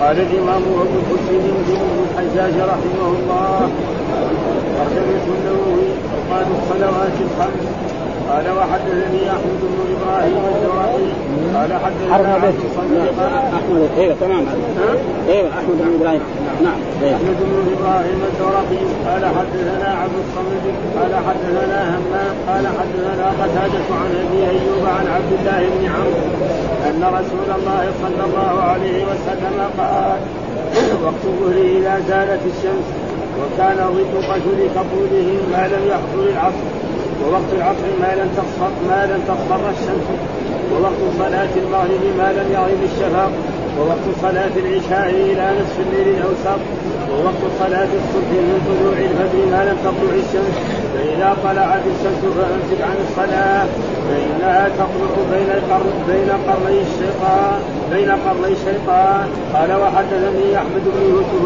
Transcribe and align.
قال 0.00 0.20
الإمام 0.20 0.62
أبو 0.62 0.98
الحسين 0.98 1.40
بن 1.40 1.76
الحجاج 2.04 2.54
رحمه 2.60 3.08
الله 3.08 3.70
ترجمه 4.76 5.24
النووي 5.36 5.88
اوقات 6.14 6.46
الصلوات 6.58 7.16
الخمس. 7.26 7.66
قال 8.30 8.46
وحدثني 8.58 9.22
أحمد 9.30 9.60
بن 9.72 9.80
إبراهيم 9.94 10.42
الزرقي 10.52 11.08
قال 11.54 11.72
الصمد. 12.66 12.98
قال 13.18 13.34
أحمد. 13.58 13.88
أيوه 13.98 14.14
تمام. 14.20 14.44
أيوه 15.28 15.48
أحمد 15.58 15.76
بن 15.80 15.90
إبراهيم. 15.98 16.22
نعم 16.64 16.80
أيوة. 17.02 17.16
أحمد 17.16 17.38
بن 17.50 17.58
إبراهيم 17.76 18.20
الزرقي 18.30 18.82
قال 19.06 19.22
حدثنا 19.36 19.88
عبد 20.02 20.18
الصمد. 20.24 20.64
قال 20.96 21.12
حدثنا 21.26 21.80
همام. 21.94 22.34
قال 22.48 22.64
حدثنا 22.78 23.26
قتادة 23.40 23.88
عن 24.00 24.10
أبي 24.22 24.40
أيوب 24.54 24.84
عن 24.96 25.06
عبد 25.16 25.32
الله 25.38 25.60
بن 25.74 25.82
عمرو. 25.94 26.26
أن 26.88 27.00
رسول 27.18 27.48
الله 27.58 27.84
صلى 28.02 28.22
الله 28.28 28.54
عليه 28.62 28.98
وسلم 29.10 29.58
قال 29.78 30.20
وقت 31.04 31.22
الظهر 31.24 31.56
إذا 31.78 31.94
زالت 32.08 32.42
الشمس 32.52 32.88
وكان 33.40 33.78
ضد 33.96 34.24
قتل 34.30 34.60
كطوله 34.74 35.28
ما 35.52 35.68
لم 35.72 35.82
يحضر 35.92 36.28
العصر 36.32 36.66
ووقت 37.22 37.50
العصر 37.58 37.88
ما 38.00 38.14
لم 38.20 38.28
تصفر 38.36 38.70
ما 38.88 39.00
لم 39.10 39.20
تصفر 39.30 39.70
الشمس 39.70 40.06
ووقت 40.72 41.02
صلاة 41.18 41.52
المغرب 41.56 42.02
ما 42.18 42.28
لم 42.32 42.48
يغيب 42.52 42.82
الشفق 42.90 43.30
ووقت 43.78 44.06
صلاة 44.22 44.54
العشاء 44.62 45.10
إلى 45.10 45.44
نصف 45.58 45.76
الليل 45.86 46.08
الأوسط 46.16 46.60
ووقت 47.10 47.42
صلاة 47.58 47.90
الصبح 48.00 48.30
من 48.48 48.58
طلوع 48.68 48.96
الفجر 49.08 49.42
ما 49.52 49.60
لم 49.68 49.76
تطلع 49.84 50.14
الشمس. 50.24 50.56
فإذا 50.94 51.36
طلعت 51.44 51.84
الشمس 51.94 52.22
فأمسك 52.36 52.80
عن 52.88 52.96
الصلاة 53.06 53.66
فإنها 54.06 54.68
تطلع 54.68 55.12
بين 56.08 56.30
قرني 56.48 56.80
الشيطان. 56.88 57.60
بين 57.92 58.10
قرني 58.10 58.52
الشيطان 58.52 59.28
قال 59.54 59.70
وحدثني 59.82 60.56
أحمد 60.56 60.84
بن 60.94 61.02
يوسف 61.10 61.42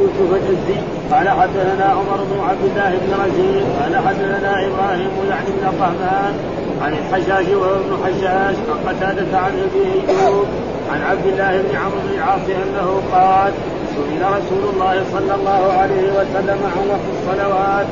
يوسف 0.00 0.34
الجزي 0.34 0.80
قال 1.12 1.28
حدثنا 1.28 1.84
عمر 1.84 2.24
بن 2.30 2.40
عبد 2.48 2.64
الله 2.64 2.90
بن 2.90 3.12
رزين 3.24 3.64
قال 3.80 3.96
حدثنا 4.06 4.66
إبراهيم 4.66 5.10
يعني 5.30 5.50
بن 5.60 5.78
طهمان 5.78 6.34
عن 6.82 6.92
الحجاج 6.92 7.54
وهو 7.54 7.74
ابن 7.74 8.04
حجاج 8.04 8.54
عن 8.70 8.88
قتادة 8.88 9.38
عن 9.38 9.52
أبي 9.66 10.20
أيوب 10.20 10.46
عن 10.92 11.02
عبد 11.02 11.26
الله 11.26 11.62
بن 11.62 11.76
عمرو 11.76 12.00
بن 12.08 12.14
العاص 12.14 12.40
أنه 12.40 13.02
قال 13.12 13.52
سئل 13.94 14.22
رسول 14.22 14.74
الله 14.74 15.04
صلى 15.12 15.34
الله 15.34 15.72
عليه 15.72 16.12
وسلم 16.18 16.58
عن 16.74 16.88
وقت 16.88 17.06
الصلوات 17.16 17.86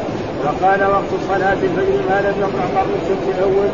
فقال 0.45 0.81
وقت 0.91 1.11
صلاة 1.29 1.53
الفجر 1.53 1.98
ما 2.09 2.20
لم 2.20 2.35
يطلع 2.39 2.81
قبل 2.81 2.91
الشمس 3.03 3.39
الأول. 3.39 3.69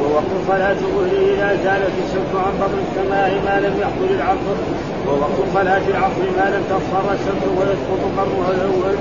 ووقت 0.00 0.32
صلاة 0.48 0.78
الظهر 0.86 1.14
إذا 1.34 1.48
زالت 1.64 1.94
الشمس 2.04 2.32
عن 2.44 2.54
قبل 2.62 2.78
السماء 2.86 3.30
ما 3.46 3.56
لم 3.64 3.74
يحضر 3.82 4.10
العصر. 4.18 4.56
ووقت 5.06 5.38
صلاة 5.54 5.84
العصر 5.92 6.24
ما 6.38 6.46
لم 6.54 6.62
تصفر 6.70 7.06
الشمس 7.16 7.44
ويسقط 7.58 8.02
قرنها 8.16 8.50
الأول. 8.50 8.96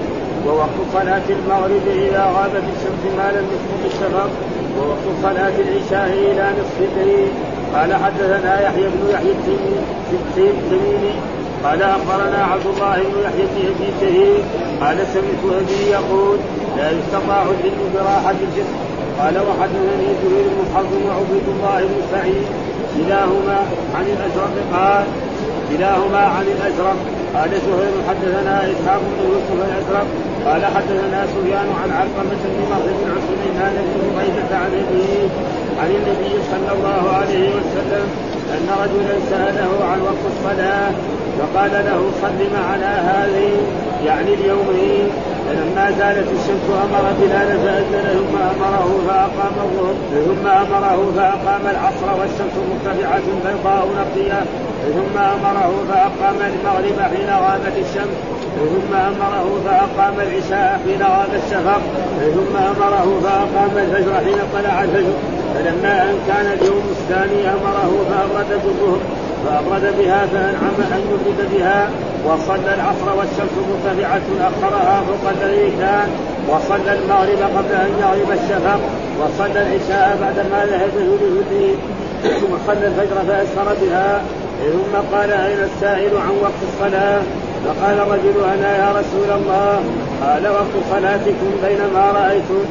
ووقت 0.46 0.78
صلاة 0.94 1.28
المغرب 1.30 1.86
إذا 2.08 2.24
غابت 2.36 2.66
الشمس 2.76 3.04
ما 3.18 3.28
لم 3.36 3.46
يسقط 3.54 3.82
الشفق. 3.92 4.30
ووقت 4.78 5.08
صلاة 5.24 5.56
العشاء 5.66 6.10
إلى 6.14 6.46
نصف 6.60 6.78
الليل 6.90 7.32
قال 7.76 7.94
حدثنا 7.94 8.62
يحيى 8.62 8.84
بن 8.84 9.10
يحيى 9.10 9.32
التميمي 10.38 11.16
قال 11.64 11.82
أخبرنا 11.82 12.44
عبد 12.52 12.66
الله 12.66 12.96
بن 12.96 13.20
يحيى 13.26 13.70
بن 13.80 13.86
شهيد 14.02 14.44
قال 14.82 14.98
سمعت 15.14 15.44
أبي 15.62 15.92
يقول 15.92 16.38
لا 16.78 16.92
يستطاع 16.92 17.44
العلم 17.44 17.92
براحة 17.96 18.32
الجسم. 18.32 18.93
قال 19.20 19.36
وحدثني 19.48 20.10
زهير 20.22 20.46
بن 20.56 20.66
حرب 20.74 20.92
وعبيد 21.08 21.48
الله 21.56 21.80
بن 21.80 22.02
سعيد 22.12 22.46
كلاهما 22.96 23.58
عن 23.96 24.06
الازرق 24.16 24.56
قال 24.74 25.06
كلاهما 25.70 26.24
عن 26.36 26.46
الازرق 26.56 26.98
قال 27.36 27.50
زهير 27.50 27.96
حدثنا 28.10 28.56
إسحاق 28.72 29.02
بن 29.12 29.20
يوسف 29.30 29.58
الازرق 29.70 30.08
قال 30.46 30.66
حدثنا 30.76 31.28
سفيان 31.34 31.68
عن 31.82 31.90
علقمة 32.00 32.42
بن 32.52 32.60
مرثد 32.72 32.98
بن 33.02 33.12
عثمان 33.18 33.76
بن 33.88 34.20
عبيدة 34.20 34.58
عن 34.58 34.72
عن 35.82 35.90
النبي 35.90 36.34
صلى 36.52 36.72
الله 36.78 37.04
عليه 37.18 37.50
وسلم 37.58 38.06
أن 38.56 38.68
رجلا 38.84 39.16
سأله 39.30 39.86
عن 39.92 40.02
وقت 40.02 40.24
الصلاة 40.34 40.92
فقال 41.40 41.72
له 41.72 42.02
صل 42.22 42.40
معنا 42.58 42.94
هذه 43.12 43.52
يعني 44.06 44.34
اليومين. 44.34 45.10
فلما 45.54 45.92
زالت 46.00 46.28
الشمس 46.38 46.68
أمر 46.86 47.06
بلال 47.20 47.50
فاذن 47.64 48.06
ثم 48.18 48.36
أمره 48.54 48.90
فاقام 49.08 49.56
الظهر 49.66 49.96
ثم 50.28 50.48
أمره 50.48 51.12
فأقام 51.18 51.62
العصر 51.74 52.20
والشمس 52.20 52.56
مرتفعة 52.70 53.28
بيضاء 53.44 53.88
نقية 54.02 54.42
ثم 54.98 55.18
أمره 55.18 55.72
فأقام 55.90 56.36
المغرب 56.52 57.00
حين 57.12 57.30
غابت 57.44 57.76
الشمس 57.78 58.18
ثم 58.74 58.94
أمره 58.96 59.62
فأقام 59.66 60.14
العشاء 60.20 60.82
حين 60.86 61.02
غاب 61.02 61.34
الشفق 61.44 61.82
ثم 62.36 62.56
أمره 62.56 63.20
فأقام 63.24 63.78
الفجر 63.78 64.14
حين 64.16 64.40
طلع 64.54 64.84
الفجر. 64.84 65.14
فلما 65.56 66.04
أن 66.04 66.16
كان 66.28 66.46
اليوم 66.46 66.84
الثاني 66.92 67.50
أمره 67.50 67.92
فأبرد 68.10 68.62
بالظهر 68.64 69.00
فأبرد 69.46 69.94
بها 70.00 70.26
فأنعم 70.26 70.78
أن 70.96 71.02
يبرد 71.12 71.50
بها. 71.54 71.90
وصلى 72.26 72.74
العصر 72.76 73.18
والشمس 73.18 73.56
مرتفعة 73.70 74.28
اخرها 74.50 75.04
فوق 75.08 75.30
الذي 75.30 75.72
كان 75.80 76.08
وصلى 76.50 76.94
المغرب 76.94 77.42
قبل 77.58 77.74
أن 77.86 77.92
يغرب 78.02 78.32
الشفق 78.32 78.80
وصلى 79.20 79.62
العشاء 79.62 80.18
بعدما 80.22 80.66
ذهب 80.66 80.90
ذهوله 80.96 81.76
وصلى 82.24 82.88
الفجر 82.88 83.16
فأسفر 83.28 83.76
بها 83.82 84.22
ثم 84.64 85.16
قال 85.16 85.32
أين 85.32 85.60
السائل 85.60 86.18
عن 86.18 86.36
وقت 86.42 86.62
الصلاة؟ 86.74 87.22
فقال 87.66 88.00
الرجل 88.00 88.44
أنا 88.54 88.78
يا 88.78 88.92
رسول 88.92 89.42
الله 89.42 89.84
قال 90.24 90.48
وقت 90.48 90.74
صلاتكم 90.92 91.52
بينما 91.68 92.12
رأيتم. 92.12 92.64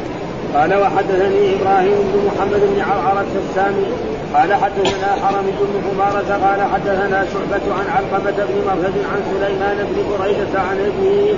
قال 0.55 0.75
وحدثني 0.75 1.55
إبراهيم 1.55 1.99
بن 2.13 2.27
محمد 2.27 2.61
بن 2.61 2.81
عرعرة 2.81 3.27
السامي 3.49 3.87
قال 4.35 4.55
حدثنا 4.55 5.11
حرم 5.23 5.47
بن 5.61 5.73
عمارة 5.89 6.31
قال 6.47 6.61
حدثنا 6.73 7.25
شعبة 7.33 7.75
عن 7.79 7.87
علقمة 7.97 8.45
بن 8.49 8.57
مرهد 8.67 8.97
عن 9.13 9.21
سليمان 9.33 9.77
بن 9.77 9.99
بريدة 10.11 10.61
عن 10.61 10.79
أبيه 10.79 11.33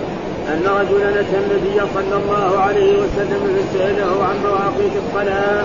أن 0.49 0.63
رجلا 0.67 1.21
أتى 1.21 1.37
النبي 1.45 1.81
صلى 1.95 2.17
الله 2.23 2.61
عليه 2.61 2.93
وسلم 2.99 3.57
فسأله 3.57 4.25
عن 4.25 4.37
مواقيت 4.45 4.93
الصلاة 5.07 5.65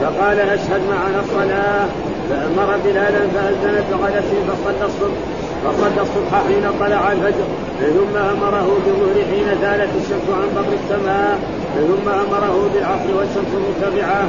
فقال 0.00 0.40
أشهد 0.40 0.80
معنا 0.90 1.20
الصلاة 1.20 1.86
فأمر 2.30 2.76
بلالا 2.84 3.20
فأذن 3.34 3.84
بغلس 3.90 4.30
فصلى 4.48 4.86
الصبح. 4.86 5.20
فصلى 5.66 6.02
الصبح 6.02 6.32
حين 6.48 6.64
طلع 6.80 7.12
الفجر 7.12 7.46
ثم 7.96 8.16
أمره 8.16 8.68
بالظهر 8.84 9.16
حين 9.30 9.48
زالت 9.62 9.90
الشمس 10.00 10.28
عن 10.40 10.48
بطن 10.56 10.72
السماء 10.82 11.38
ثم 11.74 12.08
أمره 12.08 12.70
بالعصر 12.74 13.10
والشمس 13.18 13.52
مرتفعه 13.64 14.24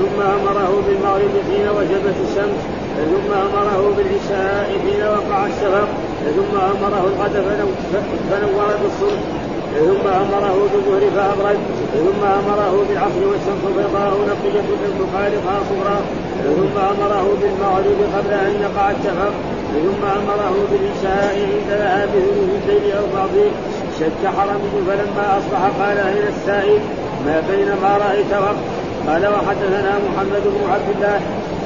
ثم 0.00 0.18
أمره 0.36 0.72
بالمغرب 0.86 1.34
حين 1.48 1.66
وجبت 1.76 2.16
الشمس 2.26 2.60
ثم 3.12 3.30
أمره 3.46 3.94
بالعشاء 3.96 4.66
حين 4.84 5.02
وقع 5.16 5.46
الشفق 5.46 5.88
ثم 6.36 6.54
أمره 6.72 7.04
الغد 7.10 7.34
فنور 8.30 8.68
بالصبح 8.82 9.22
ثم 9.78 10.06
أمره 10.08 10.68
بالظهر 10.72 11.10
فأبرد 11.16 11.58
ثم 11.94 12.22
أمره 12.40 12.84
بالعصر 12.88 13.22
والشمس 13.30 13.64
بيضاء 13.76 14.12
نقية 14.30 14.66
من 14.82 14.92
تخالفها 15.00 15.56
صغرى 15.70 15.98
ثم 16.56 16.76
أمره 16.78 17.26
بالمغرب 17.40 17.98
قبل 18.16 18.32
أن 18.32 18.52
يقع 18.62 18.90
الشفق. 18.90 19.34
ثم 19.74 20.04
أمره 20.04 20.54
بالعشاء 20.70 21.34
عند 21.52 21.68
ذهاب 21.80 22.08
ثلث 22.08 22.68
الليل 22.68 22.92
أو 22.96 23.04
بعضه 23.14 23.50
شك 24.00 24.26
حرمه 24.36 24.74
فلما 24.86 25.38
أصبح 25.38 25.60
قال 25.80 25.98
إلى 25.98 26.28
السائل 26.28 26.80
ما 27.26 27.42
بين 27.50 27.68
ما 27.82 27.96
رأيت 27.96 28.32
وقت؟ 28.32 28.62
قال 29.08 29.26
وحدثنا 29.26 29.92
محمد 30.06 30.42
بن 30.44 30.70
عبد 30.72 30.88
الله 30.96 31.20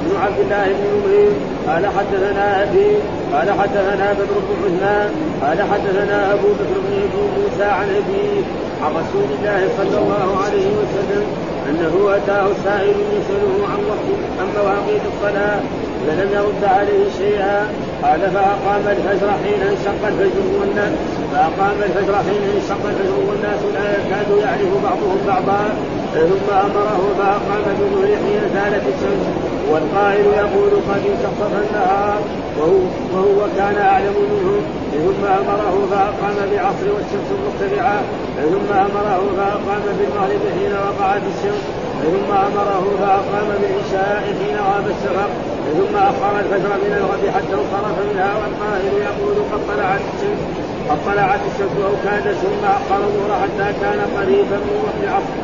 بن 0.05 0.15
عبد 0.23 0.39
الله 0.39 0.65
بن 0.65 0.85
نمير 0.95 1.31
قال 1.67 1.85
حدثنا 1.97 2.63
أبي 2.63 2.91
قال 3.33 3.51
حدثنا 3.59 4.13
بدر 4.13 4.37
بن 4.49 4.55
عثمان 4.65 5.09
قال 5.41 5.57
حدثنا 5.71 6.33
أبو 6.33 6.47
بكر 6.47 6.77
بن 6.85 6.93
أبي 7.05 7.23
موسى 7.37 7.63
عن 7.63 7.87
أبيه 7.89 8.41
عن 8.83 8.91
رسول 8.91 9.27
الله 9.37 9.69
صلى 9.77 9.97
الله 10.01 10.37
عليه 10.45 10.67
وسلم 10.79 11.25
أنه 11.69 12.15
أتاه 12.15 12.47
سائل 12.63 12.95
يسأله 13.17 13.67
عن 13.71 13.79
وقت 13.89 14.07
عن 14.39 14.47
مواقيت 14.57 15.01
الصلاة 15.13 15.59
فلم 16.07 16.29
يرد 16.33 16.63
عليه 16.63 17.05
شيئا. 17.17 17.67
قال 18.03 18.21
فأقام 18.21 18.83
الفجر 18.87 19.29
حين 19.43 19.61
انشق 19.71 20.07
الفجر 20.07 20.45
والناس 20.59 20.93
فأقام 21.31 21.77
الفجر 21.83 22.15
حين 22.15 22.43
انشق 22.55 22.81
الفجر 22.89 23.17
والناس 23.27 23.59
لا 23.73 23.85
يكاد 23.91 24.29
يعرف 24.43 24.83
بعضهم 24.83 25.17
بعضا 25.27 25.61
ثم 26.13 26.49
أمره 26.53 27.01
فأقام 27.17 27.63
بالظهر 27.79 28.07
حين 28.07 28.41
زالت 28.53 28.83
الشمس. 28.87 29.25
والقائل 29.71 30.25
يقول 30.25 30.71
قد 30.89 31.01
انتصف 31.11 31.51
النهار. 31.63 32.19
وهو, 32.59 32.79
وهو 33.13 33.39
كان 33.57 33.77
أعلم 33.77 34.15
منهم. 34.31 34.63
ثم 35.05 35.25
أمره 35.25 35.75
فأقام 35.91 36.37
بالعصر 36.49 36.87
والشمس 36.95 37.29
مرتفعة 37.43 37.99
ثم 38.53 38.69
أمره 38.87 39.21
فأقام 39.37 39.83
بالمغرب 39.97 40.43
حين 40.55 40.73
وقعت 40.87 41.21
الشمس 41.33 41.63
ثم 42.03 42.29
أمره 42.47 42.85
فأقام 43.01 43.49
بالعشاء 43.61 44.23
حين 44.39 44.57
غاب 44.67 44.85
الشفق. 44.95 45.29
ثم 45.77 45.95
اخر 45.97 46.39
الفجر 46.39 46.71
من 46.83 46.93
الغد 46.99 47.23
حتى 47.35 47.53
انصرف 47.61 47.95
منها 48.09 48.31
والطاهر 48.39 48.93
يقول 49.07 49.35
قد 49.51 49.61
طلعت 49.71 50.01
الشمس. 50.13 50.41
قد 50.89 50.97
طلعت 51.05 51.39
الشمس 51.49 51.75
أو 51.87 51.93
كادت 52.05 52.37
ثم 52.43 52.63
اخر 52.77 52.99
الظهر 53.07 53.31
حتى 53.43 53.67
كان 53.81 53.99
قريبا 54.17 54.57
من 54.67 54.75
وقت 54.85 54.99
العصر 55.03 55.35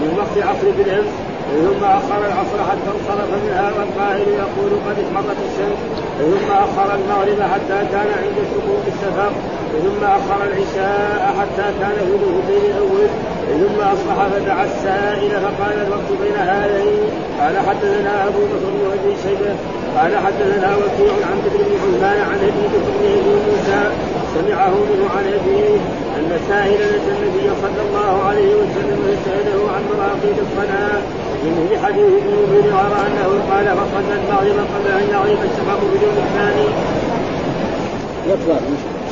من 0.00 0.10
وقت 0.18 0.34
العصر 0.36 0.66
بالامس 0.76 1.14
ثم 1.54 1.84
أخر 1.84 2.18
العصر 2.26 2.58
حتى 2.70 2.88
انصرف 2.96 3.28
منها 3.44 3.66
والقائل 3.76 4.28
يقول 4.28 4.72
قد 4.86 4.96
احمرت 5.04 5.40
الشمس. 5.48 5.80
ثم 6.18 6.52
أخر 6.66 6.88
المغرب 6.98 7.40
حتى 7.52 7.78
كان 7.92 8.08
عند 8.22 8.38
سقوط 8.52 8.84
السفر 8.92 9.32
ثم 9.84 10.04
أخر 10.04 10.40
العشاء 10.48 11.34
حتى 11.38 11.66
كان 11.80 11.96
في 12.06 12.14
الليل 12.42 12.70
الأول. 12.70 13.08
ثم 13.60 13.78
أصبح 13.94 14.16
فدعا 14.32 14.64
السائل 14.64 15.30
فقال 15.30 15.76
الوقت 15.86 16.08
بين 16.22 16.36
هذين؟ 16.36 17.02
قال 17.40 17.54
حدثنا 17.68 18.12
أبو 18.28 18.40
بكر 18.50 18.66
بن 18.74 18.82
أبي 18.96 19.12
شيبة. 19.24 19.54
قال 19.96 20.12
حدثنا 20.26 20.70
وكيع 20.76 21.14
عن 21.30 21.38
بكر 21.44 21.60
بن 21.68 21.74
حلمان 21.82 22.18
عن 22.30 22.38
أبي 22.48 22.64
بكر 22.72 22.92
بن 23.00 23.36
موسى. 23.46 23.82
سمعه 24.34 24.74
منه 24.90 25.06
عن 25.16 25.24
أبيه 25.38 25.76
أن 26.16 26.30
سائلا 26.48 26.86
النبي 27.12 27.46
صلى 27.62 27.80
الله 27.86 28.24
عليه 28.28 28.54
وسلم 28.60 29.00
يساله 29.14 29.60
عن 29.74 29.82
مراقيد 29.92 30.36
الصلاة. 30.46 31.02
من 31.44 31.66
في 31.70 31.76
حديث 31.86 32.06
ابن 32.20 32.32
مبين 32.42 32.72
وراى 32.72 33.06
أنه 33.08 33.28
قال 33.50 33.66
فصلى 33.78 34.14
المغرب 34.20 34.58
قبل 34.74 34.88
أن 35.00 35.04
يغرب 35.14 35.40
الشفق 35.48 35.80
بدون 35.92 36.16
الثاني. 36.26 36.68
يكبر 38.30 38.60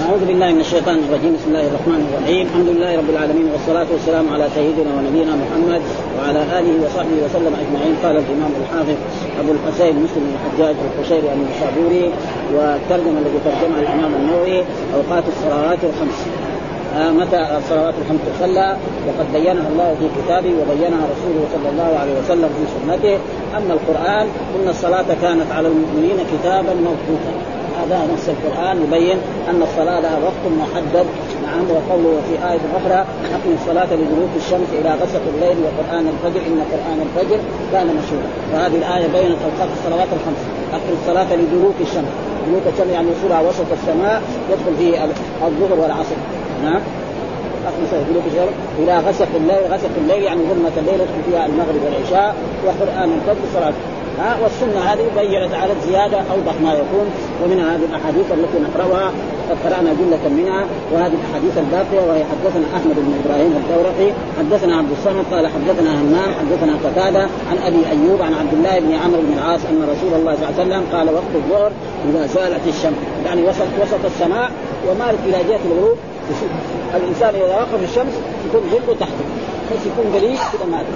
أعوذ 0.02 0.25
بالله 0.29 0.52
من 0.52 0.61
الشيطان 0.61 0.99
الرجيم. 1.08 1.32
بسم 1.37 1.49
الله 1.49 1.67
الرحمن 1.70 2.00
الرحيم. 2.08 2.46
الحمد 2.46 2.69
لله 2.69 2.90
رب 3.00 3.11
العالمين 3.14 3.46
والصلاة 3.52 3.87
والسلام 3.93 4.26
على 4.34 4.46
سيدنا 4.55 4.90
ونبينا 4.96 5.32
محمد 5.43 5.82
وعلى 6.17 6.40
آله 6.58 6.75
وصحبه 6.84 7.17
وسلم 7.25 7.52
أجمعين. 7.62 7.94
قال 8.05 8.17
الإمام 8.23 8.52
الحافظ 8.62 8.99
أبو 9.40 9.50
الحسين 9.56 9.94
مسلم 10.05 10.23
بن 10.26 10.35
الحجاج 10.38 10.76
القشيري 10.87 11.28
النشابوري 11.37 12.06
والترجمة 12.55 13.19
الذي 13.23 13.38
ترجمها 13.46 13.81
الإمام 13.85 14.12
النووي 14.20 14.58
أوقات 14.96 15.25
الصلوات 15.32 15.81
الخمس. 15.90 16.19
متى 16.96 17.56
الصلوات 17.58 17.94
الخمس 18.02 18.20
تصلى 18.38 18.76
وقد 19.06 19.32
بينها 19.32 19.68
الله 19.72 19.96
في 20.00 20.06
كتابه 20.22 20.52
وبينها 20.60 21.04
رسوله 21.12 21.42
صلى 21.54 21.68
الله 21.72 21.98
عليه 21.98 22.14
وسلم 22.20 22.48
في 22.48 22.62
سنته. 22.74 23.18
أما 23.56 23.72
القرآن 23.74 24.26
إن 24.56 24.68
الصلاة 24.68 25.06
كانت 25.22 25.52
على 25.52 25.68
المؤمنين 25.68 26.16
كتابا 26.32 26.74
موقوتا 26.74 27.34
هذا 27.80 28.00
نص 28.14 28.28
القرآن 28.28 28.82
يبين 28.82 29.18
أن 29.50 29.62
الصلاة 29.62 30.00
لها 30.00 30.18
وقت 30.24 30.44
محدد. 30.60 31.06
نعم 31.46 31.64
وقوله 31.70 32.20
في 32.28 32.34
آية 32.52 32.64
أخرى 32.78 33.00
أقم 33.34 33.52
الصلاة 33.60 33.94
لدلوك 33.94 34.32
الشمس 34.36 34.68
إلى 34.80 34.90
غسق 35.02 35.20
الليل 35.34 35.56
وقرآن 35.64 36.04
الفجر 36.14 36.40
إن 36.46 36.58
قرآن 36.72 36.98
الفجر 37.06 37.38
كان 37.72 37.86
مشهورا. 37.86 38.28
وهذه 38.52 38.76
الآية 38.76 39.06
بينت 39.06 39.38
أوقات 39.46 39.68
الصلوات 39.78 40.08
الخمس. 40.16 40.42
أقم 40.72 40.92
الصلاة 41.02 41.36
لدلوك 41.36 41.74
الشمس. 41.80 42.12
دلوك 42.46 42.62
الشمس 42.72 42.90
يعني 42.92 43.06
وصولها 43.10 43.40
وسط 43.40 43.66
السماء 43.72 44.22
يدخل 44.50 44.74
فيه 44.78 45.04
الظهر 45.46 45.80
والعصر. 45.80 46.16
نعم. 46.62 46.81
دلوك 48.11 48.25
الشمس 48.26 48.49
إلى 48.79 48.99
غسق 48.99 49.29
الليل 49.37 49.73
غسق 49.73 49.91
الليل 49.97 50.23
يعني 50.23 50.41
ظلمة 50.43 50.73
الليل 50.79 50.94
يدخل 50.94 51.23
فيها 51.31 51.47
المغرب 51.47 51.81
والعشاء 51.85 52.37
وقرآن 52.67 53.12
الفجر 53.12 53.44
صلاة 53.55 53.73
ها 54.19 54.37
والسنة 54.43 54.81
هذه 54.81 55.06
بينت 55.17 55.55
على 55.55 55.73
الزيادة 55.73 56.19
اوضح 56.19 56.55
ما 56.62 56.73
يكون. 56.73 57.06
ومن 57.44 57.59
هذه 57.61 57.85
الأحاديث 57.91 58.26
التي 58.32 58.59
نقرأها 58.67 59.12
قد 59.50 59.56
قرانا 59.64 59.91
جمله 59.93 60.29
منها 60.29 60.64
وهذه 60.93 61.14
الأحاديث 61.20 61.59
الباقية 61.59 62.00
وهي 62.09 62.25
حدثنا 62.32 62.67
أحمد 62.76 62.97
بن 62.97 63.12
إبراهيم 63.25 63.53
الدورقي 63.62 64.12
حدثنا 64.38 64.76
عبد 64.76 64.91
الصمد 64.99 65.25
قال 65.32 65.47
حدثنا 65.47 65.91
همام 66.00 66.31
حدثنا 66.41 66.73
قتادة 66.85 67.23
عن 67.23 67.59
أبي 67.67 67.82
أيوب 67.91 68.23
عن 68.23 68.35
عبد 68.35 68.53
الله 68.53 68.81
بن 68.81 68.93
عمرو 68.93 69.20
بن 69.20 69.32
العاص 69.38 69.61
أن 69.70 69.88
رسول 69.93 70.20
الله 70.20 70.35
صلى 70.37 70.49
الله 70.49 70.55
عليه 70.59 70.62
وسلم 70.62 70.82
قال 70.93 71.06
وقت 71.14 71.35
الظهر 71.35 71.73
إذا 72.09 72.26
زالت 72.26 72.67
الشمس. 72.69 73.00
يعني 73.26 73.43
وسط 73.43 73.70
وسط 73.82 74.05
السماء 74.05 74.50
ومالت 74.88 75.20
إلى 75.26 75.38
جهة 75.49 75.61
الغروب 75.73 75.97
الإنسان 76.94 77.34
إذا 77.34 77.56
وقف 77.56 77.82
الشمس 77.90 78.14
يكون 78.48 78.70
ظله 78.70 78.96
تحته. 79.00 79.24
بس 79.72 79.86
يكون 79.86 80.14
قليل 80.14 80.36
كذا 80.36 80.66
مات 80.70 80.86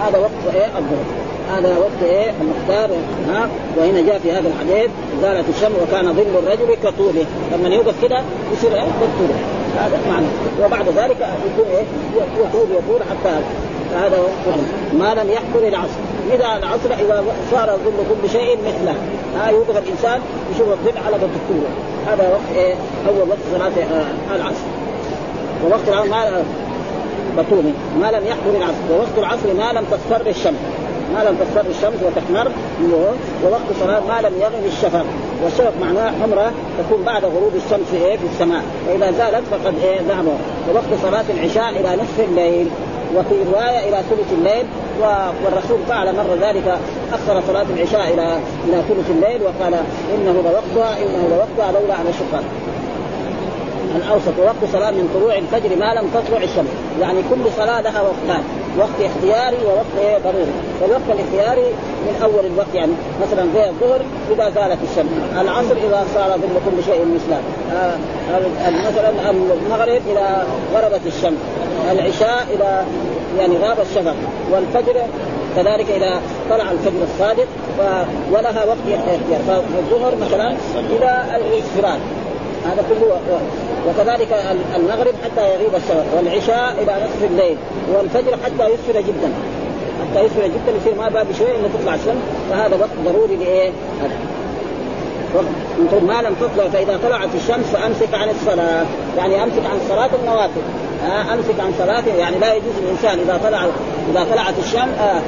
هذا 0.00 0.18
وقت 0.18 0.54
إيه 0.54 0.66
الظهر. 0.66 1.06
هذا 1.50 1.78
وقت 1.78 2.02
إيه 2.02 2.32
المختار 2.40 2.90
ها؟ 3.28 3.48
وهنا 3.76 4.00
جاء 4.00 4.18
في 4.18 4.32
هذا 4.32 4.48
الحديث 4.48 4.90
زالت 5.22 5.48
الشمس 5.48 5.76
وكان 5.82 6.12
ظل 6.12 6.38
الرجل 6.38 6.74
كطوله. 6.84 7.24
لما 7.52 7.68
يوقف 7.68 8.02
كده 8.02 8.20
يصير 8.52 8.74
إيه؟ 8.74 8.80
كطوله 8.80 9.38
هذا 9.78 10.00
معنى. 10.08 10.26
وبعد 10.64 10.88
ذلك 10.88 11.16
يكون 11.20 11.66
إيه؟ 11.70 11.84
يطول 12.16 12.66
يطول 12.70 13.00
حتى 13.10 13.34
هذا 13.94 14.18
ما 14.92 15.14
لم 15.14 15.30
يحضر 15.30 15.68
العصر. 15.68 16.00
إذا 16.34 16.56
العصر 16.56 17.04
إذا 17.04 17.24
صار 17.50 17.78
ظل 17.84 18.22
كل 18.22 18.30
شيء 18.30 18.58
مثله. 18.66 18.94
ها 19.36 19.50
يوقف 19.50 19.76
الإنسان 19.76 20.20
يشوف 20.54 20.68
الظل 20.68 20.98
على 21.06 21.14
قد 21.16 21.30
هذا 22.06 22.28
وقت 22.28 22.56
إيه؟ 22.56 22.74
أول 23.08 23.28
وقت 23.28 23.38
صلاة 23.52 23.84
آه، 23.84 24.36
العصر. 24.36 24.75
ووقت 25.64 25.88
العصر 25.88 26.08
ما 26.08 26.42
بطولي 27.36 27.72
ما 28.00 28.10
لم 28.10 28.26
يحضر 28.26 28.56
العصر. 28.56 28.92
ووقت 28.92 29.18
العصر 29.18 29.54
ما 29.58 29.72
لم 29.78 29.84
تصفر 29.90 30.26
الشمس. 30.26 30.58
ما 31.14 31.24
لم 31.24 31.36
تصفر 31.36 31.70
الشمس 31.70 32.02
وتحمر. 32.02 32.50
ووقت 33.44 33.68
صلاة 33.80 34.00
ما 34.00 34.28
لم 34.28 34.34
يغب 34.40 34.66
الشفق. 34.66 35.04
والشفق 35.44 35.72
معناه 35.80 36.12
حمرة 36.22 36.52
تكون 36.78 37.02
بعد 37.04 37.24
غروب 37.24 37.52
الشمس 37.54 37.94
إيه؟ 37.94 38.16
في 38.16 38.24
السماء. 38.32 38.62
فإذا 38.86 39.10
زالت 39.10 39.44
فقد 39.50 39.74
إيه؟ 39.84 40.00
ذهب 40.08 40.26
ووقت 40.70 41.02
صلاة 41.02 41.24
العشاء 41.30 41.68
إلى 41.68 42.02
نصف 42.02 42.20
الليل. 42.28 42.68
وفي 43.16 43.34
رواية 43.52 43.88
إلى 43.88 44.02
ثلث 44.10 44.32
الليل. 44.32 44.66
والرسول 45.44 45.78
فعل 45.88 46.14
مرة 46.16 46.48
ذلك. 46.48 46.78
أخر 47.12 47.42
صلاة 47.48 47.66
العشاء 47.76 48.14
إلى 48.14 48.38
إلى 48.68 48.82
ثلث 48.88 49.10
الليل. 49.10 49.42
وقال 49.42 49.74
إنه 50.14 50.32
لوقتها 50.32 50.96
إنه 51.02 51.28
لوقتها 51.28 51.80
لولا 51.80 51.94
على 51.94 52.12
شقاق 52.12 52.44
الأوسط 53.96 54.38
ووقت 54.38 54.62
صلاة 54.72 54.90
من 54.90 55.08
طلوع 55.14 55.38
الفجر 55.38 55.76
ما 55.76 55.94
لم 55.94 56.10
تطلع 56.14 56.42
الشمس. 56.42 56.72
يعني 57.00 57.18
كل 57.30 57.52
صلاة 57.56 57.80
لها 57.80 58.00
وقتان 58.02 58.42
وقت 58.78 58.98
اختياري 59.10 59.56
ووقت 59.66 60.22
ضروري. 60.24 60.52
والوقت 60.82 61.08
الاختياري 61.08 61.68
من 62.06 62.20
أول 62.22 62.46
الوقت 62.46 62.74
يعني 62.74 62.92
مثلا 63.22 63.46
زي 63.54 63.68
الظهر 63.68 64.00
إذا 64.32 64.50
زالت 64.50 64.78
الشمس 64.90 65.10
العصر 65.40 65.76
إذا 65.76 66.04
صار 66.14 66.30
ظل 66.30 66.56
كل 66.66 66.84
شيء 66.84 67.04
مثله 67.14 67.40
آه 67.72 67.96
مثلا 68.88 69.30
المغرب 69.30 70.02
إذا 70.12 70.46
غربت 70.74 71.00
الشمس 71.06 71.38
العشاء 71.92 72.46
إذا 72.54 72.86
يعني 73.38 73.56
غاب 73.56 73.76
الشفق 73.80 74.14
والفجر 74.52 74.94
كذلك 75.56 75.90
إذا 75.90 76.20
طلع 76.50 76.70
الفجر 76.70 77.02
الصادق 77.02 77.46
ولها 78.30 78.64
وقت 78.64 78.78
اختيار. 78.88 79.40
فالظهر 79.48 80.14
مثلا 80.16 80.56
إلى 80.90 81.24
الاصفرار 81.36 81.98
هذا 82.72 82.84
كله 82.88 83.20
وكذلك 83.88 84.32
المغرب 84.76 85.14
حتى 85.24 85.54
يغيب 85.54 85.74
الشفق 85.74 86.16
والعشاء 86.16 86.82
إلى 86.82 87.04
نصف 87.04 87.24
الليل 87.30 87.56
والفجر 87.94 88.36
حتى 88.44 88.72
يسفر 88.72 89.00
جدا 89.00 89.32
حتى 90.00 90.24
يسفر 90.24 90.46
جدا 90.46 90.76
يصير 90.80 90.94
ما 90.94 91.08
بعد 91.08 91.26
شوي 91.38 91.56
إنه 91.56 91.68
تطلع 91.78 91.94
الشمس 91.94 92.22
فهذا 92.50 92.76
وقت 92.76 92.90
ضروري 93.04 93.36
لإيه؟ 93.36 93.72
ما 96.02 96.22
لم 96.22 96.34
تطلع 96.40 96.68
فإذا 96.68 97.00
طلعت 97.02 97.28
الشمس 97.34 97.66
فأمسك 97.66 98.14
عن 98.14 98.28
الصلاة. 98.30 98.84
يعني 99.16 99.42
أمسك 99.42 99.66
عن 99.70 99.78
صلاه 99.88 100.10
النوافل. 100.22 100.60
آه 101.06 101.34
أمسك 101.34 101.60
عن 101.60 101.72
صلاته 101.78 102.14
يعني 102.14 102.38
لا 102.38 102.54
يجوز 102.54 102.72
الانسان 102.82 103.18
إذا 103.18 103.40
طلع 103.44 103.66
إذا 104.10 104.26
طلعت 104.32 104.54
الشمس 104.58 104.98
آه 105.00 105.20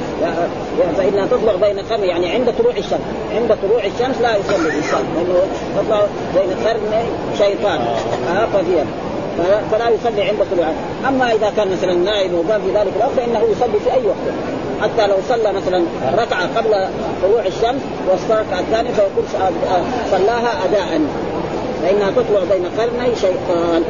فإنها 0.97 1.25
تطلع 1.25 1.55
بين 1.55 1.79
قرن 1.79 2.03
يعني 2.03 2.31
عند 2.31 2.53
طلوع 2.59 2.71
الشمس. 2.77 3.01
عند 3.35 3.57
طلوع 3.63 3.79
الشمس 3.85 4.21
لا 4.21 4.37
يصلي 4.37 4.69
الإنسان 4.69 5.03
لأنه 5.15 5.41
تطلع 5.77 6.01
بين 6.35 6.67
قرن 6.67 7.03
شيطان. 7.37 7.79
آه 8.35 8.45
ففيها. 8.45 8.85
فلا 9.71 9.89
يصلي 9.89 10.21
عند 10.21 10.39
طلوع 10.51 10.67
أما 11.07 11.31
إذا 11.31 11.53
كان 11.57 11.71
مثلا 11.71 11.93
نائم 11.93 12.33
وقام 12.33 12.61
في 12.61 12.69
ذلك 12.77 12.91
الوقت 12.95 13.11
فإنه 13.17 13.39
يصلي 13.51 13.79
في 13.79 13.93
أي 13.93 14.05
وقت. 14.05 14.33
حتى 14.81 15.07
لو 15.07 15.15
صلى 15.29 15.53
مثلا 15.53 15.83
ركعة 16.17 16.57
قبل 16.57 16.87
طلوع 17.23 17.45
الشمس 17.45 17.81
والركعه 18.07 18.59
الثانية 18.59 18.91
فيكون 18.91 19.23
صلاها 20.11 20.65
اداء. 20.65 21.01
فإنها 21.83 22.11
تطلع 22.11 22.39
بين 22.51 22.65
قرني 22.77 23.15
شيطان. 23.15 23.83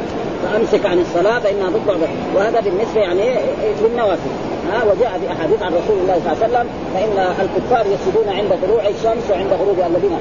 فامسك 0.52 0.86
عن 0.86 0.98
الصلاة 0.98 1.38
فإنها 1.38 1.70
تطلع 1.70 2.08
وهذا 2.36 2.60
بالنسبة 2.60 3.00
يعني 3.00 3.22
للنوافل 3.82 4.30
ها 4.72 4.84
وجاء 4.84 5.18
في 5.20 5.32
أحاديث 5.32 5.62
عن 5.62 5.72
رسول 5.72 5.98
الله 6.02 6.20
صلى 6.24 6.32
الله 6.32 6.44
عليه 6.44 6.46
وسلم 6.46 6.66
فإن 6.94 7.34
الكفار 7.44 7.86
يسجدون 7.86 8.28
عند 8.28 8.50
طلوع 8.62 8.82
الشمس 8.88 9.30
وعند 9.30 9.52
غروب 9.52 9.78
الذين. 9.86 10.16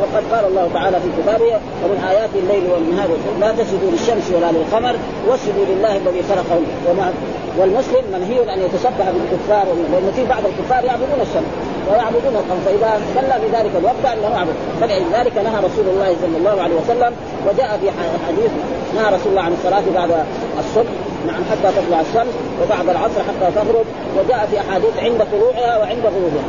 وقد 0.00 0.22
قال 0.32 0.44
الله 0.50 0.70
تعالى 0.74 1.00
في 1.00 1.08
كتابه 1.22 1.52
ومن 1.84 2.04
آيات 2.10 2.30
الليل 2.34 2.70
والنهار 2.72 3.08
لا 3.40 3.52
تسجدوا 3.52 3.90
للشمس 3.90 4.32
ولا 4.36 4.52
للقمر 4.52 4.96
واسجدوا 5.28 5.64
لله 5.68 5.96
الذي 5.96 6.22
خلقهم. 6.22 6.64
وما 6.88 7.12
والمسلم 7.58 8.04
منهي 8.12 8.54
أن 8.54 8.60
يتشبه 8.60 9.06
بالكفار 9.14 9.66
لأن 9.92 10.12
في 10.16 10.24
بعض 10.24 10.42
الكفار 10.46 10.84
يعبدون 10.84 11.20
الشمس. 11.20 11.50
ويعبدون 11.90 12.36
القمر 12.36 12.60
فإذا 12.66 13.00
صلى 13.14 13.40
في 13.40 13.56
ذلك 13.56 13.70
الوقت 13.78 14.04
انه 14.16 14.36
يعبد 14.36 14.54
فلذلك 14.80 15.36
نهى 15.36 15.58
رسول 15.58 15.86
الله 15.88 16.16
صلى 16.22 16.36
الله 16.38 16.62
عليه 16.62 16.74
وسلم 16.74 17.12
وجاء 17.46 17.78
في 17.82 17.90
حديث 18.28 18.50
نهى 18.94 19.06
رسول 19.14 19.30
الله 19.30 19.42
عن 19.42 19.52
الصلاة 19.52 19.82
بعد 19.94 20.10
الصبح 20.58 20.90
نعم 21.26 21.42
حتى 21.50 21.68
تطلع 21.76 22.00
الشمس 22.00 22.34
وبعد 22.62 22.88
العصر 22.88 23.20
حتى 23.28 23.54
تغرب 23.54 23.86
وجاء 24.18 24.48
في 24.50 24.60
أحاديث 24.60 24.98
عند 24.98 25.26
طلوعها 25.32 25.78
وعند 25.78 26.06
غروبها. 26.06 26.46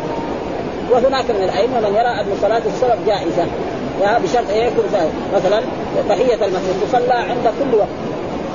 وهناك 0.91 1.31
من 1.31 1.43
الأئمة 1.43 1.79
من 1.79 1.95
يرى 1.95 2.21
أن 2.21 2.37
صلاة 2.41 2.61
السبب 2.65 3.05
جائزة. 3.07 3.45
بشرط 4.23 4.49
ان 4.49 4.57
يكون 4.57 4.85
مثلا 5.35 5.61
تحية 6.09 6.45
المسجد 6.45 6.75
تصلى 6.87 7.13
عند 7.13 7.51
كل 7.59 7.77
وقت. 7.77 7.87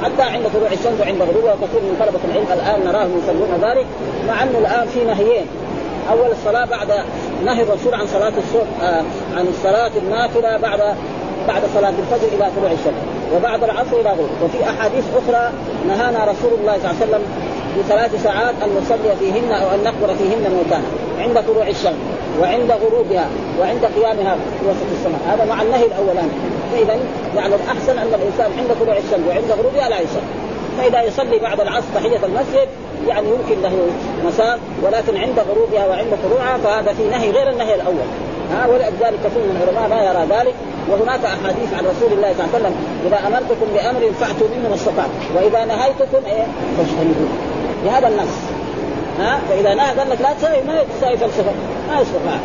حتى 0.03 0.23
عند 0.23 0.45
طلوع 0.55 0.73
الشمس 0.73 1.01
وعند 1.01 1.23
غروبها 1.23 1.53
وكثير 1.53 1.81
من 1.81 1.97
طلبة 2.01 2.21
العلم 2.31 2.47
الآن 2.53 2.93
نراهم 2.93 3.11
يصلون 3.19 3.71
ذلك 3.71 3.87
مع 4.29 4.43
أنه 4.43 4.59
الآن 4.59 4.87
في 4.89 5.05
نهيين. 5.05 5.47
أول 6.11 6.31
الصلاة 6.31 6.65
بعد 6.65 6.89
نهي 7.45 7.63
الرسول 7.63 7.95
عن 7.95 8.07
صلاة 8.07 8.33
الصبح 8.39 8.83
آه 8.83 9.03
عن 9.37 9.47
الصلاة 9.49 9.91
النافلة 9.97 10.57
بعد 10.57 10.81
بعد 11.49 11.63
صلاة 11.75 11.89
الفجر 11.99 12.29
إلى 12.37 12.51
طلوع 12.57 12.73
الشمس 12.73 13.03
وبعد 13.37 13.65
العصر 13.65 14.01
إلى 14.01 14.11
غروب. 14.11 14.31
وفي 14.45 14.65
أحاديث 14.65 15.05
أخرى 15.17 15.53
نهانا 15.89 16.25
رسول 16.25 16.53
الله 16.61 16.79
صلى 16.79 16.91
الله 16.91 16.97
عليه 17.01 17.07
وسلم 17.07 17.23
بثلاث 17.79 18.23
ساعات 18.23 18.55
أن 18.65 18.69
نصلي 18.83 19.17
فيهن 19.19 19.53
أو 19.53 19.75
أن 19.75 19.85
نقبر 19.85 20.15
فيهن 20.15 20.53
موتانا 20.57 20.85
عند 21.19 21.47
طلوع 21.49 21.69
الشمس 21.69 22.03
وعند 22.41 22.73
غروبها 22.73 23.29
وعند 23.61 23.85
قيامها 23.85 24.35
في 24.35 24.67
وسط 24.69 24.87
السماء. 24.93 25.21
هذا 25.29 25.45
مع 25.45 25.63
النهي 25.63 25.85
الأولاني. 25.87 26.33
فإذا 26.73 26.99
يعني 27.37 27.55
الأحسن 27.55 27.99
أن 27.99 28.15
الإنسان 28.15 28.51
عند 28.59 28.71
طلوع 28.81 28.97
الشمس 28.97 29.27
وعند 29.29 29.51
غروبها 29.59 29.89
لا 29.89 30.01
يصلي. 30.01 30.23
فإذا 30.79 31.03
يصلي 31.03 31.39
بعد 31.39 31.61
العصر 31.61 31.87
تحية 31.95 32.21
المسجد 32.27 32.69
يعني 33.09 33.27
يمكن 33.29 33.63
له 33.63 33.87
مساء 34.27 34.59
ولكن 34.83 35.17
عند 35.17 35.39
غروبها 35.39 35.87
وعند 35.87 36.13
طلوعها 36.25 36.59
فهذا 36.59 36.93
في 36.93 37.03
نهي 37.09 37.31
غير 37.31 37.51
النهي 37.51 37.75
الأول. 37.75 38.09
ها 38.53 38.67
ولذلك 38.67 39.19
كثير 39.25 39.43
من 39.43 39.63
العلماء 39.63 39.89
لا 39.89 40.11
يرى 40.11 40.27
ذلك. 40.39 40.55
وهناك 40.91 41.25
أحاديث 41.25 41.75
عن 41.79 41.85
رسول 41.93 42.13
الله 42.13 42.35
صلى 42.37 42.45
الله 42.45 42.55
عليه 42.55 42.59
وسلم 42.59 42.75
إذا 43.07 43.19
أمرتكم 43.27 43.67
بأمر 43.75 44.13
فأتوا 44.21 44.49
منه 44.57 44.69
ما 44.69 44.75
استطعتم 44.75 45.21
وإذا 45.37 45.65
نهيتكم 45.65 46.23
إيه؟ 46.27 46.47
فاجتنبوه. 46.77 47.33
بهذا 47.85 48.09
النص. 48.09 48.37
ها 49.21 49.41
فإذا 49.49 49.75
نهى 49.75 49.99
قال 49.99 50.11
لك 50.11 50.21
لا 50.21 50.33
تسوي 50.33 50.63
ما 50.67 50.83
تسوي 50.99 51.17
فلسفة 51.17 51.53
ما 51.89 52.01
يستطاع. 52.01 52.39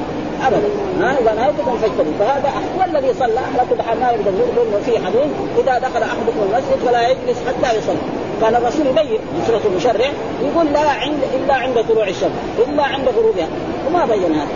ابدا. 0.47 0.69
ها 1.01 1.19
إذا 1.21 1.33
نهيتكم 1.33 1.77
فاجتنبوا 1.81 2.13
فهذا 2.19 2.49
والذي 2.79 3.13
صلى 3.19 3.39
على 3.39 3.63
كل 3.69 3.81
حال 3.81 3.99
ما 3.99 4.11
يقدر 4.11 4.31
يقول 4.39 4.81
في 4.85 5.05
حديث 5.05 5.31
إذا 5.59 5.79
دخل 5.79 6.01
أحدكم 6.03 6.41
المسجد 6.47 6.77
فلا 6.85 7.09
يجلس 7.09 7.37
حتى 7.47 7.77
يصلي. 7.77 8.26
كان 8.41 8.56
الرسول 8.56 8.88
يبين 8.88 9.20
سورة 9.48 9.62
المشرع 9.65 10.06
يقول 10.44 10.65
لا 10.74 10.89
عند 10.89 11.20
إلا 11.36 11.53
عند 11.53 11.86
طلوع 11.89 12.08
الشمس 12.08 12.32
إلا 12.67 12.84
عند 12.84 13.08
غروبها. 13.08 13.48
وما 13.88 14.06
بين 14.06 14.36
هذا. 14.36 14.48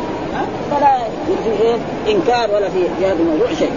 فلا 0.71 0.97
في 1.43 2.11
إنكار 2.11 2.55
ولا 2.55 2.69
في 2.69 3.05
هذا 3.05 3.13
الموضوع 3.19 3.47
شيء. 3.59 3.71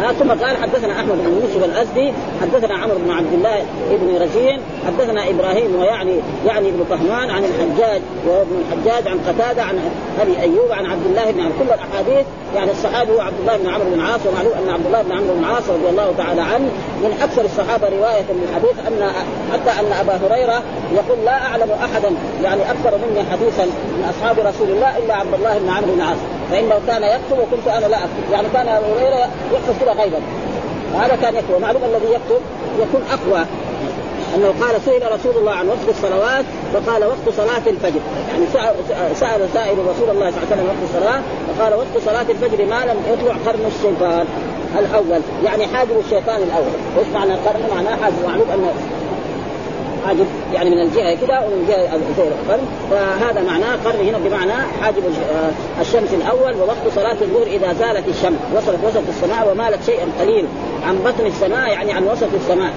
ها 0.00 0.12
ثم 0.12 0.30
قال 0.30 0.56
حدثنا 0.56 0.92
أحمد 0.92 1.18
بن 1.24 1.40
يوسف 1.42 1.64
الأزدي 1.64 2.12
حدثنا 2.42 2.74
عمرو 2.74 2.98
بن 2.98 3.10
عبد 3.10 3.32
الله 3.32 3.64
بن 3.90 4.22
رزين 4.22 4.60
حدثنا 4.86 5.30
إبراهيم 5.30 5.80
ويعني 5.80 6.16
يعني 6.46 6.68
ابن 6.68 6.84
طهمان 6.90 7.30
عن 7.30 7.44
الحجاج 7.44 8.00
وابن 8.26 8.62
الحجاج 8.62 9.08
عن 9.08 9.18
قتادة 9.18 9.62
عن 9.62 9.78
أبي 10.20 10.40
أيوب 10.40 10.72
عن 10.72 10.86
عبد 10.86 11.06
الله 11.06 11.30
بن 11.30 11.40
عمرو 11.40 11.54
كل 11.58 11.64
الأحاديث 11.64 12.26
يعني 12.54 12.70
الصحابي 12.70 13.12
هو 13.12 13.20
عبد 13.20 13.40
الله 13.40 13.56
بن 13.56 13.68
عمرو 13.68 13.84
بن 13.84 14.00
العاص 14.00 14.20
ومعلوم 14.26 14.52
أن 14.52 14.74
عبد 14.74 14.86
الله 14.86 15.02
بن 15.02 15.12
عمرو 15.12 15.34
بن 15.34 15.44
العاص 15.44 15.68
رضي 15.68 15.88
الله 15.88 16.14
تعالى 16.18 16.40
عنه 16.40 16.68
من 17.02 17.18
أكثر 17.22 17.44
الصحابة 17.44 17.88
رواية 17.88 18.24
للحديث 18.30 18.86
أن 18.86 19.10
حتى 19.52 19.80
أن 19.80 19.92
أبا 20.00 20.12
هريرة 20.26 20.62
يقول 20.94 21.24
لا 21.24 21.46
أعلم 21.46 21.70
أحدا 21.84 22.10
يعني 22.42 22.62
أكثر 22.70 22.98
مني 22.98 23.24
حديثا 23.32 23.64
من 23.64 24.10
أصحاب 24.10 24.38
رسول 24.38 24.68
الله 24.70 24.98
إلا 24.98 25.14
عبد 25.14 25.34
الله 25.34 25.58
بن 25.58 25.68
عمرو 25.68 25.92
بن 25.92 26.00
العاص. 26.00 26.18
فانه 26.52 26.80
كان 26.86 27.02
يكتب 27.02 27.38
وكنت 27.38 27.68
أنا 27.68 27.86
لا 27.86 27.96
اكتب 27.96 28.32
يعني 28.32 28.48
كان 28.52 28.68
أبو 28.68 28.86
هريرة 28.94 29.28
يحفظ 29.52 29.74
كذا 29.80 29.92
غيبا. 29.92 30.18
هذا 30.98 31.16
كان 31.22 31.34
يكتب 31.34 31.54
ومعلوم 31.54 31.82
الذي 31.84 32.12
يكتب 32.12 32.40
يكون 32.80 33.02
أقوى. 33.12 33.44
أنه 34.34 34.54
قال 34.60 34.80
سئل 34.84 35.12
رسول 35.12 35.36
الله 35.36 35.52
عن 35.52 35.68
وقت 35.68 35.88
الصلوات 35.88 36.44
فقال 36.72 37.04
وقت 37.04 37.36
صلاة 37.36 37.62
الفجر. 37.66 38.00
يعني 38.28 38.46
سال 39.14 39.48
سائل 39.54 39.78
رسول 39.78 40.10
الله 40.10 40.30
صلى 40.30 40.42
الله 40.42 40.46
عليه 40.50 40.52
وسلم 40.52 40.66
وقت 40.66 40.82
الصلاة 40.90 41.20
فقال 41.48 41.74
وقت 41.74 42.04
صلاة 42.04 42.26
الفجر 42.30 42.64
ما 42.64 42.84
لم 42.84 42.98
يطلع 43.12 43.34
قرن 43.46 43.66
الشيطان 43.66 44.26
الأول. 44.78 45.20
يعني 45.44 45.66
حاجب 45.66 45.98
الشيطان 46.04 46.42
الأول. 46.42 46.74
إيش 46.98 47.08
معنى 47.14 47.34
القرن؟ 47.34 47.60
معناه 47.74 47.96
حاجب. 48.02 48.16
معلوم 48.26 48.46
أنه 48.54 48.72
حاجب 50.06 50.26
يعني 50.52 50.70
من 50.70 50.80
الجهة 50.80 51.14
كده 51.14 51.40
ومن 51.40 51.66
جهه 51.68 51.94
القرن. 51.94 52.66
فهذا 52.90 53.42
معناه 53.42 53.76
قرن 53.84 54.08
هنا 54.08 54.18
بمعنى 54.18 54.52
حاجب 54.82 55.02
آه، 55.04 55.80
الشمس 55.80 56.14
الأول 56.14 56.54
ووقت 56.60 56.94
صلاة 56.94 57.16
الظهر 57.22 57.46
إذا 57.46 57.72
زالت 57.72 58.08
الشمس. 58.08 58.38
وصلت 58.56 58.78
وسط 58.84 59.08
السماء 59.08 59.52
ومالت 59.52 59.84
شيئا 59.86 60.06
قليل 60.20 60.46
عن 60.86 60.98
بطن 60.98 61.26
السماء 61.26 61.68
يعني 61.68 61.92
عن 61.92 62.04
وسط 62.04 62.34
السماء. 62.34 62.72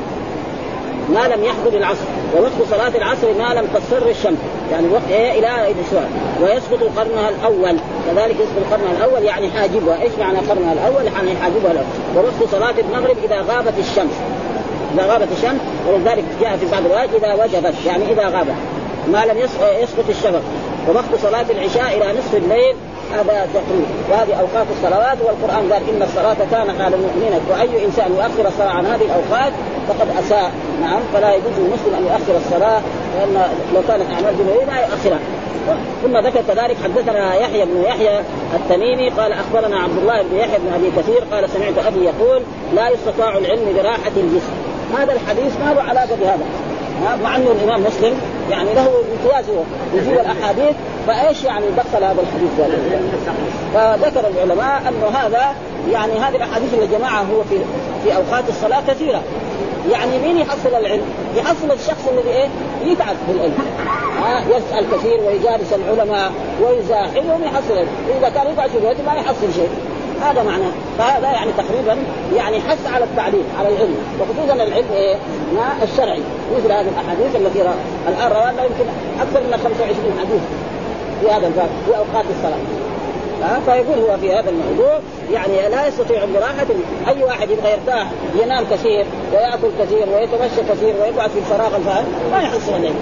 ما 1.10 1.28
لم 1.28 1.44
يحضر 1.44 1.78
العصر. 1.78 2.06
ووقت 2.38 2.52
صلاة 2.70 2.98
العصر 2.98 3.28
ما 3.38 3.54
لم 3.54 3.68
تصفر 3.74 4.10
الشمس. 4.10 4.38
يعني 4.72 4.88
الوقت 4.88 5.12
إيه؟ 5.12 5.40
إلى 5.40 5.72
الاسواق 5.72 6.10
ويسقط 6.42 6.98
قرنها 6.98 7.30
الأول. 7.30 7.78
كذلك 8.08 8.36
يسقط 8.36 8.72
قرنها 8.72 8.92
الأول 8.98 9.24
يعني 9.24 9.52
حاجبها. 9.52 10.02
إيش 10.02 10.12
معنى 10.20 10.38
قرنها 10.38 10.74
الأول؟ 10.74 11.06
يعني 11.06 11.36
حاجبها 11.42 11.72
الأول. 11.72 11.88
ووقت 12.16 12.52
صلاة 12.52 12.76
المغرب 12.80 13.18
إذا 13.24 13.42
غابت 13.42 13.74
الشمس. 13.80 14.14
إذا 14.96 15.14
غابت 15.14 15.28
الشمس 15.38 15.62
ولذلك 15.88 16.24
جاء 16.42 16.58
في 16.58 16.66
بعض 16.72 16.86
الروايات 16.86 17.10
إذا 17.16 17.34
وجبت 17.34 17.74
يعني 17.86 18.12
إذا 18.12 18.24
غابت 18.24 18.56
ما 19.12 19.26
لم 19.26 19.38
يسقط 19.82 20.10
الشفق. 20.10 20.42
ووقت 20.90 21.16
صلاة 21.22 21.46
العشاء 21.50 21.98
إلى 21.98 22.20
نصف 22.20 22.36
الليل 22.36 22.76
هذا 23.14 23.48
تقريب. 23.54 23.86
وهذه 24.12 24.34
أوقات 24.34 24.68
الصلوات 24.78 25.18
والقرآن 25.26 25.74
قال 25.74 25.82
إن 25.90 26.02
الصلاة 26.02 26.38
كانت 26.52 26.82
على 26.82 26.96
المؤمنين 26.96 27.34
وأي 27.50 27.86
إنسان 27.86 28.12
يؤخر 28.12 28.48
الصلاة 28.48 28.70
عن 28.70 28.86
هذه 28.86 29.06
الأوقات 29.06 29.54
فقد 29.88 30.08
أساء. 30.20 30.52
نعم 30.82 31.02
فلا 31.14 31.34
يجوز 31.36 31.54
للمسلم 31.58 31.96
أن 31.98 32.04
يؤخر 32.04 32.38
الصلاة 32.46 32.82
لأن 33.16 33.48
لو 33.74 33.82
كانت 33.88 34.12
أعمال 34.14 34.38
دنيويه 34.38 34.66
لا 34.66 34.80
يؤخرها. 34.82 35.20
ثم 36.04 36.18
ذكر 36.18 36.42
كذلك 36.48 36.78
حدثنا 36.84 37.36
يحيى 37.36 37.66
بن 37.66 37.82
يحيى 37.82 38.20
التميمي 38.54 39.10
قال 39.10 39.32
أخبرنا 39.34 39.78
عبد 39.80 39.98
الله 39.98 40.22
بن 40.22 40.38
يحيى 40.38 40.60
بن 40.60 40.74
أبي 40.74 40.92
كثير 40.98 41.24
قال 41.32 41.50
سمعت 41.50 41.74
أبي 41.88 42.06
يقول 42.06 42.42
لا 42.76 42.90
يستطاع 42.90 43.38
العلم 43.38 43.74
براحة 43.76 44.12
الجسم. 44.18 44.54
هذا 44.98 45.14
الحديث 45.14 45.54
ما 45.66 45.74
له 45.74 45.82
علاقة 45.82 46.16
بهذا. 46.22 46.46
مع 47.24 47.36
أنه 47.36 47.52
الإمام 47.52 47.84
مسلم 47.84 48.14
يعني 48.52 48.74
له 48.74 48.82
امتياز 48.82 49.50
هو 49.50 49.62
يجيب 49.94 50.14
الأحاديث 50.14 50.76
فإيش 51.08 51.44
يعني 51.44 51.66
دخل 51.78 52.04
هذا 52.04 52.22
الحديث 52.22 52.50
ذلك 52.60 53.02
فذكر 53.74 54.28
العلماء 54.28 54.82
انه 54.90 55.18
هذا 55.18 55.56
يعني 55.92 56.14
هذه 56.14 56.36
الأحاديث 56.36 56.74
اللي 56.74 56.88
جمعها 56.88 57.26
هو 57.34 57.44
في 57.50 57.60
في 58.04 58.16
أوقات 58.16 58.44
الصلاة 58.50 58.82
كثيرة. 58.88 59.22
يعني 59.92 60.20
مين 60.20 60.38
يحصل 60.38 60.70
العلم؟ 60.70 61.02
يحصل 61.36 61.72
الشخص 61.72 62.08
الذي 62.12 62.30
إيه؟ 62.30 62.48
يتعب 62.86 63.16
بالعلم 63.28 63.54
ها 64.24 64.40
يسأل 64.40 64.86
كثير 64.94 65.20
ويجالس 65.28 65.74
العلماء 65.74 66.32
ويزاحمهم 66.62 67.44
يحصل 67.44 67.72
العلم، 67.74 67.88
إذا 68.20 68.30
كان 68.30 68.48
يقعد 68.54 68.70
في 68.70 69.04
ما 69.06 69.14
يحصل 69.14 69.54
شيء. 69.56 69.70
هذا 70.22 70.44
معناه. 70.44 70.72
فهذا 70.98 71.32
يعني 71.32 71.52
تقريبا 71.58 71.98
يعني 72.36 72.62
حث 72.62 72.94
على 72.94 73.04
التعليم 73.04 73.44
على 73.60 73.70
العلم. 73.70 73.96
وخصوصا 74.20 74.54
العلم 74.54 74.92
إيه؟ 74.94 75.16
الشرعي. 75.84 76.22
مثل 76.58 76.72
هذه 76.72 76.88
الأحاديث 76.88 77.36
التي 77.36 77.62
الآن 78.08 78.32
روانا 78.32 78.64
يمكن 78.64 78.86
أكثر 79.22 79.40
من 79.40 79.60
25 79.64 80.20
حديث 80.20 80.42
في 81.22 81.32
هذا 81.32 81.48
الباب 81.48 81.70
في 81.86 81.98
أوقات 81.98 82.26
الصلاة. 82.38 82.86
فيقول 83.66 84.00
هو 84.00 84.18
في 84.18 84.34
هذا 84.34 84.50
الموضوع 84.50 85.00
يعني 85.34 85.70
لا 85.70 85.88
يستطيع 85.88 86.26
براحة 86.26 86.66
أي 87.08 87.24
واحد 87.24 87.50
يبغى 87.50 87.72
يرتاح 87.72 88.08
ينام 88.44 88.66
كثير 88.72 89.06
ويأكل 89.34 89.68
كثير 89.80 90.08
ويتمشى 90.14 90.62
كثير 90.70 90.96
ويقعد 91.02 91.30
في 91.30 91.40
الفراغ 91.40 91.76
الفاهم 91.76 92.06
ما 92.32 92.42
يحصل 92.42 92.76
الليل 92.76 92.94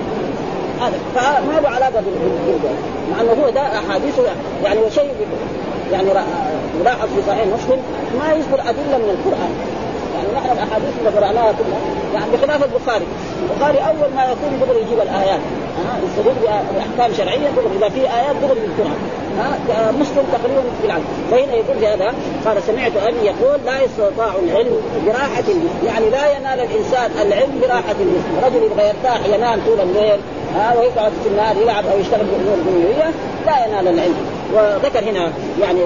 هذا. 0.82 0.98
فما 1.16 1.60
له 1.60 1.70
علاقة 1.70 1.92
بالجلد؟ 1.92 2.66
مع 3.12 3.22
أنه 3.22 3.44
هو 3.44 3.50
ده 3.50 3.62
أحاديث 3.62 4.20
يعني 4.64 4.80
وشيء 4.80 5.14
يعني 5.92 6.10
يلاحظ 6.80 7.08
في 7.16 7.22
صحيح 7.28 7.46
مسلم 7.46 7.80
ما 8.20 8.34
يذكر 8.34 8.70
أدلة 8.70 8.98
من 8.98 9.10
القرآن. 9.18 9.54
يعني 10.16 10.28
نحن 10.36 10.52
الأحاديث 10.52 10.94
اللي 11.00 11.10
قرأناها 11.10 11.52
كلها. 11.52 11.80
يعني 12.14 12.32
بخلاف 12.34 12.64
البخاري. 12.64 13.06
البخاري 13.44 13.78
أول 13.78 14.14
ما 14.16 14.24
يكون 14.24 14.60
دغري 14.62 14.82
يجيب 14.82 15.00
الآيات. 15.02 15.40
يستدل 16.06 16.36
بأحكام 16.42 17.18
شرعية 17.18 17.50
دغري. 17.56 17.78
إذا 17.78 17.90
في 17.90 18.00
آيات 18.00 18.36
دغري 18.42 18.60
يذكرها 18.60 18.96
ها 19.40 19.92
مسلم 19.92 20.24
تقريبا 20.34 20.62
في 20.82 20.88
العالم. 20.88 21.06
فهنا 21.32 21.54
يقول 21.54 21.86
هذا 21.86 22.14
قال 22.46 22.64
سمعت 22.64 22.92
أبي 23.08 23.26
يقول 23.26 23.60
لا 23.66 23.82
يستطاع 23.82 24.34
العلم 24.44 24.76
براحة 25.06 25.40
الجسم 25.40 25.86
يعني 25.86 26.10
لا 26.10 26.38
ينال 26.38 26.60
الإنسان 26.60 27.12
العلم 27.22 27.60
براحة 27.62 27.96
الجسم 28.00 28.46
رجل 28.46 28.64
يبغى 28.64 28.88
يرتاح 28.88 29.26
ينام 29.26 29.60
طول 29.66 29.80
الليل 29.80 30.20
ها 30.56 30.80
ويقعد 30.80 31.12
في 31.24 31.30
النهار 31.30 31.56
يلعب 31.58 31.86
أو 31.86 32.00
يشتغل 32.00 32.26
بامور 32.26 32.58
دنيويه 32.66 33.12
لا 33.46 33.66
ينال 33.66 33.88
العلم. 33.88 34.16
وذكر 34.54 35.00
هنا 35.10 35.32
يعني 35.62 35.80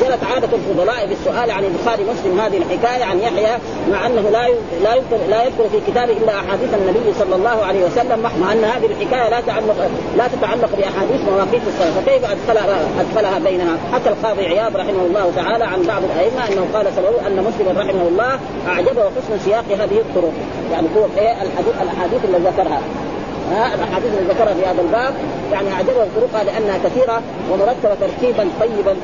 جرت 0.00 0.24
عادة 0.34 0.48
الفضلاء 0.52 1.06
بالسؤال 1.06 1.50
عن 1.50 1.64
البخاري 1.64 2.04
مسلم 2.04 2.40
هذه 2.40 2.56
الحكاية 2.56 3.04
عن 3.04 3.18
يحيى 3.18 3.58
مع 3.90 4.06
أنه 4.06 4.20
لا 4.20 4.48
لا 4.82 4.94
يذكر 4.94 5.16
لا 5.30 5.42
يذكر 5.44 5.68
في 5.72 5.92
كتابه 5.92 6.12
إلا 6.12 6.32
أحاديث 6.32 6.74
النبي 6.74 7.12
صلى 7.18 7.36
الله 7.36 7.64
عليه 7.64 7.84
وسلم 7.84 8.22
مع 8.40 8.52
أن 8.52 8.64
هذه 8.64 8.86
الحكاية 8.86 9.28
لا 9.30 9.40
تعلق 9.40 9.90
لا 10.16 10.28
تتعلق 10.28 10.70
بأحاديث 10.76 11.28
مواقيت 11.28 11.62
الصلاة. 11.66 12.00
فكيف 12.00 12.30
أدخلها 12.30 12.78
أدخلها 13.00 13.38
بينها 13.38 13.76
حتى 13.92 14.08
القاضي 14.08 14.46
عياض 14.46 14.76
رحمه 14.76 15.02
الله 15.06 15.32
تعالى 15.36 15.64
عن 15.64 15.82
بعض 15.82 16.02
الأئمة 16.04 16.48
أنه 16.48 16.66
قال 16.74 16.86
سببه 16.96 17.26
أن 17.26 17.44
مسلم 17.44 17.78
رحمه 17.78 18.08
الله 18.08 18.38
أعجبه 18.68 19.02
حسن 19.02 19.38
سياق 19.44 19.64
هذه 19.70 19.98
الطرق. 19.98 20.32
يعني 20.72 20.86
هو 20.96 21.04
إيه 21.18 21.32
الحديث 21.42 21.74
الأحاديث 21.82 22.24
اللي 22.24 22.38
ذكرها. 22.38 22.80
ها 22.80 23.09
الاحاديث 23.52 24.18
اللي 24.18 24.32
ذكرها 24.32 24.54
في 24.54 24.66
هذا 24.66 24.80
الباب. 24.80 25.14
يعني 25.52 25.72
اعجبه 25.72 26.06
طرقها 26.16 26.44
لانها 26.44 26.78
كثيرة 26.84 27.22
ومرتبة 27.52 27.94
ترتيبا 27.94 28.48
طيبا. 28.60 28.96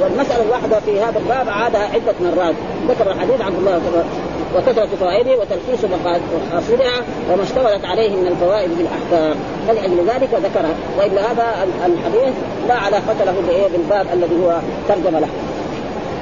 والمسألة 0.00 0.42
الواحدة 0.42 0.80
في 0.80 1.00
هذا 1.00 1.18
الباب 1.18 1.48
عادها 1.48 1.80
عدة 1.94 2.14
مرات. 2.20 2.54
ذكر 2.88 3.12
الحديث 3.12 3.40
عبد 3.40 3.58
الله 3.58 3.80
وكثرة 4.56 4.88
فوائده 5.00 5.32
وتلخيص 5.32 5.84
مقاصدها 5.84 7.02
وما 7.32 7.42
اشتملت 7.42 7.84
عليه 7.84 8.10
من 8.16 8.26
الفوائد 8.26 8.70
بالاحكام 8.78 9.36
فلأجل 9.68 9.98
ذلك 10.06 10.28
ذكرها. 10.34 10.74
وإلا 10.98 11.32
هذا 11.32 11.66
الحديث 11.86 12.34
لا 12.68 12.74
علاقة 12.74 13.24
له 13.24 13.68
بالباب 13.72 14.06
الذي 14.12 14.36
هو 14.44 14.58
ترجم 14.88 15.18
له. 15.18 15.28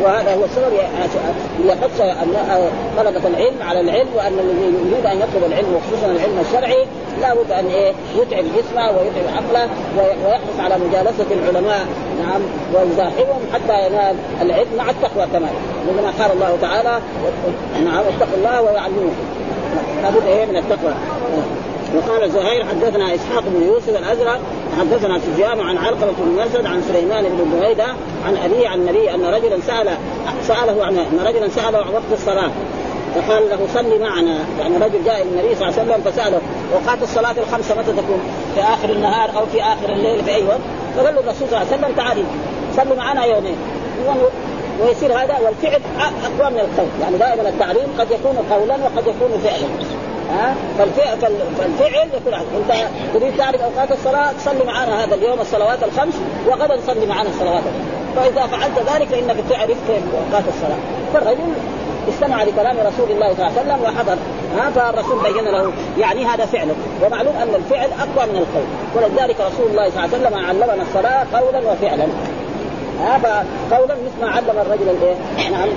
وهذا 0.03 0.35
هو 0.35 0.45
السبب. 0.45 0.73
يحث 1.65 2.01
طلبة 2.99 3.29
العلم 3.29 3.63
على 3.63 3.81
العلم 3.81 4.09
وأن 4.17 4.39
الذي 4.39 4.91
يريد 4.91 5.07
أن 5.07 5.17
يطلب 5.17 5.45
العلم 5.47 5.75
وخصوصا 5.75 6.07
العلم 6.07 6.41
الشرعي 6.41 6.87
لابد 7.21 7.53
أن 7.53 7.67
إيه؟ 7.67 7.93
يتعب 8.17 8.45
جسمه 8.57 8.91
ويتعب 8.91 9.37
عقله 9.37 9.69
ويحرص 9.99 10.59
على 10.61 10.75
مجالسة 10.85 11.27
العلماء. 11.31 11.87
نعم. 12.23 12.41
ويزاحمهم 12.75 13.41
حتى 13.53 13.87
ينال 13.87 14.17
العلم 14.43 14.69
مع 14.79 14.91
التقوى 14.91 15.27
كمان. 15.33 15.55
لما 15.89 16.13
قال 16.21 16.33
الله 16.33 16.59
تعالى 16.61 16.99
نعم 17.85 18.05
اتقوا 18.05 18.37
الله 18.37 18.63
ويعلمكم. 18.63 19.13
لابد 20.03 20.27
إيه؟ 20.27 20.45
من 20.47 20.57
التقوى. 20.57 20.95
وقال 21.97 22.31
زهير 22.31 22.67
حدثنا 22.67 23.15
إسحاق 23.15 23.43
بن 23.47 23.67
يوسف 23.67 23.89
الأزرق 23.89 24.41
حدثنا 24.81 25.19
سفيان 25.19 25.61
عن 25.61 25.79
علقمة 25.79 26.13
بن 26.19 26.43
مسد 26.43 26.67
عن 26.67 26.83
سليمان 26.83 27.25
بن 27.25 27.59
بريدة 27.61 27.87
عن 28.27 28.37
أبي 28.37 28.67
عن 28.67 28.79
النبي 28.79 29.15
أن 29.15 29.25
رجلا 29.25 29.61
سال 29.67 29.97
سأله 30.43 30.85
عن 30.85 30.99
أن 30.99 31.21
رجلا 31.27 31.49
سأله 31.49 31.79
عن 31.79 31.95
وقت 31.95 32.13
الصلاة. 32.13 32.51
فقال 33.15 33.43
له 33.51 33.59
صلي 33.75 33.99
معنا. 33.99 34.39
يعني 34.61 34.77
رجل 34.77 35.05
جاء 35.05 35.23
النبي 35.23 35.55
صلى 35.55 35.69
الله 35.69 35.81
عليه 35.81 35.93
وسلم 35.93 36.13
فسأله 36.13 36.41
اوقات 36.75 37.03
الصلاة 37.03 37.35
الخمسه 37.39 37.75
متى 37.75 37.93
تكون؟ 37.93 38.21
في 38.55 38.61
آخر 38.61 38.91
النهار 38.91 39.31
أو 39.39 39.47
في 39.47 39.63
آخر 39.63 39.93
الليل 39.93 40.25
في 40.25 40.35
أي 40.35 40.43
وقت؟ 40.45 40.61
فقال 40.97 41.15
له 41.15 41.21
الرسول 41.21 41.49
صلى 41.49 41.63
الله 41.63 41.73
عليه 41.73 41.79
وسلم 41.79 41.93
تعالي 41.97 42.25
صلي 42.77 42.97
معنا 42.97 43.25
يومين. 43.25 43.57
ويصير 44.83 45.13
هذا 45.13 45.39
والفعل 45.39 45.81
أقوى 46.01 46.51
من 46.51 46.61
القول. 46.61 46.89
يعني 47.01 47.19
دائما 47.19 47.49
التعليم 47.49 47.87
قد 47.99 48.11
يكون 48.11 48.37
قولا 48.51 48.75
وقد 48.75 49.07
يكون 49.07 49.41
فعلا. 49.45 49.69
ها؟ 50.33 50.55
فالفعل, 50.79 51.33
يكون 51.93 52.35
انت 52.71 52.89
تريد 53.15 53.37
تعرف 53.39 53.61
أوقات 53.61 53.93
الصلاة 53.93 54.33
تصلي 54.33 54.65
معنا 54.65 55.05
هذا 55.05 55.15
اليوم 55.15 55.41
الصلوات 55.41 55.83
الخمس 55.83 56.15
وغدا 56.47 56.77
تصلي 56.77 57.07
معنا 57.07 57.29
الصلوات 57.29 57.63
فإذا 58.17 58.47
فعلت 58.47 58.79
ذلك 58.79 59.09
فإنك 59.09 59.37
تعرف 59.51 59.77
أوقات 59.91 60.45
الصلاة. 60.49 60.79
فالرجل 61.15 61.53
استمع 62.09 62.43
لكلام 62.43 62.77
رسول 62.77 63.11
الله 63.11 63.35
صلى 63.35 63.47
الله 63.47 63.59
عليه 63.59 63.61
وسلم 63.61 63.83
وحضر 63.83 64.17
ها؟ 64.57 64.71
فالرسول 64.71 65.23
بين 65.23 65.45
له 65.45 65.73
يعني 65.99 66.25
هذا 66.25 66.47
فعله. 66.47 66.75
ومعلوم 67.05 67.37
أن 67.37 67.55
الفعل 67.55 67.89
أقوى 67.99 68.33
من 68.33 68.37
القول. 68.37 68.65
ولذلك 68.95 69.37
رسول 69.41 69.71
الله 69.71 69.91
صلى 69.91 70.05
الله 70.05 70.17
عليه 70.17 70.29
وسلم 70.29 70.47
علمنا 70.47 70.83
الصلاة 70.83 71.27
قولا 71.33 71.73
وفعلا. 71.73 72.07
هذا 73.03 73.47
قولا 73.71 73.95
مثل 73.95 74.21
ما 74.21 74.31
علم 74.31 74.51
الرجل 74.51 74.89
الايه؟ 74.89 75.51
نعم. 75.51 75.69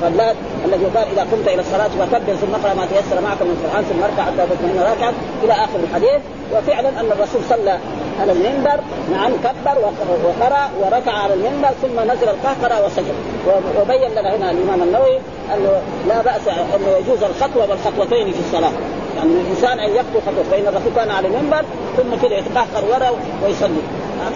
صلات 0.00 0.36
آه 0.36 0.64
الذي 0.64 0.84
قال 0.84 1.06
إذا 1.12 1.22
قمت 1.32 1.48
إلى 1.48 1.60
الصلاة 1.60 1.88
فكبر 1.88 2.34
ثم 2.34 2.54
اقرأ 2.54 2.74
ما 2.74 2.86
تيسر 2.86 3.20
معك 3.20 3.42
من 3.42 3.56
القرآن 3.56 3.84
ثم 3.84 4.02
اركع 4.02 4.22
حتى 4.22 4.54
تطمئن 4.54 4.82
راكعا 4.90 5.12
إلى 5.44 5.52
آخر 5.52 5.78
الحديث. 5.82 6.22
وفعلا 6.54 6.88
أن 6.88 7.06
الرسول 7.12 7.40
صلى 7.48 7.78
على 8.20 8.32
المنبر 8.32 8.80
نعم 9.12 9.32
كبر 9.44 9.78
وقرأ 10.24 10.70
وركع 10.80 11.12
على 11.12 11.34
المنبر 11.34 11.68
ثم 11.82 12.12
نزل 12.12 12.28
القهقرة 12.28 12.86
وسجد. 12.86 13.14
وبين 13.80 14.10
لنا 14.10 14.36
هنا 14.36 14.50
الإمام 14.50 14.82
النووي 14.82 15.16
أنه 15.54 15.82
لا 16.08 16.22
بأس 16.22 16.48
انه 16.48 16.88
يجوز 16.98 17.22
الخطوة 17.22 17.70
والخطوتين 17.70 18.32
في 18.32 18.40
الصلاة. 18.40 18.72
يعني 19.16 19.30
الإنسان 19.30 19.80
أن 19.80 19.90
يخطو 19.90 20.20
خطوة. 20.26 20.44
فإن 20.50 20.66
الرسول 20.66 20.92
كان 20.96 21.10
على 21.10 21.28
المنبر 21.28 21.64
ثم 21.96 22.26
كده 22.26 22.36
يتقهقر 22.36 22.84
وراء 22.90 23.14
ويصلي. 23.44 23.82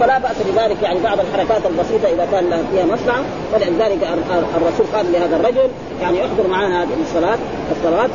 فلا 0.00 0.18
بأس 0.18 0.36
بذلك 0.52 0.82
يعني 0.82 1.00
بعض 1.00 1.18
الحركات 1.20 1.66
البسيطة 1.66 2.08
إذا 2.14 2.28
كان 2.32 2.64
فيها 2.72 2.84
مصلحه 2.84 3.22
ولذلك 3.54 4.08
الرسول 4.56 4.86
قال 4.94 5.12
لهذا 5.12 5.36
الرجل 5.36 5.68
يعني 6.02 6.20
احضر 6.20 6.46
معنا 6.48 6.82
هذه 6.82 6.88
الصلاة 7.02 7.38
الصلوات 7.76 8.10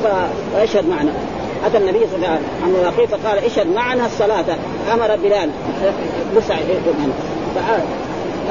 فيشهد 0.56 0.90
معنا. 0.90 1.12
أتى 1.66 1.78
النبي 1.78 2.00
صلى 2.00 2.16
الله 2.16 2.28
عليه 2.28 2.40
وسلم 2.40 2.86
عن 2.86 3.06
فقال 3.06 3.46
اشهد 3.46 3.68
معنا 3.68 4.06
الصلاة. 4.06 4.46
أمر 4.94 5.16
بلال 5.16 5.50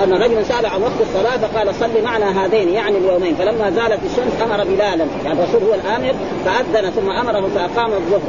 أن 0.04 0.12
رجلا 0.12 0.42
سأل 0.42 0.66
عن 0.66 0.82
وقت 0.82 1.00
الصلاة 1.00 1.36
فقال 1.36 1.74
صل 1.74 2.04
معنا 2.04 2.44
هذين 2.44 2.68
يعني 2.68 2.98
اليومين. 2.98 3.34
فلما 3.34 3.70
زالت 3.70 4.00
الشمس 4.04 4.42
أمر 4.42 4.64
بلالا. 4.64 5.06
يعني 5.24 5.40
الرسول 5.40 5.62
هو 5.62 5.74
الآمر 5.74 6.14
فأذن 6.44 6.90
ثم 6.90 7.10
أمره 7.10 7.48
فأقام 7.54 7.92
الظهر. 7.92 8.20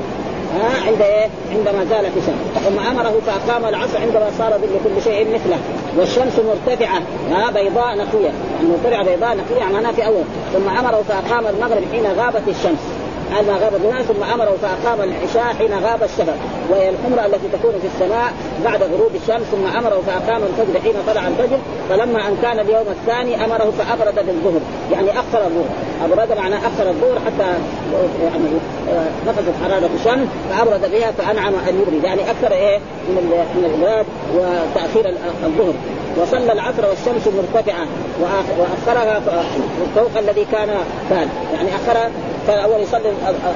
ها 0.55 0.87
عند 0.87 1.01
إيه؟ 1.01 1.27
عندما 1.51 1.85
زالت 1.89 2.17
الشمس، 2.17 2.65
ثم 2.65 2.79
أمره 2.79 3.21
فأقام 3.25 3.65
العصر 3.65 3.97
عندما 4.01 4.31
صار 4.37 4.51
ظل 4.51 4.79
كل 4.83 5.01
شيء 5.03 5.33
مثله، 5.33 5.57
والشمس 5.97 6.39
مرتفعة 6.39 7.01
ها 7.31 7.51
بيضاء 7.51 7.97
نقية، 7.97 8.31
يعني 8.55 8.67
مرتفعه 8.69 9.03
بيضاء 9.03 9.37
نقية 9.37 9.73
معناها 9.73 9.91
في 9.91 10.05
أول، 10.05 10.23
ثم 10.53 10.69
أمره 10.69 11.03
فأقام 11.09 11.47
المغرب 11.47 11.83
حين 11.91 12.05
غابت 12.05 12.47
الشمس، 12.47 12.79
حين 13.35 13.49
غاب 13.49 13.75
الناس 13.75 14.05
ثم 14.05 14.23
امره 14.23 14.57
فأقام 14.61 15.01
العشاء 15.01 15.53
حين 15.59 15.73
غاب 15.73 16.03
الشفق 16.03 16.35
وهي 16.69 16.89
الحمره 16.89 17.25
التي 17.25 17.47
تكون 17.53 17.71
في 17.81 17.87
السماء 17.87 18.33
بعد 18.63 18.83
غروب 18.83 19.11
الشمس 19.15 19.45
ثم 19.51 19.77
امره 19.77 20.01
فاقام 20.07 20.41
الفجر 20.43 20.81
حين 20.81 20.93
طلع 21.07 21.27
الفجر 21.27 21.57
فلما 21.89 22.27
أن 22.27 22.37
كان 22.41 22.59
اليوم 22.59 22.85
الثاني 22.89 23.45
أمره 23.45 23.73
فأبرد 23.77 24.15
بالظهر 24.15 24.61
يعني 24.91 25.11
اخر 25.11 25.45
الظهر 25.47 25.69
أبرد 26.05 26.37
معناه 26.37 26.57
اخر 26.57 26.89
الظهر 26.89 27.19
حتى 27.25 27.53
يعني 28.23 28.45
نقصت 29.27 29.53
حرارة 29.63 29.89
الشمس 29.99 30.27
فأبرد 30.49 30.91
بها 30.91 31.11
فأنعم 31.11 31.53
أن 31.69 31.81
يبرد 31.81 32.03
يعني 32.03 32.21
أكثر 32.31 32.51
إيه 32.51 32.77
من 33.09 33.45
من 33.55 33.65
الابراد 33.65 34.05
وتأخير 34.35 35.17
الظهر. 35.43 35.73
وصلى 36.17 36.53
العصر 36.53 36.85
والشمس 36.89 37.27
مرتفعة 37.27 37.85
وأخرها 38.21 39.21
فوق 39.95 40.17
الذي 40.17 40.45
كان 40.51 40.69
كان 41.09 41.27
يعني 41.53 41.69
أخر 41.75 42.09
كان 42.47 42.59
اول 42.59 42.81
يصلي 42.81 43.13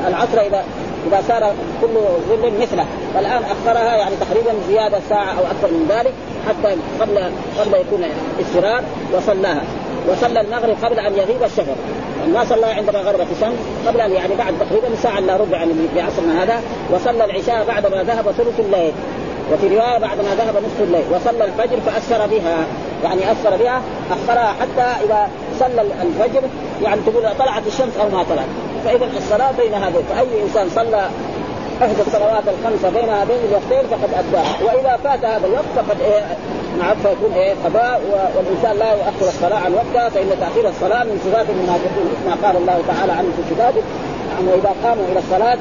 العصر 0.08 0.40
اذا 0.40 0.64
إذا 1.08 1.24
صار 1.28 1.54
كل 1.82 1.88
ظل 2.30 2.52
مثله. 2.62 2.86
والآن 3.16 3.44
اخرها 3.44 3.96
يعني 3.96 4.16
تقريبا 4.16 4.54
زيادة 4.68 5.00
ساعة 5.10 5.32
أو 5.32 5.44
أكثر 5.44 5.68
من 5.68 5.86
ذلك 5.90 6.14
حتى 6.48 6.76
قبل 7.02 7.18
قبل 7.60 7.74
يكون 7.74 8.06
استرار 8.42 8.84
وصلاها. 9.14 9.64
وصلى 10.10 10.42
المغرب 10.42 10.76
قبل 10.84 11.00
أن 11.00 11.14
يغيب 11.14 11.42
يعني 11.42 12.32
ما 12.34 12.46
صلى 12.46 12.66
عندما 12.66 13.00
غربت 13.00 13.28
الشمس 13.32 13.58
قبل 13.88 14.02
أن 14.02 14.12
يعني 14.12 14.36
بعد 14.36 14.54
تقريبا 14.60 14.96
ساعة 15.04 15.20
إلا 15.20 15.36
ربع 15.36 15.58
يعني 15.58 15.74
بعصرنا 15.96 16.44
هذا. 16.44 16.62
وصلى 16.92 17.26
العشاء 17.26 17.66
بعد 17.68 17.86
ما 17.88 18.04
ذهب 18.04 18.32
ثلث 18.32 18.60
الليل. 18.60 18.94
وفي 19.54 19.68
رواية 19.68 19.98
بعد 19.98 20.18
ما 20.18 20.36
ذهب 20.36 20.56
نصف 20.56 20.82
الليل. 20.82 21.04
وصلى 21.12 21.46
الفجر 21.46 21.82
فاثر 21.82 22.28
بها. 22.28 22.66
يعني 23.04 23.32
اثر 23.32 23.58
بها 23.58 23.82
اخرها 24.12 24.54
حتى 24.62 25.06
إذا 25.06 25.30
صلى 25.60 25.82
الفجر 25.82 26.42
يعني 26.84 27.02
تقول 27.02 27.24
طلعت 27.40 27.68
الشمس 27.68 27.98
أو 28.02 28.10
ما 28.10 28.24
طلعت. 28.24 28.75
فإذا 28.86 29.06
الصلاة 29.18 29.52
بين 29.52 29.74
هذين 29.74 30.04
فأي 30.10 30.44
إنسان 30.44 30.70
صلى 30.76 31.10
إحدى 31.82 32.02
الصلوات 32.08 32.44
الخمسة 32.48 32.90
بين 32.90 33.10
هذين 33.10 33.38
الوقتين 33.50 33.90
فقد 33.90 34.10
اداها 34.14 34.56
وإذا 34.64 35.00
فات 35.04 35.26
هذا 35.26 35.48
الوقت 35.48 35.72
فقد 35.76 36.02
إيه 36.02 36.38
نعم 36.80 36.96
فيكون 37.04 37.34
إيه 37.36 37.54
قضاء 37.66 38.02
والإنسان 38.36 38.78
لا 38.78 38.94
يؤخر 38.94 39.28
الصلاة 39.28 39.60
عن 39.60 39.74
وقتها 39.74 40.10
فإن 40.10 40.30
تأخير 40.40 40.70
الصلاة 40.70 41.04
من 41.04 41.22
صفات 41.26 41.46
المنافقين 41.50 42.08
كما 42.26 42.48
قال 42.48 42.58
الله 42.58 42.82
تعالى 42.88 43.12
عنه 43.12 43.30
في 43.38 43.56
كتابه 43.56 43.82
نعم 44.36 44.48
واذا 44.48 44.76
قاموا 44.84 45.06
إلى 45.12 45.20
الصلاة 45.20 45.58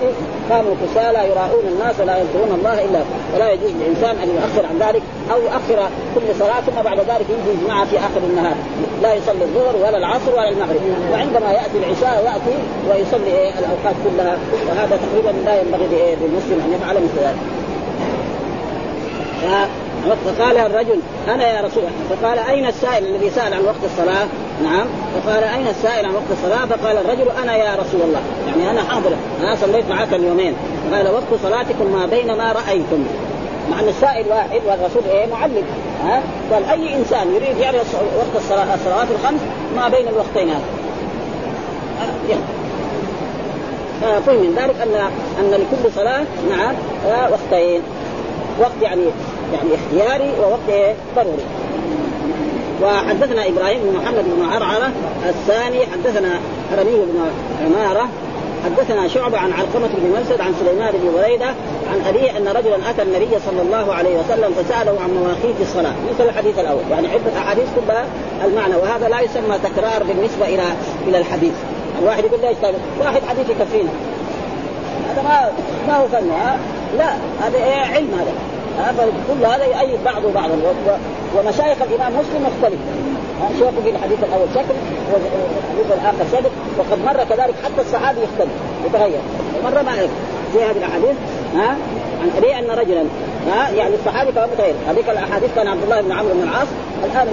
قاموا 0.51 0.75
كسالى 0.83 1.19
يراؤون 1.31 1.65
الناس 1.69 2.01
ولا 2.01 2.19
يذكرون 2.19 2.59
الله 2.59 2.85
إلا 2.85 3.01
ولا 3.35 3.53
يجوز 3.53 3.71
للإنسان 3.71 4.17
أن 4.23 4.29
يؤخر 4.29 4.67
عن 4.67 4.79
ذلك 4.89 5.03
أو 5.33 5.43
يؤخر 5.43 5.89
كل 6.15 6.35
صلاة 6.39 6.61
ثم 6.61 6.83
بعد 6.83 6.99
ذلك 6.99 7.27
يجي 7.31 7.59
يجمعها 7.59 7.85
في 7.85 7.99
آخر 7.99 8.21
النهار. 8.31 8.55
لا 9.03 9.15
يصلي 9.15 9.45
الظهر 9.45 9.77
ولا 9.77 9.99
العصر 9.99 10.33
ولا 10.33 10.49
المغرب. 10.49 10.81
وعندما 11.13 11.53
يأتي 11.53 11.79
العشاء 11.79 12.25
يأتي 12.25 12.57
ويصلي 12.89 13.27
إيه 13.27 13.53
الأوقات 13.59 13.95
كلها. 14.05 14.37
وهذا 14.69 14.99
تقريبا 15.05 15.45
لا 15.45 15.61
ينبغي 15.61 16.17
للمسلم 16.21 16.61
أن 16.67 16.73
يفعل 16.73 16.95
مثل 16.95 17.19
ذلك. 17.25 17.39
فقال 20.05 20.59
الرجل 20.59 21.01
أنا 21.29 21.49
يا 21.49 21.61
رسول 21.61 21.83
الله. 21.83 22.17
فقال 22.17 22.39
أين 22.39 22.67
السائل 22.67 23.07
الذي 23.07 23.31
سأل 23.31 23.55
عن 23.55 23.65
وقت 23.65 23.85
الصلاة؟ 23.85 24.27
نعم. 24.63 24.87
فقال 25.15 25.45
أين 25.45 25.67
السائل 25.69 26.07
عن 26.07 26.15
وقت 26.15 26.31
الصلاة؟ 26.31 26.67
فقال 26.67 26.97
الرجل 26.97 27.31
أنا 27.43 27.57
يا 27.57 27.75
رسول 27.75 28.01
الله. 28.03 28.21
يعني 28.47 28.71
أنا 28.71 28.83
حاضر 28.83 29.11
أنا 29.41 29.57
صليت 29.57 29.89
معك 29.91 30.15
اليومين. 30.15 30.55
قال 30.93 31.09
وقت 31.09 31.41
صلاتكم 31.43 31.93
ما 31.93 32.07
بين 32.07 32.27
ما 32.27 32.53
رأيتم. 32.53 33.05
مع 33.71 33.81
أن 33.81 33.89
السائل 33.89 34.27
واحد 34.29 34.61
والرسول 34.67 35.03
إيه؟ 35.11 35.27
معلم. 35.27 35.65
ها؟ 36.05 36.23
قال 36.53 36.65
أي 36.65 36.97
إنسان 36.97 37.35
يريد 37.35 37.59
يعرف 37.59 37.95
وقت 37.95 38.37
الصلاة 38.37 38.75
الصلوات 38.75 39.07
الخمس 39.11 39.41
ما 39.77 39.89
بين 39.89 40.09
الوقتين 40.09 40.49
هذا؟ 40.49 40.65
فهم 44.27 44.37
من 44.37 44.55
ذلك 44.57 44.75
ان 44.83 44.95
أن 45.41 45.51
لكل 45.51 45.93
صلاة 45.95 46.25
نعم 46.51 46.75
وقتين. 47.33 47.83
وقت 48.61 48.83
يعني 48.83 49.03
يعني 49.53 49.71
اختياري 49.75 50.31
ووقت 50.41 50.69
إيه؟ 50.69 50.95
ضروري. 51.17 51.45
وحدثنا 52.83 53.49
إبراهيم 53.49 53.81
بن 53.83 53.99
محمد 53.99 54.25
بن 54.25 54.49
عرعرة 54.53 54.93
الثاني 55.29 55.87
حدثنا 55.87 56.41
حرمي 56.71 56.97
بن 56.97 57.21
عمارة 57.65 58.09
حدثنا 58.65 59.09
شعبة 59.09 59.39
عن 59.39 59.53
علقمة 59.53 59.89
بن 59.89 60.21
مسد 60.21 60.41
عن 60.41 60.55
سليمان 60.61 60.93
بن 60.93 61.13
بريدة 61.19 61.47
عن 61.93 62.01
أبيه 62.09 62.37
أن 62.37 62.49
رجلا 62.49 62.91
أتى 62.91 63.03
النبي 63.03 63.29
صلى 63.47 63.63
الله 63.63 63.95
عليه 63.95 64.19
وسلم 64.19 64.53
فساله 64.53 65.01
عن 65.01 65.11
مواقيت 65.11 65.61
الصلاة. 65.61 65.93
مثل 66.15 66.29
الحديث 66.29 66.59
الأول. 66.59 66.83
يعني 66.91 67.09
عدة 67.09 67.39
أحاديث 67.39 67.65
كلها 67.77 68.05
المعنى. 68.45 68.75
وهذا 68.75 69.09
لا 69.09 69.21
يسمى 69.21 69.59
تكرار 69.59 70.03
بالنسبة 70.03 70.47
إلى 70.47 70.65
إلى 71.09 71.19
الحديث. 71.19 71.53
الواحد 72.03 72.25
يقول 72.25 72.41
ليش 72.41 72.57
واحد 73.01 73.23
حديث 73.29 73.51
يكفينا. 73.51 73.91
هذا 75.09 75.23
ما 75.23 75.53
ما 75.89 75.97
هو 75.97 76.09
فن 76.09 76.31
لا 76.99 77.15
هذا 77.41 77.59
إيه؟ 77.59 77.95
علم 77.95 78.09
هذا. 78.21 78.33
هذا 78.79 79.07
كل 79.29 79.47
هذا 79.47 79.65
يؤيد 79.65 80.05
بعضه 80.05 80.33
بعضا 80.35 80.55
ومشايخ 81.37 81.79
الإمام 81.83 82.13
مسلم 82.13 82.47
مختلف. 82.47 82.79
شيخه 83.59 83.83
في 83.85 83.91
الحديث 83.91 84.19
الأول 84.19 84.47
شكل 84.55 84.75
والحديث 85.13 85.93
الآخر 86.01 86.25
شكل 86.33 86.51
وقد 86.79 86.99
مر 87.05 87.25
كذلك 87.25 87.55
حتى 87.65 87.81
الصحابي 87.81 88.21
يختلف 88.21 88.53
يتغير. 88.87 89.21
مره 89.65 89.83
ما 89.83 89.97
في 90.53 90.65
هذه 90.65 90.77
الأحاديث 90.77 91.17
ها 91.55 91.77
عن 92.23 92.31
أبي 92.37 92.59
أن 92.59 92.71
رجلا 92.71 93.05
ها 93.51 93.71
يعني 93.71 93.95
الصحابي 93.95 94.33
كان 94.33 94.49
متغير. 94.55 94.75
هذيك 94.89 95.09
الأحاديث 95.09 95.51
كان 95.57 95.69
عبد 95.69 95.83
الله 95.83 96.01
بن 96.01 96.13
عمرو 96.13 96.35
بن 96.35 96.43
العاص 96.43 96.69
الآن 97.05 97.29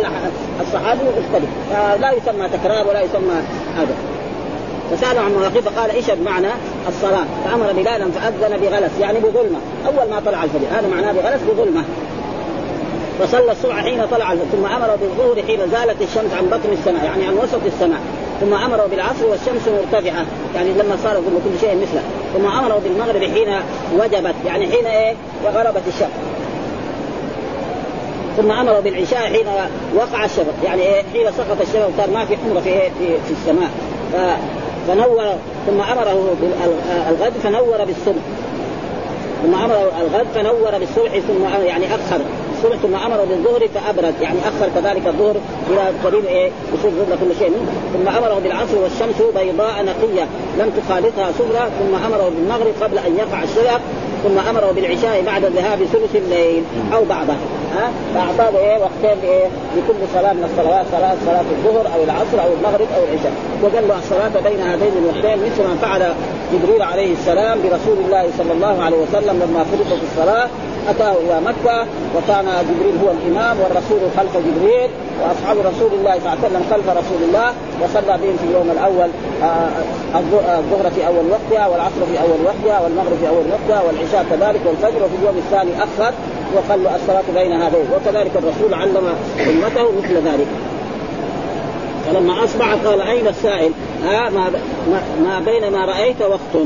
الصحابي 0.61 0.99
مختلف. 1.03 1.49
فلا 1.71 2.11
يسمى 2.11 2.47
تكرار 2.47 2.87
ولا 2.87 3.01
يسمى 3.01 3.41
هذا. 3.77 3.95
فسألوا 4.91 5.21
عن 5.21 5.31
مواقيت 5.31 5.63
فقال 5.63 5.91
إيش 5.91 6.05
بمعنى 6.09 6.47
الصلاة. 6.87 7.25
فأمر 7.45 7.71
بلالا 7.71 8.11
فأذن 8.11 8.57
بغلس 8.57 8.91
يعني 9.01 9.19
بظلمة. 9.19 9.59
أول 9.87 10.09
ما 10.09 10.21
طلع 10.25 10.43
الفجر 10.43 10.65
هذا 10.71 10.87
معناه 10.87 11.11
بغلس 11.11 11.41
بظلمة. 11.51 11.83
فصلى 13.19 13.51
الصبح 13.51 13.83
حين 13.83 14.05
طلع 14.11 14.31
الفجر 14.31 14.47
ثم 14.51 14.65
أمر 14.65 14.95
بالظهر 14.95 15.47
حين 15.47 15.59
زالت 15.59 16.01
الشمس 16.01 16.33
عن 16.37 16.45
بطن 16.45 16.73
السماء 16.79 17.05
يعني 17.05 17.25
عن 17.25 17.33
وسط 17.33 17.59
السماء. 17.65 17.99
ثم 18.41 18.53
امره 18.53 18.87
بالعصر 18.91 19.25
والشمس 19.25 19.67
مرتفعة 19.67 20.25
يعني 20.55 20.69
لما 20.69 20.97
صار 21.03 21.13
كل 21.15 21.59
شيء 21.61 21.75
مثله. 21.75 22.01
ثم 22.33 22.45
امره 22.45 22.81
بالمغرب 22.83 23.21
حين 23.21 23.55
وجبت 23.95 24.35
يعني 24.45 24.67
حين 24.67 24.85
إيه؟ 24.85 25.13
غربت 25.45 25.81
الشمس. 25.87 26.11
ثم 28.37 28.51
امره 28.51 28.79
بالعشاء 28.79 29.19
حين 29.19 29.45
وقع 29.95 30.25
الشفق 30.25 30.53
يعني 30.65 30.81
إيه؟ 30.81 31.03
حين 31.13 31.31
سقط 31.37 31.61
الشفق 31.61 31.89
صار 31.97 32.09
ما 32.09 32.25
في 32.25 32.37
حمره 32.37 32.59
في 32.59 32.69
إيه؟ 32.69 32.89
في, 32.89 33.07
في 33.27 33.31
السماء. 33.31 33.69
فنور 34.87 35.23
ثم 35.67 35.81
أمره 35.81 36.35
بالغد 36.41 37.33
فنور 37.43 37.85
بالصبح 37.85 38.21
ثم 39.43 39.55
أمره 39.55 39.91
الغد 40.01 40.25
فنور 40.35 40.79
بالصبح 40.79 41.19
ثم 41.19 41.65
يعني 41.65 41.85
أخر. 41.85 42.21
الصبح 42.57 42.75
ثم 42.75 42.95
امره 42.95 43.25
بالظهر 43.29 43.67
فأبرد 43.67 44.13
يعني 44.21 44.39
أخر 44.39 44.69
كذلك 44.75 45.07
الظهر 45.07 45.35
إلى 45.69 45.81
قريب 46.03 46.25
إيه 46.25 46.51
يصير 46.73 46.91
ظل 46.91 47.15
كل 47.21 47.35
شيء. 47.39 47.51
ثم 47.93 48.07
امره 48.07 48.39
بالعصر 48.43 48.77
والشمس 48.83 49.21
بيضاء 49.35 49.85
نقية 49.85 50.25
لم 50.59 50.71
تخالطها 50.77 51.31
سفرى 51.31 51.69
ثم 51.79 51.95
امره 52.05 52.31
بالمغرب 52.35 52.73
قبل 52.81 52.97
أن 52.97 53.17
يقع 53.17 53.43
الشفق 53.43 53.81
ثم 54.23 54.39
امره 54.49 54.71
بالعشاء 54.75 55.21
بعد 55.25 55.45
ذهاب 55.45 55.79
ثلث 55.83 56.15
الليل 56.15 56.63
أو 56.93 57.05
بعضه 57.05 57.33
ها؟ 57.75 57.91
فأعطاه 58.13 58.57
إيه 58.59 58.77
وقتين 58.77 59.29
إيه 59.29 59.45
لكل 59.77 59.99
صلاة 60.13 60.33
من 60.33 60.43
الصلوات 60.43 60.85
صلاه 60.91 61.15
صلاة 61.25 61.45
الظهر 61.51 61.85
أو 61.95 62.03
العصر 62.03 62.37
أو 62.43 62.49
المغرب 62.59 62.87
أو 62.97 63.03
العشاء. 63.03 63.31
وقال 63.63 63.87
له 63.87 63.97
الصلاة 63.99 64.49
بين 64.49 64.59
هذين 64.61 64.91
الوقتين 65.01 65.45
مثل 65.45 65.63
ما 65.63 65.75
فعل 65.81 66.13
جبريل 66.53 66.81
عليه 66.81 67.13
السلام 67.13 67.57
برسول 67.63 67.97
الله 68.05 68.27
صلى 68.37 68.51
الله 68.53 68.83
عليه 68.83 68.97
وسلم 68.97 69.35
لما 69.43 69.63
فرض 69.63 69.87
في 69.99 70.05
الصلاة. 70.11 70.47
أتاه 70.89 71.11
إلى 71.11 71.41
مكة 71.41 71.85
وكان 72.15 72.45
جبريل 72.45 72.95
هو 73.03 73.11
الإمام 73.11 73.57
والرسول 73.59 73.99
خلف 74.17 74.37
جبريل 74.37 74.89
وأصحاب 75.21 75.57
رسول 75.57 75.91
الله 75.99 76.11
صلى 76.11 76.19
الله 76.19 76.29
عليه 76.29 76.45
وسلم 76.47 76.63
خلف 76.71 76.89
رسول 76.89 77.21
الله 77.27 77.53
وصلى 77.81 78.17
بهم 78.17 78.37
في 78.37 78.43
اليوم 78.43 78.71
الأول 78.71 79.09
آه، 79.43 79.69
الظهر 80.59 80.91
في 80.95 81.07
أول 81.07 81.25
وقتها 81.31 81.67
والعصر 81.67 82.01
في 82.11 82.21
أول 82.21 82.39
وقتها 82.45 82.81
والمغرب 82.81 83.17
في 83.21 83.27
أول 83.27 83.45
وقتها 83.51 83.83
والعشاء 83.87 84.25
كذلك 84.29 84.61
والفجر 84.65 85.03
وفي 85.05 85.15
اليوم 85.21 85.37
الثاني 85.37 85.71
أخر 85.77 86.13
وقال 86.55 86.83
له 86.83 86.95
الصلاة 86.95 87.23
بين 87.43 87.51
هذين. 87.51 87.85
وكذلك 87.95 88.31
الرسول 88.35 88.73
علم 88.73 88.97
أمته 89.39 89.91
مثل 89.97 90.15
ذلك. 90.15 90.47
فلما 92.07 92.43
أصبح 92.43 92.73
قال 92.85 93.01
أين 93.01 93.27
السائل؟ 93.27 93.71
ها 94.03 94.29
ما 94.29 94.51
ما 95.23 95.39
بين 95.39 95.71
ما 95.71 95.85
رأيت 95.85 96.21
وقت. 96.21 96.65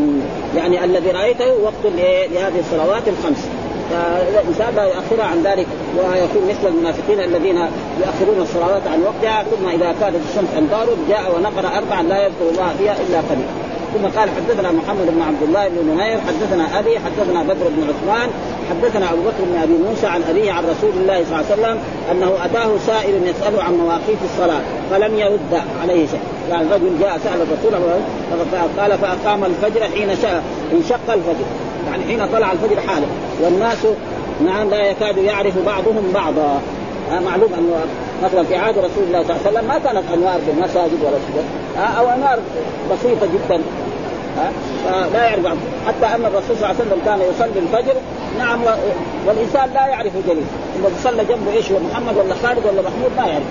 يعني 0.55 0.83
الذي 0.83 1.11
رأيته 1.11 1.53
وقت 1.63 1.93
لهذه 2.31 2.59
الصلوات 2.59 3.03
الخمس. 3.07 3.49
فالانسان 3.91 4.75
لا 4.75 4.83
يؤخرها 4.83 5.25
عن 5.25 5.43
ذلك 5.43 5.67
ويكون 5.97 6.49
مثل 6.49 6.67
المنافقين 6.67 7.19
الذين 7.19 7.57
يؤخرون 7.99 8.41
الصلوات 8.41 8.87
عن 8.87 9.01
وقتها 9.03 9.43
ثم 9.43 9.67
إذا 9.67 9.95
كانت 9.99 10.19
الشمس 10.29 10.49
ان 10.57 10.69
تغرب 10.71 10.97
جاء 11.09 11.35
ونقر 11.35 11.77
اربعا 11.77 12.03
لا 12.03 12.25
يذكر 12.25 12.49
الله 12.51 12.73
فيها 12.77 12.93
إلا 12.93 13.17
قليلا. 13.17 13.65
ثم 13.93 14.19
قال 14.19 14.29
حدثنا 14.29 14.71
محمد 14.71 15.07
بن 15.15 15.21
عبد 15.21 15.43
الله 15.43 15.67
بن 15.67 15.91
نمير 15.91 16.17
حدثنا 16.27 16.79
أبي 16.79 16.99
حدثنا 16.99 17.43
بدر 17.43 17.67
بن 17.69 17.87
عثمان 17.89 18.29
حدثنا 18.69 19.13
أبو 19.13 19.21
بكر 19.21 19.43
بن 19.51 19.57
أبي 19.63 19.73
موسى 19.89 20.07
عن 20.07 20.21
أبيه 20.29 20.51
عن 20.51 20.63
رسول 20.63 20.91
الله 21.01 21.23
صلى 21.23 21.33
الله 21.33 21.45
عليه 21.51 21.61
وسلم 21.61 21.77
أنه 22.11 22.45
أتاه 22.45 22.77
سائل 22.87 23.27
يسأله 23.27 23.63
عن 23.63 23.73
مواقيت 23.73 24.17
الصلاة 24.23 24.61
فلم 24.91 25.17
يرد 25.17 25.61
عليه 25.81 26.07
شيء. 26.07 26.19
يعني 26.49 26.73
رجل 26.73 26.99
جاء 26.99 27.17
سأل 27.23 27.41
الرسول 27.41 27.73
قال 28.79 28.97
فأقام 28.97 29.45
الفجر 29.45 29.83
حين 29.83 30.09
انشق 30.73 31.13
الفجر. 31.13 31.45
يعني 31.91 32.03
حين 32.05 32.27
طلع 32.27 32.51
الفجر 32.51 32.81
حاله. 32.87 33.07
والناس 33.41 33.77
نعم 34.45 34.69
لا 34.69 34.85
يكاد 34.85 35.17
يعرف 35.17 35.53
بعضهم 35.65 36.11
بعضا. 36.13 36.61
آه 37.11 37.19
معلوم 37.19 37.53
انه 37.53 37.75
مثلا 38.23 38.43
في 38.43 38.55
عهد 38.55 38.77
رسول 38.77 39.03
الله 39.07 39.23
صلى 39.23 39.35
الله 39.35 39.47
عليه 39.47 39.57
وسلم 39.57 39.67
ما 39.67 39.77
كانت 39.77 40.03
أنوار 40.13 40.39
بالمساجد 40.47 40.99
ولا 41.03 41.17
آه 41.85 41.89
أو 41.99 42.09
أنوار 42.09 42.39
بسيطة 42.91 43.25
جدا. 43.25 43.61
آه 44.39 45.03
فلا 45.09 45.23
يعرف 45.23 45.45
حتى 45.87 46.15
أن 46.15 46.25
الرسول 46.25 46.57
صلى 46.57 46.65
الله 46.65 46.67
عليه 46.67 46.79
وسلم 46.79 46.99
كان 47.05 47.19
يصلي 47.19 47.59
الفجر. 47.59 47.95
نعم 48.39 48.59
والإنسان 49.27 49.69
لا 49.73 49.87
يعرف 49.87 50.13
جليل 50.27 50.43
اذا 50.79 50.89
صلى 51.03 51.25
جنبه 51.25 51.53
إيش 51.53 51.71
هو 51.71 51.77
محمد 51.79 52.17
ولا 52.17 52.35
خالد 52.43 52.65
ولا 52.65 52.81
محمود 52.81 53.11
ما 53.17 53.25
يعرف. 53.27 53.43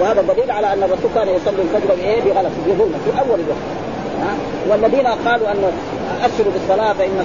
وهذا 0.00 0.22
دليل 0.34 0.50
على 0.50 0.72
أن 0.72 0.82
الرسول 0.82 1.10
كان 1.14 1.28
يصلي 1.28 1.62
الفجر 1.62 1.94
بإيه؟ 1.94 2.20
بغلط 2.22 2.52
بظلمه 2.66 2.98
في 3.04 3.20
أول 3.20 3.40
الوقت. 3.40 3.91
ها؟ 4.22 4.34
والذين 4.70 5.06
قالوا 5.06 5.52
انه 5.52 5.72
اسروا 6.26 6.52
بالصلاه 6.52 6.92
فإن 6.92 7.24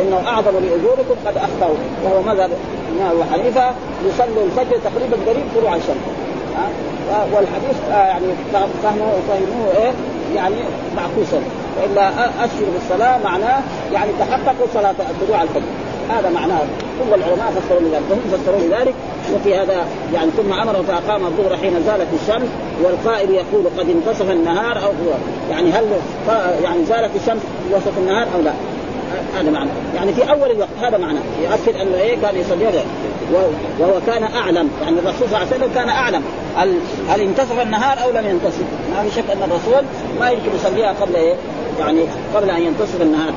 إنه 0.00 0.28
أعظم 0.28 0.50
لأجوركم 0.50 1.14
قد 1.26 1.36
أخطأوا. 1.36 1.76
وهو 2.04 2.22
مذهب 2.22 2.50
أبو 3.10 3.22
حنيفة 3.32 3.64
يصلوا 4.06 4.44
الفجر 4.44 4.76
تقريبا 4.84 5.16
قريب 5.26 5.44
طلوع 5.56 5.76
الشمس. 5.76 6.04
والحديث 7.32 7.76
آه 7.92 8.06
يعني 8.06 8.26
فهموه 8.82 9.12
فهموه 9.28 9.72
إيه؟ 9.76 9.92
يعني 10.36 10.56
معكوسا. 10.96 11.40
وإلا 11.82 12.08
اسروا 12.44 12.68
بالصلاه 12.74 13.18
معناه 13.24 13.60
يعني 13.92 14.10
تحققوا 14.18 14.66
صلاة 14.74 14.94
طلوع 15.26 15.42
الفجر. 15.42 15.62
هذا 16.10 16.30
معناه. 16.30 16.60
كل 17.00 17.14
العلماء 17.14 17.52
فسروا 17.60 17.80
لذلك 17.80 18.02
وهم 18.10 18.20
فسروا 18.32 18.60
لذلك 18.60 18.94
وفي 19.34 19.54
هذا 19.54 19.86
يعني 20.14 20.30
ثم 20.30 20.52
أمر 20.52 20.82
فأقام 20.82 21.26
الظهر 21.26 21.56
حين 21.56 21.72
زالت 21.86 22.08
الشمس 22.22 22.48
والقائل 22.82 23.30
يقول 23.30 23.64
قد 23.78 23.88
انتصف 23.90 24.30
النهار 24.30 24.76
أو 24.76 24.90
هو 24.90 25.14
يعني 25.50 25.70
هل 25.70 25.84
يعني 26.64 26.84
زالت 26.84 27.10
الشمس 27.16 27.42
وسط 27.72 27.98
النهار 27.98 28.26
أو 28.34 28.40
لا؟ 28.40 28.52
هذا 29.38 29.50
معنى. 29.50 29.70
يعني 29.96 30.12
في 30.12 30.30
أول 30.30 30.50
الوقت 30.50 30.68
هذا 30.82 30.98
معنى. 30.98 31.18
يؤكد 31.42 31.80
انه 31.80 31.96
إيه 31.96 32.16
كان 32.22 32.36
يصلي 32.36 32.66
وهو 33.80 34.00
كان 34.06 34.22
أعلم. 34.22 34.70
يعني 34.82 34.98
الرسول 34.98 35.28
صلى 35.28 35.36
الله 35.36 35.38
عليه 35.38 35.56
وسلم 35.56 35.70
كان 35.74 35.88
أعلم. 35.88 36.22
هل 36.56 36.74
هل 37.08 37.20
انتصف 37.20 37.60
النهار 37.62 38.02
أو 38.02 38.10
لم 38.10 38.26
ينتصف؟ 38.26 38.64
ما 38.96 39.02
في 39.02 39.16
شك 39.16 39.30
أن 39.30 39.42
الرسول 39.42 39.84
ما 40.20 40.30
يمكن 40.30 40.48
يصليها 40.56 40.94
قبل 41.00 41.16
إيه؟ 41.16 41.34
يعني 41.78 42.00
قبل 42.34 42.50
أن 42.50 42.62
ينتصف 42.62 43.02
النهار. 43.02 43.32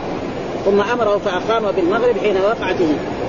ثم 0.65 0.82
أمره 0.82 1.21
فأقام 1.26 1.71
بالمغرب 1.71 2.15
حين 2.23 2.36
وقعت 2.38 2.76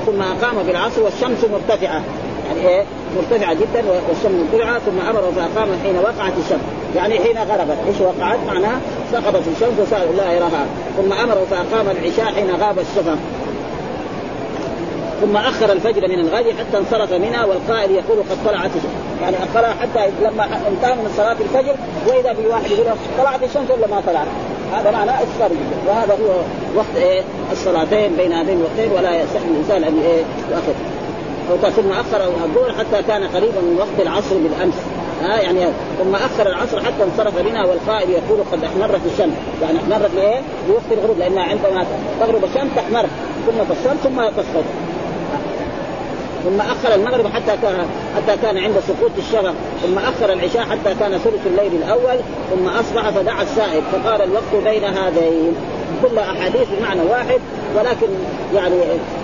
ثم 0.06 0.22
اقام 0.22 0.62
بالعصر 0.66 1.02
والشمس 1.02 1.44
مرتفعة. 1.52 2.02
يعني 2.46 2.68
إيه؟ 2.68 2.84
مرتفعة 3.16 3.54
جدا 3.54 3.84
والشمس 4.08 4.32
مرتفعه 4.52 4.78
ثم 4.78 5.00
امره 5.00 5.32
فاقام 5.36 5.68
حين 5.82 5.96
وقعت 5.96 6.32
الشمس. 6.44 6.60
يعني 6.96 7.18
حين 7.18 7.38
غربت. 7.38 7.76
إيش 7.88 8.00
وقعت؟ 8.00 8.38
معناها 8.46 8.80
سقطت 9.12 9.42
الشمس 9.56 9.78
وصار 9.78 10.06
لا 10.16 10.32
يراها. 10.32 10.66
ثم 10.96 11.12
امره 11.12 11.46
فاقام 11.50 11.86
العشاء 11.90 12.34
حين 12.34 12.50
غاب 12.50 12.78
الشفق. 12.78 13.18
ثم 15.20 15.36
أخر 15.36 15.72
الفجر 15.72 16.08
من 16.08 16.20
الغد 16.20 16.44
حتى 16.58 16.78
انصرف 16.78 17.12
منها 17.12 17.44
والقائل 17.44 17.90
يقول 17.90 18.18
قد 18.18 18.36
طلعت 18.46 18.70
يعني 19.22 19.36
اخرها 19.36 19.74
حتى 19.82 20.10
لما 20.22 20.44
انتهى 20.44 20.94
من 20.94 21.12
صلاة 21.16 21.36
الفجر 21.40 21.74
وإذا 22.06 22.32
في 22.32 22.46
واحد 22.46 22.70
يقول 22.70 22.86
طلعت 23.18 23.42
الشمس 23.42 23.70
ولا 23.70 23.86
ما 23.86 24.02
طلعت. 24.06 24.26
هذا 24.72 24.90
أكثر 25.22 25.54
جدا. 25.54 25.90
وهذا 25.90 26.12
هو 26.12 26.34
وقت 26.76 26.96
إيه؟ 26.96 27.22
الصلاتين 27.52 28.16
بين 28.16 28.32
هذين 28.32 28.58
الوقتين 28.58 28.92
ولا 28.92 29.20
يصح 29.20 29.40
الإنسان 29.50 29.84
أن 29.84 30.02
إيه؟ 30.02 30.22
يؤخر. 30.50 30.74
أو 31.50 31.70
ثم 31.70 31.90
اخر 31.90 32.24
الظهر 32.44 32.72
حتى 32.78 33.02
كان 33.02 33.22
قريبا 33.22 33.60
من 33.60 33.76
وقت 33.78 34.06
العصر 34.06 34.36
بالأمس. 34.36 34.74
ها 35.22 35.40
يعني 35.40 35.72
ثم 35.98 36.14
اخر 36.14 36.46
العصر 36.46 36.80
حتى 36.80 37.04
انصرف 37.04 37.38
بنا 37.38 37.66
والقائل 37.66 38.10
يقول 38.10 38.38
قد 38.52 38.64
أحمرت 38.64 39.00
الشمس. 39.12 39.34
يعني 39.62 39.78
أحمرت 39.78 40.10
لايه؟ 40.14 40.40
لوقت 40.68 40.92
الغروب 40.92 41.18
لأنها 41.18 41.42
عندما 41.42 41.86
تغرب 42.20 42.44
الشمس 42.44 42.70
تحمر. 42.76 43.06
ثم 43.46 43.72
الشمس 43.72 44.00
ثم 44.04 44.42
تسقط. 44.42 44.64
ثم 46.44 46.60
أخر 46.60 46.94
المغرب 46.94 47.26
حتى 47.26 47.56
كان 47.62 47.86
حتى 48.16 48.36
كان 48.42 48.58
عند 48.58 48.74
سقوط 48.88 49.10
الشفق 49.18 49.54
ثم 49.82 49.98
أخر 49.98 50.32
العشاء 50.32 50.62
حتى 50.62 50.94
كان 51.00 51.18
ثلث 51.18 51.46
الليل 51.46 51.72
الأول. 51.82 52.18
ثم 52.50 52.68
أصبح 52.68 53.10
فدعا 53.10 53.42
السائل 53.42 53.82
فقال 53.92 54.22
الوقت 54.22 54.54
بين 54.64 54.84
هذين. 54.84 55.54
كلها 56.02 56.24
أحاديث 56.24 56.68
بمعنى 56.78 57.00
واحد. 57.10 57.40
ولكن 57.76 58.06
يعني 58.54 58.74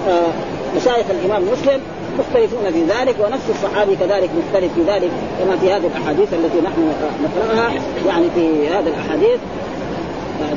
آه 0.08 0.30
مشايخ 0.76 1.06
الإمام 1.10 1.42
مسلم 1.52 1.80
مختلفون 2.18 2.72
في 2.72 2.82
ذلك 2.84 3.14
ونفس 3.20 3.50
الصحابي 3.50 3.96
كذلك 3.96 4.30
مختلف 4.38 4.72
في 4.74 4.82
ذلك 4.82 5.10
كما 5.38 5.56
في 5.56 5.72
هذه 5.72 5.86
الأحاديث 5.86 6.34
التي 6.34 6.60
نحن 6.64 6.92
نقرأها. 7.22 7.72
يعني 8.06 8.26
في 8.34 8.68
هذه 8.68 8.88
الأحاديث. 8.88 9.40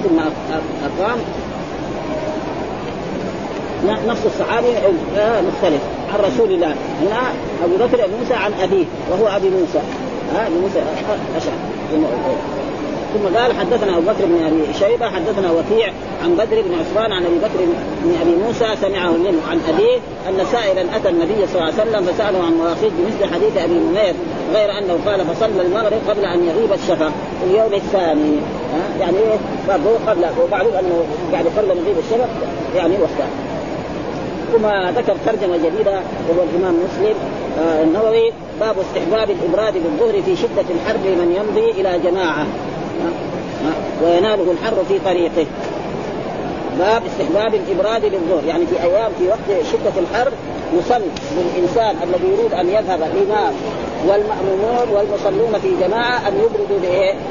ثم 0.03 0.19
أقام. 0.19 1.19
نفس 4.07 4.25
الصحابي 4.25 4.67
آه، 5.17 5.41
مختلف. 5.41 5.81
عن 6.13 6.19
رسول 6.19 6.51
الله. 6.51 6.75
هنا 7.01 7.21
أبو 7.63 7.75
بكر 7.75 8.07
موسى 8.19 8.33
عن 8.33 8.51
أبيه 8.61 8.85
وهو 9.11 9.27
أبي 9.27 9.49
موسى. 9.49 9.79
ها 10.35 10.47
أبي 10.47 10.55
موسى. 10.55 10.79
اشعر 11.37 11.53
ثم 13.13 13.37
قال 13.37 13.53
حدثنا 13.59 13.97
أبو 13.97 14.01
بكر 14.01 14.25
بن 14.25 14.45
أبي 14.45 14.73
شيبة 14.79 15.09
حدثنا 15.09 15.51
وكيع 15.51 15.93
عن 16.23 16.35
بدر 16.35 16.61
بن 16.61 16.73
عثمان 16.79 17.11
عن 17.11 17.25
أبي 17.25 17.35
بكر 17.35 17.65
بن 18.03 18.15
أبي 18.21 18.35
موسى 18.35 18.65
سمعه 18.81 19.11
منه 19.11 19.41
عن 19.49 19.59
أبيه 19.69 19.97
أن 20.29 20.45
سائلا 20.51 20.95
أتى 20.95 21.09
النبي 21.09 21.47
صلى 21.47 21.61
الله 21.61 21.73
عليه 21.73 21.81
وسلم 21.81 22.05
فسأله 22.05 22.43
عن 22.43 22.53
مواقيت 22.53 22.91
بمثل 22.97 23.33
حديث 23.33 23.57
أبي 23.57 23.73
منير 23.73 24.13
غير 24.53 24.77
أنه 24.77 24.99
قال 25.05 25.25
فصلى 25.25 25.61
المغرب 25.61 25.99
قبل 26.09 26.25
أن 26.25 26.47
يغيب 26.47 26.73
الشفق 26.73 27.11
في 27.39 27.51
اليوم 27.51 27.73
الثاني. 27.73 28.35
يعني 28.99 29.17
إيه؟ 29.17 29.37
قبل 30.07 30.25
ومعلوم 30.43 30.73
أنه 30.73 31.03
يعني 31.33 31.49
قبل 31.57 31.71
ان 31.71 31.77
يغيب 31.77 31.97
الشفق 31.97 32.29
يعني 32.75 32.93
وقتها 32.93 33.52
ثم 34.53 34.65
ذكر 34.99 35.15
ترجمة 35.25 35.57
جديدة 35.57 35.99
وهو 36.29 36.43
الإمام 36.43 36.75
مسلم. 36.83 37.15
آه 37.59 37.83
النووي 37.83 38.31
باب 38.59 38.75
استحباب 38.79 39.29
الإبراد 39.29 39.73
بالظهر 39.73 40.21
في 40.21 40.35
شدة 40.35 40.65
الحر 40.69 40.97
لمن 41.05 41.35
يمضي 41.39 41.71
إلى 41.71 41.99
جماعة. 42.03 42.45
ويناله 44.03 44.51
الحر 44.51 44.75
في 44.87 44.99
طريقه. 45.05 45.45
باب 46.79 47.01
استحباب 47.05 47.53
الإبراد 47.55 48.05
للظهر 48.05 48.43
يعني 48.47 48.65
في 48.65 48.83
أيام 48.83 49.11
في 49.19 49.27
وقت 49.27 49.65
شدة 49.71 50.01
الحر 50.01 50.31
يسن 50.73 51.01
للإنسان 51.37 51.95
الذي 52.03 52.27
يريد 52.27 52.53
أن 52.53 52.69
يذهب 52.69 53.01
الإمام 53.01 53.53
والمأمومون 54.07 54.89
والمصلون 54.89 55.59
في 55.61 55.87
جماعة 55.87 56.27
أن 56.27 56.33
يبردوا؟ 56.33 56.79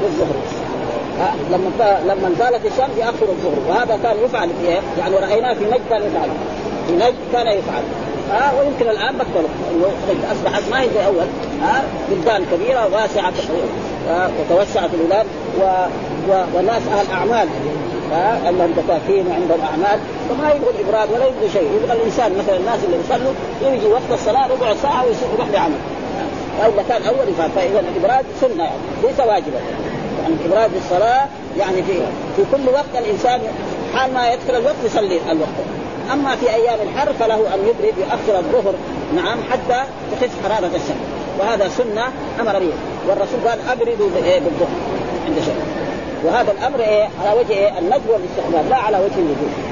بالظهر. 0.03 0.37
لما 1.51 1.99
لما 2.07 2.31
زالت 2.39 2.67
الشمس 2.67 2.99
يأخر 2.99 3.29
الظهر 3.29 3.59
وهذا 3.69 3.99
كان 4.03 4.17
يفعل 4.25 4.49
في 4.49 4.79
يعني 4.99 5.17
رأيناه 5.17 5.55
في 5.55 5.65
نجد 5.65 5.81
كان 5.91 6.03
يفعل 6.03 6.29
نجد 6.95 7.15
كان 7.33 7.47
يفعل. 7.47 7.83
ها 8.31 8.53
ويمكن 8.59 8.89
الآن 8.91 9.15
بطلوا 9.15 9.91
أصبحت 10.33 10.63
ما 10.71 10.81
هي 10.81 10.89
زي 10.95 11.07
اول 11.07 11.27
ها 11.63 11.83
بلدان 12.11 12.45
كبيرة 12.53 12.89
واسعه 12.93 13.33
وتوسعت 14.41 14.91
البلاد 14.95 15.27
و... 15.61 15.63
و... 16.31 16.45
والناس 16.55 16.83
أهل 16.93 17.07
أعمال. 17.13 17.49
ها 18.13 18.39
عندهم 18.47 18.73
دكاكين 18.77 19.27
وعندهم 19.27 19.61
أعمال. 19.61 20.01
فما 20.29 20.53
يبغوا 20.53 20.73
الإبراد 20.73 21.11
ولا 21.11 21.27
يبغوا 21.27 21.49
شيء. 21.53 21.71
يبغى 21.83 21.93
الإنسان 21.93 22.33
مثلا 22.39 22.57
الناس 22.57 22.79
اللي 22.85 22.97
يصلوا 23.05 23.33
يجي 23.63 23.87
وقت 23.87 24.13
الصلاة 24.13 24.47
ربع 24.47 24.75
ساعة 24.83 25.05
ويروح 25.05 25.49
لعمل. 25.53 25.79
والا 26.61 26.83
كان 26.89 27.03
أول 27.03 27.51
فاذا 27.57 27.81
الإبراد 27.81 28.25
سنة 28.41 28.65
يعني 28.65 28.77
ليس 29.03 29.21
واجبا. 29.21 29.61
يعني 30.23 30.35
الابراد 30.45 30.71
بالصلاه 30.75 31.27
يعني 31.59 31.83
في 31.83 31.93
في 32.37 32.43
كل 32.53 32.69
وقت 32.69 33.05
الإنسان 33.05 33.41
حال 33.95 34.15
ما 34.15 34.33
يدخل 34.33 34.55
الوقت 34.57 34.77
يصلي 34.85 35.21
الوقت. 35.31 35.82
أما 36.13 36.37
في 36.37 36.55
أيام 36.55 36.79
الحر 36.83 37.13
فله 37.13 37.55
أن 37.55 37.61
يبرد 37.61 37.95
يؤخر 37.99 38.39
الظهر 38.39 38.75
نعم 39.17 39.39
حتى 39.51 39.85
تخف 40.13 40.31
حرارة 40.45 40.67
الشمس. 40.67 41.03
وهذا 41.41 41.69
سنة 41.69 42.05
أمر 42.41 42.59
به. 42.59 42.73
والرسول 43.09 43.49
قال 43.49 43.59
أبردوا 43.69 44.09
بالظهر 44.15 44.69
عند 45.27 45.37
شيء. 45.45 45.57
وهذا 46.25 46.53
الأمر 46.53 46.81
إيه 46.81 47.09
على 47.21 47.39
وجه 47.41 47.53
إيه 47.53 47.79
الندب 47.79 48.03
والاستحباب 48.09 48.71
لا 48.71 48.77
على 48.77 48.97
وجه 48.97 49.15
الوجوب 49.15 49.72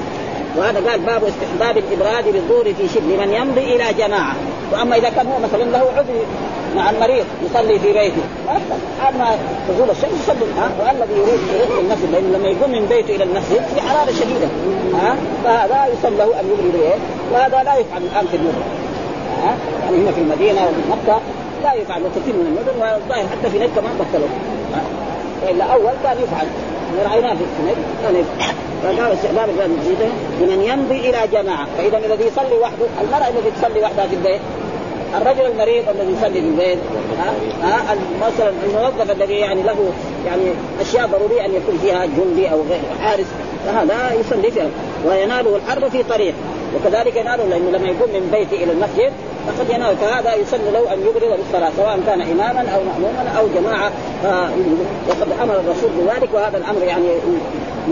وهذا 0.57 0.89
قال 0.89 0.99
باب 0.99 1.23
استحباب 1.23 1.77
الإبراد 1.77 2.23
بالظهر 2.33 2.73
في 2.73 2.87
شبه 2.95 3.15
لمن 3.15 3.33
يمضي 3.33 3.75
إلى 3.75 3.93
جماعة. 3.93 4.35
وأما 4.71 4.95
إذا 4.95 5.09
كان 5.09 5.27
هو 5.27 5.39
مثلا 5.39 5.63
له 5.63 5.91
عذر 5.97 6.13
مع 6.75 6.89
المريض 6.89 7.25
يصلي 7.45 7.79
في 7.79 7.93
بيته 7.93 8.21
حال 9.01 9.17
ما 9.17 9.35
تزول 9.69 9.89
الشمس 9.89 10.11
يصلي 10.23 10.45
ها؟ 10.57 10.69
والذي 10.79 11.13
يريد 11.19 11.39
يروح 11.55 11.79
المسجد 11.79 12.11
لأنه 12.11 12.37
لما 12.37 12.47
يقوم 12.47 12.71
من 12.71 12.85
بيته 12.85 13.15
إلى 13.15 13.23
المسجد 13.23 13.61
في 13.75 13.81
حرارة 13.81 14.11
شديدة 14.11 14.47
ها؟ 14.93 15.15
فهذا 15.43 15.87
يصلى 15.93 16.17
له 16.17 16.39
أن 16.39 16.45
يبرد 16.45 16.99
وهذا 17.33 17.63
لا 17.63 17.75
يفعل 17.75 18.01
الآن 18.01 18.27
في 18.27 18.37
المدن 18.37 18.63
ها؟ 19.43 19.55
يعني 19.83 19.97
هنا 19.97 20.11
في 20.11 20.21
المدينة 20.21 20.61
وفي 20.61 20.81
مكة 20.91 21.19
لا 21.63 21.73
يفعل 21.73 22.01
وكثير 22.03 22.33
من 22.33 22.45
المدن 22.45 22.81
والظاهر 22.81 23.27
حتى 23.27 23.49
في 23.51 23.59
نجد 23.59 23.75
كمان 23.75 23.93
بطلوا 23.99 24.27
والا 25.47 25.63
أول 25.63 25.93
كان 26.03 26.17
يفعل. 26.23 26.47
رأيناه 27.11 27.33
في 27.33 27.63
نجد 27.65 27.77
كان 28.03 28.15
يفعل. 28.15 28.55
فقال 28.83 29.11
استحباب 29.11 29.49
الجديدة 29.49 30.05
لمن 30.41 30.63
يمضي 30.63 31.09
إلى 31.09 31.17
جماعة. 31.33 31.67
فإذا 31.77 31.97
الذي 31.97 32.23
يصلي 32.23 32.57
وحده 32.61 32.85
المرأة 33.01 33.29
التي 33.29 33.51
تصلي 33.61 33.81
وحدها 33.83 34.07
في 34.07 34.15
البيت 34.15 34.41
الرجل 35.21 35.45
المريض 35.45 35.83
الذي 35.89 36.13
يصلي 36.17 36.41
في 36.41 36.47
البيت 36.47 36.77
ها 37.19 37.33
ها 37.63 37.95
مثلا 38.27 38.51
الموظف 38.63 39.11
الذي 39.11 39.33
يعني 39.33 39.63
له 39.63 39.91
يعني 40.25 40.41
أشياء 40.81 41.07
ضرورية 41.07 41.45
أن 41.45 41.51
يكون 41.53 41.77
فيها 41.81 42.05
جندي 42.05 42.51
أو 42.51 42.61
غير 42.69 42.81
حارس 43.01 43.25
فهذا 43.65 44.13
يصلي 44.13 44.51
فيها. 44.51 44.69
ويناله 45.05 45.55
الحر 45.55 45.89
في 45.89 46.03
طريق. 46.03 46.33
وكذلك 46.75 47.15
يناله 47.15 47.43
لأنه 47.43 47.69
لما 47.69 47.87
يقوم 47.87 48.09
من 48.13 48.29
بيته 48.31 48.63
إلى 48.63 48.71
المسجد 48.71 49.11
فقد 49.47 49.69
ينال 49.69 49.97
فهذا 49.97 50.35
يسن 50.35 50.71
له 50.73 50.93
أن 50.93 50.99
يبرد 50.99 51.39
بالصلاه 51.39 51.71
سواء 51.77 51.99
كان 52.07 52.21
اماما 52.21 52.59
أو 52.59 52.79
ماموما 52.83 53.31
أو 53.39 53.47
جماعة 53.55 53.91
وقد 55.09 55.27
أمر 55.43 55.59
الرسول 55.59 55.89
بذلك 55.99 56.29
وهذا 56.33 56.57
الأمر 56.57 56.83
يعني 56.83 57.07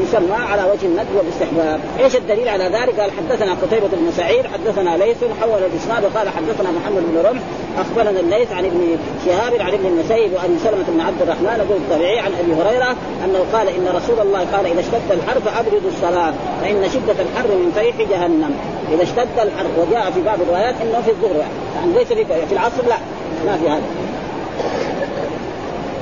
يسمى 0.03 0.35
على 0.51 0.63
وجه 0.71 0.85
الندب 0.85 1.15
والاستحباب، 1.15 1.79
إيش 1.99 2.15
الدليل 2.15 2.49
على 2.49 2.63
ذلك؟ 2.63 2.99
قال 2.99 3.11
حدثنا 3.11 3.53
قتيبة 3.53 3.87
بن 3.87 4.11
سعيد، 4.17 4.45
حدثنا 4.45 4.97
ليث 4.97 5.17
حول 5.41 5.63
الإسناد 5.63 6.03
وقال 6.03 6.29
حدثنا 6.29 6.69
محمد 6.71 7.03
بن 7.11 7.29
رمح، 7.29 7.41
أخبرنا 7.77 8.19
الليث 8.19 8.51
عن 8.51 8.65
ابن 8.65 8.97
شهاب 9.25 9.53
عن 9.61 9.73
ابن 9.73 9.85
المسيب 9.85 10.33
وابي 10.33 10.59
سلمة 10.63 10.85
بن 10.87 11.01
عبد 11.01 11.21
الرحمن 11.21 11.65
يقول 11.65 11.81
التابعي 11.81 12.19
عن 12.19 12.31
أبي 12.39 12.53
هريرة 12.61 12.95
أنه 13.25 13.45
قال 13.53 13.67
إن 13.67 13.87
رسول 13.95 14.19
الله 14.19 14.39
قال 14.39 14.65
إذا 14.65 14.79
اشتد 14.79 15.11
الحر 15.11 15.39
فابردوا 15.39 15.89
الصلاة 15.95 16.33
فإن 16.61 16.89
شدة 16.89 17.15
الحر 17.23 17.47
من 17.47 17.71
فيح 17.75 18.09
جهنم، 18.09 18.51
إذا 18.93 19.03
اشتد 19.03 19.39
الحر 19.39 19.65
وجاء 19.77 20.11
في 20.11 20.21
بعض 20.21 20.41
الروايات 20.41 20.75
إنه 20.81 21.01
في 21.01 21.11
الظهر 21.11 21.45
يعني 21.75 21.93
ليس 21.93 22.07
في 22.47 22.53
العصر 22.53 22.83
لا 22.87 22.97
ما 23.45 23.57
في 23.57 23.69
هذا. 23.69 23.81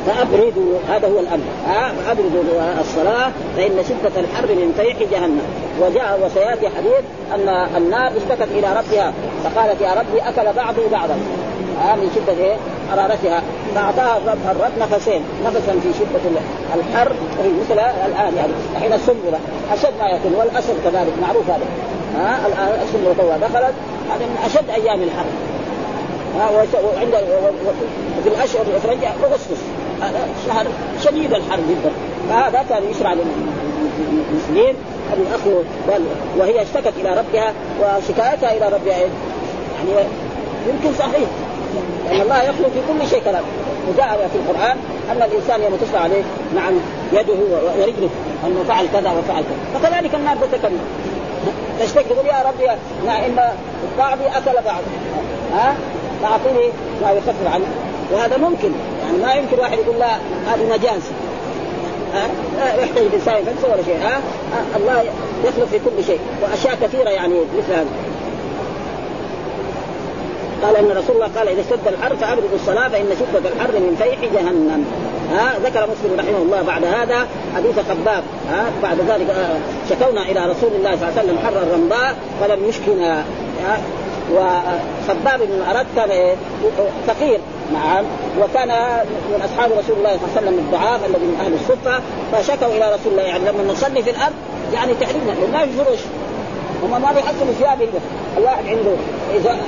فابردوا 0.08 0.78
هذا 0.90 1.08
هو 1.08 1.20
الأمر. 1.20 1.44
ها 1.68 1.92
فابردوا 2.06 2.44
الصلاة 2.82 3.32
فإن 3.58 3.84
شدة 3.90 4.22
الحر 4.22 4.48
من 4.48 4.74
فيح 4.78 4.98
جهنم. 5.12 5.42
وجاء 5.82 6.20
وسيأتي 6.26 6.70
حديث 6.78 7.04
أن 7.36 7.50
النار 7.78 8.08
اشتكت 8.08 8.52
إلى 8.52 8.68
ربها 8.68 9.14
فقالت 9.44 9.82
يا 9.82 9.94
ربي 9.94 10.22
أكل 10.30 10.54
بعضي 10.54 10.82
بعضا. 10.92 11.18
ها 11.82 11.96
من 11.96 12.12
شدة 12.16 12.46
إيه؟ 12.46 12.56
حرارتها. 12.92 13.42
فأعطاها 13.76 14.18
الرب 14.18 14.38
الرب 14.52 14.72
نفسين. 14.80 15.22
نفسا 15.46 15.80
في 15.84 15.90
شدة 16.00 16.24
الحر. 16.76 17.12
وهي 17.40 17.50
مثل 17.62 17.80
الآن 18.08 18.36
يعني 18.38 18.54
حين 18.80 18.94
السنبله 18.94 19.40
أشد 19.74 19.94
ما 20.00 20.10
يكون 20.10 20.34
والأسد 20.34 20.76
كذلك. 20.84 21.14
معروف 21.22 21.50
هذا. 21.50 21.66
ها 22.18 22.48
الآن 22.48 22.82
السنبله 22.84 23.14
توها 23.18 23.38
دخلت 23.38 23.74
هذا 24.12 24.26
من 24.26 24.38
أشد 24.46 24.70
أيام 24.70 25.04
الحر. 25.04 25.26
ها 26.40 26.50
وعند 26.52 27.16
في 28.24 28.30
الأشهر 28.30 28.62
الافرنجيه 28.62 29.08
أغسطس. 29.08 29.62
شهر 30.48 30.66
شديد 31.04 31.34
الحر 31.34 31.60
جدا. 31.70 31.92
فهذا 32.30 32.66
كان 32.70 32.84
يشرع 32.92 33.14
للمسلمين 33.14 34.76
أن 35.14 35.26
الاخ 35.28 35.42
وهي 36.38 36.62
اشتكت 36.62 36.94
إلى 36.98 37.10
ربها 37.10 37.54
وشكايتها 37.82 38.58
إلى 38.58 38.66
ربها. 38.66 38.98
يعني 38.98 40.08
يمكن 40.68 40.98
صحيح 41.00 41.30
لأن 42.06 42.22
الله 42.22 42.44
يخلق 42.44 42.68
في 42.68 42.82
كل 42.88 43.08
شيء 43.10 43.22
كلام. 43.24 43.44
وجاء 43.90 44.30
في 44.34 44.40
القرآن 44.40 44.78
أن 45.12 45.22
الإنسان 45.22 45.62
يوم 45.62 45.76
تصلى 45.76 46.00
عليه 46.00 46.24
نعم 46.56 46.74
يده 47.14 47.34
ورجله 47.34 48.10
انه 48.46 48.64
فعل 48.68 48.86
كذا 48.94 49.12
وفعل 49.12 49.44
كذا. 49.44 49.80
فكذلك 49.82 50.16
النار 50.16 50.36
تتكلم. 50.36 50.80
تشتكي 51.80 52.04
تقول 52.04 52.26
يا 52.26 52.44
ربي 52.48 52.70
إن 53.26 53.40
بعضي 54.00 54.24
أكل 54.24 54.62
بعض. 54.66 54.82
ها؟ 55.54 55.76
فأعطيني 56.24 56.70
ما 57.02 57.12
يخفف 57.12 57.54
عنه. 57.54 57.66
وهذا 58.14 58.38
ممكن. 58.38 58.72
يعني 59.08 59.18
ما 59.18 59.34
يمكن 59.34 59.60
واحد 59.60 59.78
يقول 59.78 60.00
لا 60.00 60.16
هذه 60.48 60.76
نجاسه 60.76 61.12
ها؟ 62.14 62.28
لا 62.58 62.84
يحتاج 62.84 63.04
الانسان 63.06 63.36
يفلسف 63.36 63.66
ولا 63.66 63.84
شيء. 63.86 63.98
ها؟ 64.02 64.22
الله 64.76 65.04
يخلق 65.46 65.66
في 65.66 65.80
كل 65.80 66.04
شيء. 66.04 66.20
وأشياء 66.42 66.76
كثيرة 66.82 67.10
يعني 67.10 67.34
مثل 67.58 67.74
هذا. 67.74 67.86
قال 70.64 70.76
إن 70.76 70.98
رسول 70.98 71.16
الله 71.16 71.30
قال 71.38 71.48
إذا 71.48 71.62
اشتد 71.62 71.88
الحر 71.88 72.16
فابردوا 72.16 72.56
الصلاة 72.56 72.88
فإن 72.88 73.06
شدة 73.20 73.50
الحر 73.50 73.72
من 73.72 73.96
فيح 74.04 74.20
جهنم. 74.34 74.86
ها؟ 75.32 75.60
ذكر 75.64 75.88
مسلم 75.92 76.20
رحمه 76.20 76.38
الله 76.38 76.62
بعد 76.62 76.84
هذا 76.84 77.28
حديث 77.56 77.80
خباب. 77.80 78.24
ها؟ 78.52 78.66
بعد 78.84 78.98
ذلك 78.98 79.60
شكونا 79.90 80.22
إلى 80.22 80.40
رسول 80.40 80.72
الله 80.76 80.96
صلى 80.96 81.10
الله 81.10 81.20
عليه 81.20 81.22
وسلم 81.22 81.38
حر 81.46 81.62
الرمضاء 81.62 82.16
فلم 82.42 82.70
يشكنا. 82.70 83.24
وخباب 84.34 85.40
بن 85.40 85.54
الارد 85.54 85.86
كان 85.96 86.36
فقير. 87.08 87.40
نعم. 87.74 88.06
وكان 88.40 88.68
من 89.32 89.42
أصحاب 89.46 89.72
رسول 89.72 89.98
الله 89.98 90.18
صلى 90.18 90.26
الله 90.26 90.38
عليه 90.38 90.48
وسلم 90.48 90.60
الضعاف 90.60 91.06
الذي 91.06 91.26
من 91.26 91.38
أهل 91.42 91.54
الصفه 91.54 92.02
فشكوا 92.32 92.68
إلى 92.68 92.96
رسول 92.96 93.12
الله 93.12 93.24
يعني 93.24 93.44
لما 93.50 93.74
نصلي 93.74 94.04
في 94.04 94.10
الأرض 94.10 94.34
يعني 94.74 94.94
تحريم 94.94 95.22
ما 95.54 95.66
في 95.66 95.72
فروش. 95.72 96.00
هم 96.84 97.02
ما 97.02 97.12
بيحصلوا 97.12 97.54
ثياب 97.60 97.82
يلبس 97.82 98.06
الواحد 98.38 98.68
عنده 98.68 98.92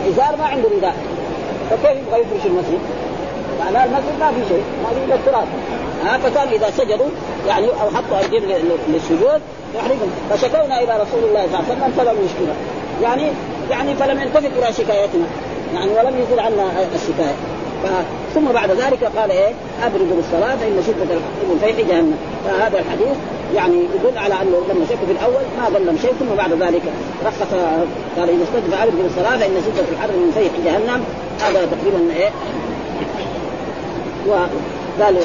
إزار 0.10 0.36
ما 0.38 0.46
عنده 0.46 0.70
رداء 0.78 0.96
فكيف 1.70 1.98
يبغى 1.98 2.22
يفرش 2.22 2.46
المسجد؟ 2.46 2.80
معناه 3.60 3.86
المسجد 3.86 4.20
ما 4.20 4.32
في 4.32 4.50
شيء 4.50 4.64
ما 4.84 4.90
في 4.90 5.06
إلا 5.06 5.16
التراب. 5.16 5.48
ها 6.06 6.18
فكان 6.18 6.48
إذا 6.48 6.72
سجدوا 6.78 7.10
يعني 7.48 7.68
أو 7.68 7.90
حطوا 7.90 8.20
ايديهم 8.20 8.44
للسجود 8.88 9.42
يحرقهم 9.76 10.12
فشكونا 10.30 10.80
إلى 10.82 10.94
رسول 10.94 11.24
الله 11.24 11.48
صلى 11.48 11.60
الله 11.60 11.66
عليه 11.70 11.74
وسلم 11.74 11.94
فلم 11.98 12.26
يشكنا 12.26 12.54
يعني 13.02 13.32
يعني 13.70 13.96
فلم 13.96 14.22
يلتفت 14.22 14.52
إلى 14.58 14.74
شكايتنا. 14.74 15.26
يعني 15.74 15.92
ولم 15.92 16.20
يزل 16.20 16.40
عنا 16.40 16.64
الشكاية. 16.96 17.59
ثم 18.36 18.52
بعد 18.52 18.72
ذلك 18.72 19.04
قال 19.04 19.32
إيه؟ 19.32 19.54
ابردوا 19.84 20.16
بالصلاة 20.16 20.56
فإن 20.56 20.84
شده 20.88 21.14
الحق 21.16 21.40
من 21.50 21.60
فيح 21.62 21.88
جهنم. 21.88 22.18
فهذا 22.46 22.80
الحديث 22.80 23.18
يعني 23.56 23.76
يدل 23.76 24.18
على 24.18 24.34
أنه 24.34 24.58
لما 24.70 24.86
شك 24.90 24.98
في 25.08 25.12
الأول 25.12 25.44
ما 25.58 25.70
ظلم 25.70 25.98
شيء 26.02 26.14
ثم 26.20 26.36
بعد 26.36 26.52
ذلك 26.52 26.82
رخص 27.26 27.54
قال 28.18 28.30
إذا 28.30 28.44
استجب 28.44 28.72
فابردوا 28.72 29.04
بالصلاة 29.04 29.38
فإن 29.38 29.62
شده 29.66 29.86
الحر 29.92 30.12
من 30.12 30.32
فيح 30.38 30.52
جهنم. 30.66 31.04
هذا 31.42 31.66
تقريبا 31.66 32.14
إيه؟ 32.16 32.30
وقال 34.28 35.16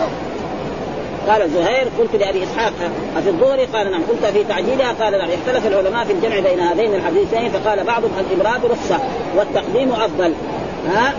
قال 1.29 1.51
زهير 1.51 1.89
قلت 1.99 2.17
لأبي 2.17 2.45
إسحاق 2.45 2.73
أفي 3.17 3.29
الظهر؟ 3.29 3.59
قال 3.75 3.91
نعم. 3.91 4.03
قلت 4.03 4.27
في 4.27 4.45
تعجيلها 4.45 4.93
قال 4.93 5.19
نعم. 5.19 5.29
اختلف 5.31 5.67
العلماء 5.67 6.05
في 6.05 6.13
الجمع 6.13 6.41
بين 6.41 6.61
هذين 6.61 6.95
الحديثين 6.95 7.51
فقال 7.51 7.85
بعضهم 7.85 8.11
الإبراد 8.19 8.65
رخصة 8.65 8.99
والتقديم 9.37 9.93
أفضل. 9.93 10.33
ها؟ 10.89 11.13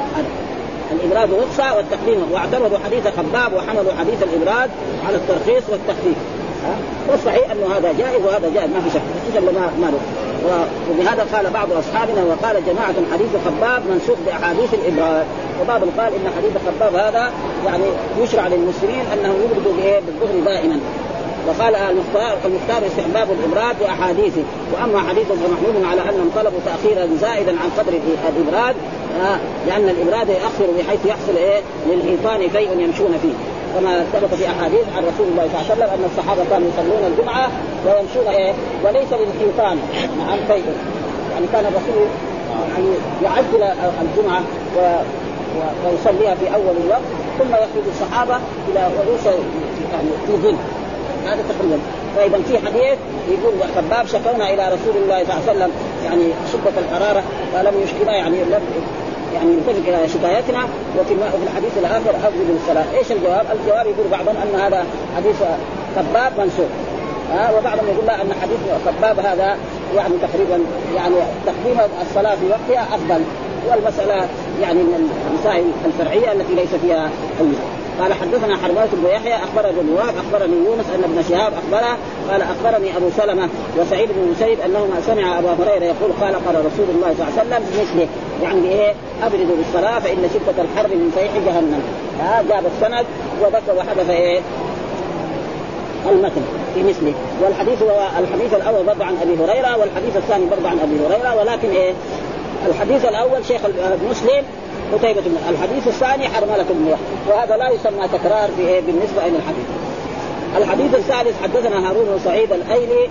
الإبراد 0.91 1.30
رخصه 1.34 1.76
والتقديم 1.76 2.32
واعتمدوا 2.32 2.78
حديث 2.86 3.08
خباب 3.08 3.54
وحملوا 3.54 3.93
حديث 4.00 4.24
الإبراد 4.24 4.69
على 5.08 5.15
الترخيص 5.15 5.63
والتخفيف. 5.69 6.17
والصحيح 7.10 7.52
أنه 7.52 7.78
هذا 7.78 7.93
جائز 7.98 8.26
وهذا 8.26 8.50
جائز 8.54 8.69
ما 8.69 8.82
في 8.82 8.89
شك 8.89 9.02
اذا 9.34 9.41
ما 9.41 9.71
ما 9.82 9.91
وبهذا 10.91 11.26
قال 11.34 11.50
بعض 11.50 11.67
أصحابنا 11.71 12.24
وقال 12.24 12.65
جماعة 12.65 12.95
حديث 13.13 13.30
خباب 13.45 13.82
منسوخ 13.89 14.17
بأحاديث 14.26 14.74
الإبراد. 14.74 15.26
وبعض 15.62 15.82
قال 15.98 16.13
إن 16.13 16.32
حديث 16.38 16.52
خباب 16.67 16.95
هذا 16.95 17.32
يعني 17.65 17.84
يشرع 18.21 18.48
للمسلمين 18.48 19.06
انهم 19.13 19.36
يبردوا 19.43 19.74
بالظهر 20.06 20.39
دائما. 20.45 20.80
وقال 21.47 21.75
المختار 21.75 22.38
المختار 22.45 22.88
استحباب 22.88 23.27
الإبراد 23.31 23.75
باحاديثه 23.79 24.41
وأما 24.73 24.99
حديث 25.10 25.27
فمحمول 25.27 25.86
على 25.91 26.01
انهم 26.01 26.31
طلبوا 26.36 26.60
تأخيرا 26.65 27.08
زائدا 27.21 27.51
عن 27.51 27.69
قدر 27.77 27.93
الإبراد 28.29 28.75
آه 29.21 29.38
لأن 29.67 29.89
الإبراد 29.89 30.29
ياخر 30.29 30.67
بحيث 30.77 31.05
يحصل 31.05 31.36
إيه؟ 31.38 31.62
للحيطان 31.89 32.39
شيء 32.53 32.79
يمشون 32.79 33.17
فيه. 33.21 33.34
كما 33.75 34.05
ثبت 34.13 34.34
في 34.34 34.47
أحاديث 34.47 34.86
عن 34.97 35.03
رسول 35.03 35.27
الله 35.31 35.47
صلى 35.47 35.62
الله 35.62 35.71
عليه 35.71 35.73
وسلم 35.73 35.89
أن 35.89 36.10
الصحابة 36.12 36.41
كانوا 36.49 36.67
يصلون 36.67 37.12
الجمعة 37.12 37.47
ويمشون 37.86 38.34
إيه؟ 38.34 38.53
وليس 38.84 39.08
للحيطان 39.13 39.77
مع 40.19 40.36
شيء. 40.47 40.63
يعني 41.34 41.45
كان 41.53 41.65
الرسول 41.65 42.08
يعني 42.69 42.88
يعجل 43.23 43.63
الجمعة 44.01 44.41
و... 44.77 44.79
ويصليها 45.86 46.36
في 46.36 46.55
أول 46.55 46.75
الوقت 46.86 47.01
ثم 47.39 47.49
يخرج 47.49 47.86
الصحابة 47.93 48.36
إلى 48.71 48.89
رؤوس 48.97 49.25
يعني 49.93 50.10
في 50.27 50.34
ظل. 50.43 50.55
هذا 51.27 51.43
تقريبا. 51.49 51.79
فاذا 52.15 52.38
في 52.47 52.67
حديث 52.67 52.97
يقول 53.29 53.53
خباب 53.75 54.07
شكونا 54.07 54.53
إلى 54.53 54.67
رسول 54.67 55.03
الله 55.03 55.23
صلى 55.23 55.33
الله 55.33 55.41
عليه 55.49 55.51
وسلم 55.51 55.71
يعني 56.05 56.23
شدة 56.53 56.81
الحرارة 56.81 57.23
فلم 57.53 57.73
يشكنا 57.83 58.15
يعني 58.15 58.38
لم 58.43 58.63
يعني 59.33 59.51
يلتفت 59.53 59.88
إلى 59.88 60.09
شكايتنا. 60.09 60.63
وفي 60.99 61.15
في 61.15 61.43
الحديث 61.43 61.77
الآخر 61.77 62.09
افضل 62.09 62.57
الصلاه، 62.61 62.97
إيش 62.97 63.11
الجواب؟ 63.11 63.45
الجواب 63.53 63.85
يقول 63.85 64.07
بعضهم 64.11 64.35
أن 64.43 64.59
هذا 64.59 64.85
حديث 65.17 65.35
خباب 65.95 66.31
منسوخ 66.39 66.71
ها؟ 67.31 67.49
أه 67.49 67.57
وبعضهم 67.57 67.88
يقول 67.88 68.09
أن 68.09 68.33
حديث 68.41 68.59
خباب 68.85 69.19
هذا 69.19 69.57
يعني 69.95 70.13
تقريبا 70.21 70.59
يعني 70.95 71.15
تقديم 71.45 71.77
الصلاة 72.01 72.35
في 72.35 72.45
وقتها 72.49 72.95
أفضل. 72.95 73.21
والمسألة 73.69 74.28
يعني 74.62 74.80
من 74.84 75.10
المسائل 75.32 75.65
الفرعية 75.86 76.32
التي 76.32 76.56
ليس 76.56 76.75
فيها 76.82 77.10
حجه 77.39 77.86
قال 78.01 78.13
حدثنا 78.13 78.58
حرمات 78.58 78.89
بن 78.93 79.10
يحيى 79.10 79.36
اخبرني 79.36 79.80
ابن 79.80 79.89
وهب 79.89 80.13
أخبرني 80.17 80.65
يونس 80.65 80.86
أن 80.95 81.04
ابن 81.04 81.23
شهاب 81.30 81.54
أخبره. 81.54 81.97
قال 82.32 82.41
أخبرني 82.41 82.97
أبو 82.97 83.10
سلمة 83.17 83.49
وسعيد 83.78 84.10
بن 84.10 84.23
المسيب 84.23 84.60
أنهما 84.60 85.01
سمع 85.06 85.39
أبا 85.39 85.54
هريرة 85.54 85.84
يقول 85.84 86.12
قال 86.21 86.36
قال 86.45 86.56
رسول 86.65 86.86
الله 86.95 87.13
صلى 87.17 87.28
الله 87.28 87.39
عليه 87.39 87.65
وسلم 87.65 87.82
مثله. 87.82 88.08
يعني 88.43 88.67
إيه؟ 88.69 88.93
أبردوا 89.23 89.56
بالصلاة 89.58 89.99
فإن 89.99 90.30
شدة 90.34 90.63
الحر 90.63 90.88
من 90.88 91.12
فيح 91.15 91.32
جهنم. 91.45 91.82
ها 92.19 92.43
جاب 92.49 92.63
السند 92.65 93.06
وذكر 93.41 93.78
وحدث 93.78 94.10
إيه؟ 94.10 94.39
المتن 96.10 96.41
في 96.73 96.84
مثله. 96.84 97.13
والحديث 97.43 97.82
هو 97.82 98.08
الحديث 98.19 98.54
الأول 98.54 98.86
برضه 98.86 99.06
عن 99.06 99.17
أبي 99.21 99.34
هريرة 99.43 99.78
والحديث 99.78 100.15
الثاني 100.17 100.45
برضه 100.45 100.69
عن 100.69 100.80
أبي 100.80 100.95
هريرة 101.06 101.36
ولكن 101.36 101.69
إيه؟ 101.69 101.93
الحديث 102.65 103.06
الأول 103.06 103.45
شيخ 103.45 103.62
مسلم 104.10 104.43
قتيبة 104.93 105.21
بن 105.21 105.38
الحديث 105.49 105.88
الثاني 105.88 106.28
حرملة 106.28 106.65
بن 106.69 106.95
وهذا 107.30 107.58
لا 107.58 107.69
يسمى 107.69 108.08
تكرار 108.08 108.49
بالنسبة 108.58 109.25
إلى 109.25 109.38
الحديث. 109.38 109.65
الحديث 110.58 110.95
الثالث 110.95 111.43
حدثنا 111.43 111.89
هارون 111.89 112.06
بن 112.06 112.19
سعيد 112.23 112.51
الأيلي 112.51 113.10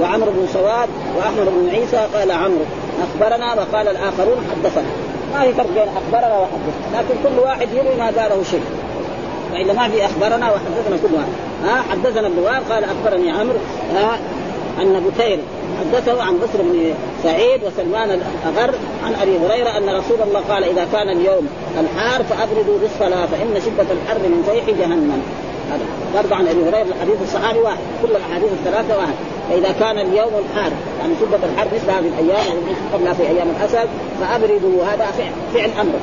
وعمرو 0.00 0.30
بن 0.30 0.46
سواد 0.52 0.88
وأحمد 1.16 1.46
بن 1.46 1.68
عيسى 1.70 2.06
قال 2.14 2.30
عمرو 2.30 2.64
أخبرنا 3.02 3.54
وقال 3.54 3.88
الآخرون 3.88 4.46
حدثنا. 4.50 4.88
ما 5.34 5.40
في 5.42 5.52
فرق 5.52 5.68
بين 5.74 5.88
أخبرنا 5.88 6.38
وحدثنا. 6.38 6.98
لكن 6.98 7.14
كل 7.24 7.38
واحد 7.38 7.68
يروي 7.72 7.94
ما 7.98 8.04
قاله 8.04 8.42
شيء 8.50 8.64
وإلا 9.52 9.72
ما 9.72 9.88
في 9.88 10.04
أخبرنا 10.04 10.52
وحدثنا 10.52 10.96
كل 10.96 11.14
واحد. 11.14 11.32
ها 11.64 11.82
حدثنا 11.90 12.26
ابن 12.26 12.44
قال 12.70 12.84
أخبرني 12.84 13.30
عمرو 13.30 13.58
ها 13.94 14.18
أن 14.80 15.00
بكير 15.00 15.38
حدثه 15.80 16.22
عن 16.22 16.38
بصر 16.38 16.62
بن 16.62 16.94
سعيد 17.22 17.60
وسلمان 17.64 18.10
الأغر 18.10 18.74
عن 19.04 19.14
أبي 19.22 19.38
هريرة 19.38 19.78
أن 19.78 19.88
رسول 19.88 20.22
الله 20.28 20.40
قال 20.40 20.64
إذا 20.64 20.86
كان 20.92 21.08
اليوم 21.08 21.48
الحار 21.80 22.22
فأبردوا 22.22 22.78
بالصلاة 22.78 23.26
فإن 23.26 23.60
شدة 23.66 23.86
الحر 23.92 24.18
من 24.18 24.42
فيح 24.50 24.78
جهنم. 24.78 25.22
هذا. 25.70 25.84
برضه 26.14 26.36
عن 26.36 26.48
أبي 26.48 26.62
هريرة 26.62 26.86
الحديث 26.94 27.22
الصحابي 27.22 27.58
واحد 27.58 27.78
كل 28.02 28.10
الأحاديث 28.10 28.48
الثلاثة 28.52 28.96
واحد. 28.98 29.14
فإذا 29.50 29.72
كان 29.80 29.98
اليوم 29.98 30.32
الحار 30.44 30.72
يعني 31.00 31.14
شدة 31.20 31.38
الحر 31.52 31.68
مثل 31.74 31.90
هذه 31.90 32.08
الأيام 32.18 32.56
قبلها 32.92 33.12
في 33.12 33.22
أيام 33.22 33.48
الأسد 33.56 33.88
فأبردوا. 34.20 34.84
هذا 34.84 35.06
فعل, 35.54 35.70
أمر. 35.80 35.94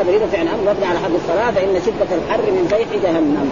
أبردوا 0.00 0.26
فعل 0.26 0.48
أمر 0.48 0.72
مبني 0.72 0.86
على 0.86 0.98
حد 0.98 1.10
الصلاة 1.22 1.50
فإن 1.50 1.80
شدة 1.86 2.16
الحر 2.16 2.50
من 2.50 2.66
فيح 2.68 3.02
جهنم. 3.02 3.50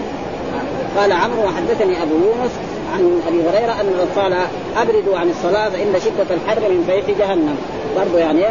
قال 0.96 1.12
عمرو 1.12 1.42
وحدثني 1.44 2.02
أبو 2.02 2.14
يونس 2.14 2.52
عن 2.94 3.20
أبي 3.28 3.40
هريرة 3.48 3.72
ان 3.80 4.08
قال 4.16 4.34
أبردوا 4.76 5.18
عن 5.18 5.30
الصلاة 5.30 5.68
فإن 5.68 5.94
شدة 6.00 6.34
الحر 6.34 6.60
من 6.60 6.84
فيح 6.86 7.18
جهنم. 7.18 7.56
برضه 7.96 8.18
يعني 8.18 8.44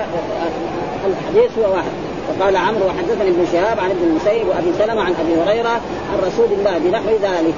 الحديث 1.07 1.57
هو 1.59 1.73
واحد. 1.73 1.91
وقال 2.29 2.57
عمرو 2.57 2.85
وحدثني 2.87 3.29
ابن 3.29 3.45
شهاب 3.51 3.79
عن 3.79 3.89
ابن 3.89 4.03
المسيب 4.03 4.47
وأبي 4.47 4.73
سلمة 4.79 5.01
عن 5.01 5.13
أبي 5.21 5.41
هريرة 5.41 5.69
عن 6.11 6.17
رسول 6.27 6.47
الله 6.51 6.77
بنحو 6.77 7.09
ذلك. 7.09 7.53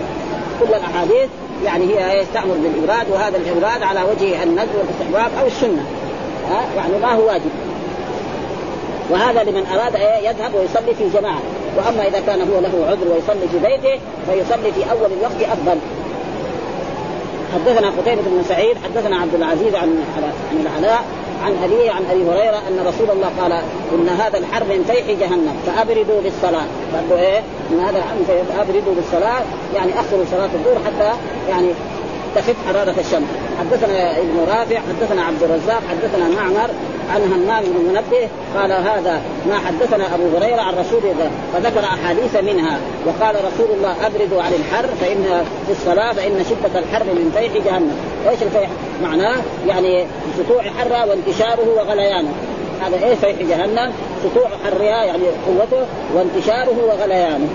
كل 0.59 0.73
الأحاديث 0.73 1.29
يعني 1.65 1.85
هي 1.85 2.25
تأمر 2.33 2.55
بالابراد 2.63 3.09
وهذا 3.11 3.37
الابراد 3.37 3.83
على 3.83 3.99
وجه 3.99 4.43
الندب 4.43 4.69
والاستحباب 4.75 5.39
أو 5.41 5.47
السنة. 5.47 5.85
ها؟ 6.49 6.65
يعني 6.75 6.97
ما 7.01 7.13
هو 7.13 7.27
واجب. 7.27 7.51
وهذا 9.09 9.43
لمن 9.43 9.65
أراد 9.65 10.23
يذهب 10.23 10.55
ويصلي 10.55 10.95
في 10.95 11.19
جماعة. 11.19 11.41
وأما 11.77 12.07
إذا 12.07 12.19
كان 12.27 12.41
هو 12.41 12.59
له 12.59 12.87
عذر 12.87 13.13
ويصلي 13.13 13.47
في 13.51 13.59
بيته 13.59 13.99
فيصلي 14.29 14.71
في 14.71 14.91
أول 14.91 15.11
الوقت 15.19 15.51
أفضل. 15.51 15.77
حدثنا 17.53 17.89
قتيبة 17.89 18.21
بن 18.21 18.43
سعيد 18.49 18.77
حدثنا 18.83 19.17
عبد 19.17 19.33
العزيز 19.35 19.75
عن 19.75 20.03
عن 20.51 20.59
العلاء 20.61 21.03
عن 21.43 21.55
ابي 21.63 21.89
عن 21.89 22.03
أبي 22.11 22.23
هريرة 22.23 22.57
أن 22.67 22.87
رسول 22.87 23.09
الله 23.11 23.31
قال 23.41 23.51
إن 23.93 24.09
هذا 24.09 24.37
الحر 24.37 24.63
من 24.63 24.83
فيح 24.87 25.19
جهنم 25.19 25.55
فأبردوا 25.65 26.21
بالصلاة. 26.21 26.65
برضو 26.93 27.21
إيه؟ 27.21 27.41
إن 27.71 27.79
هذا 27.79 27.97
الحر 27.97 28.43
فأبردوا 28.49 28.93
بالصلاة. 28.95 29.43
يعني 29.75 29.91
أخروا 29.99 30.25
صلاة 30.31 30.49
الظهر 30.53 30.77
حتى 30.85 31.17
يعني 31.49 31.67
تخف 32.35 32.55
حرارة 32.67 32.95
الشمس 32.99 33.27
حدثنا 33.59 34.17
ابن 34.17 34.39
رافع 34.47 34.79
حدثنا 34.79 35.23
عبد 35.23 35.43
الرزاق 35.43 35.81
حدثنا 35.89 36.29
معمر 36.29 36.69
عن 37.09 37.21
همام 37.21 37.63
بن 37.63 37.85
منبه 37.85 38.29
قال 38.55 38.71
هذا 38.71 39.21
ما 39.49 39.57
حدثنا 39.57 40.15
أبو 40.15 40.37
هريرة 40.37 40.61
عن 40.61 40.73
رسول 40.73 41.01
الله 41.03 41.31
فذكر 41.53 41.83
أحاديث 41.83 42.35
منها 42.35 42.77
وقال 43.05 43.35
رسول 43.35 43.77
الله 43.77 44.07
ابردوا 44.07 44.41
عن 44.41 44.51
الحر 44.53 44.85
فإن 45.01 45.45
في 45.65 45.71
الصلاة 45.71 46.13
فإن 46.13 46.45
شدة 46.49 46.79
الحر 46.79 47.03
من 47.03 47.31
فيح 47.37 47.65
جهنم، 47.65 47.97
إيش 48.29 48.43
الفيح؟ 48.43 48.69
معناه 49.03 49.35
يعني 49.67 50.05
سطوع 50.37 50.61
حرها 50.61 51.05
وانتشاره 51.05 51.69
وغليانه، 51.77 52.29
هذا 52.81 53.05
إيه 53.05 53.15
فيح 53.15 53.35
جهنم؟ 53.49 53.93
سطوع 54.23 54.49
حرها 54.63 55.03
يعني 55.03 55.23
قوته 55.47 55.85
وانتشاره 56.15 56.75
وغليانه. 56.87 57.47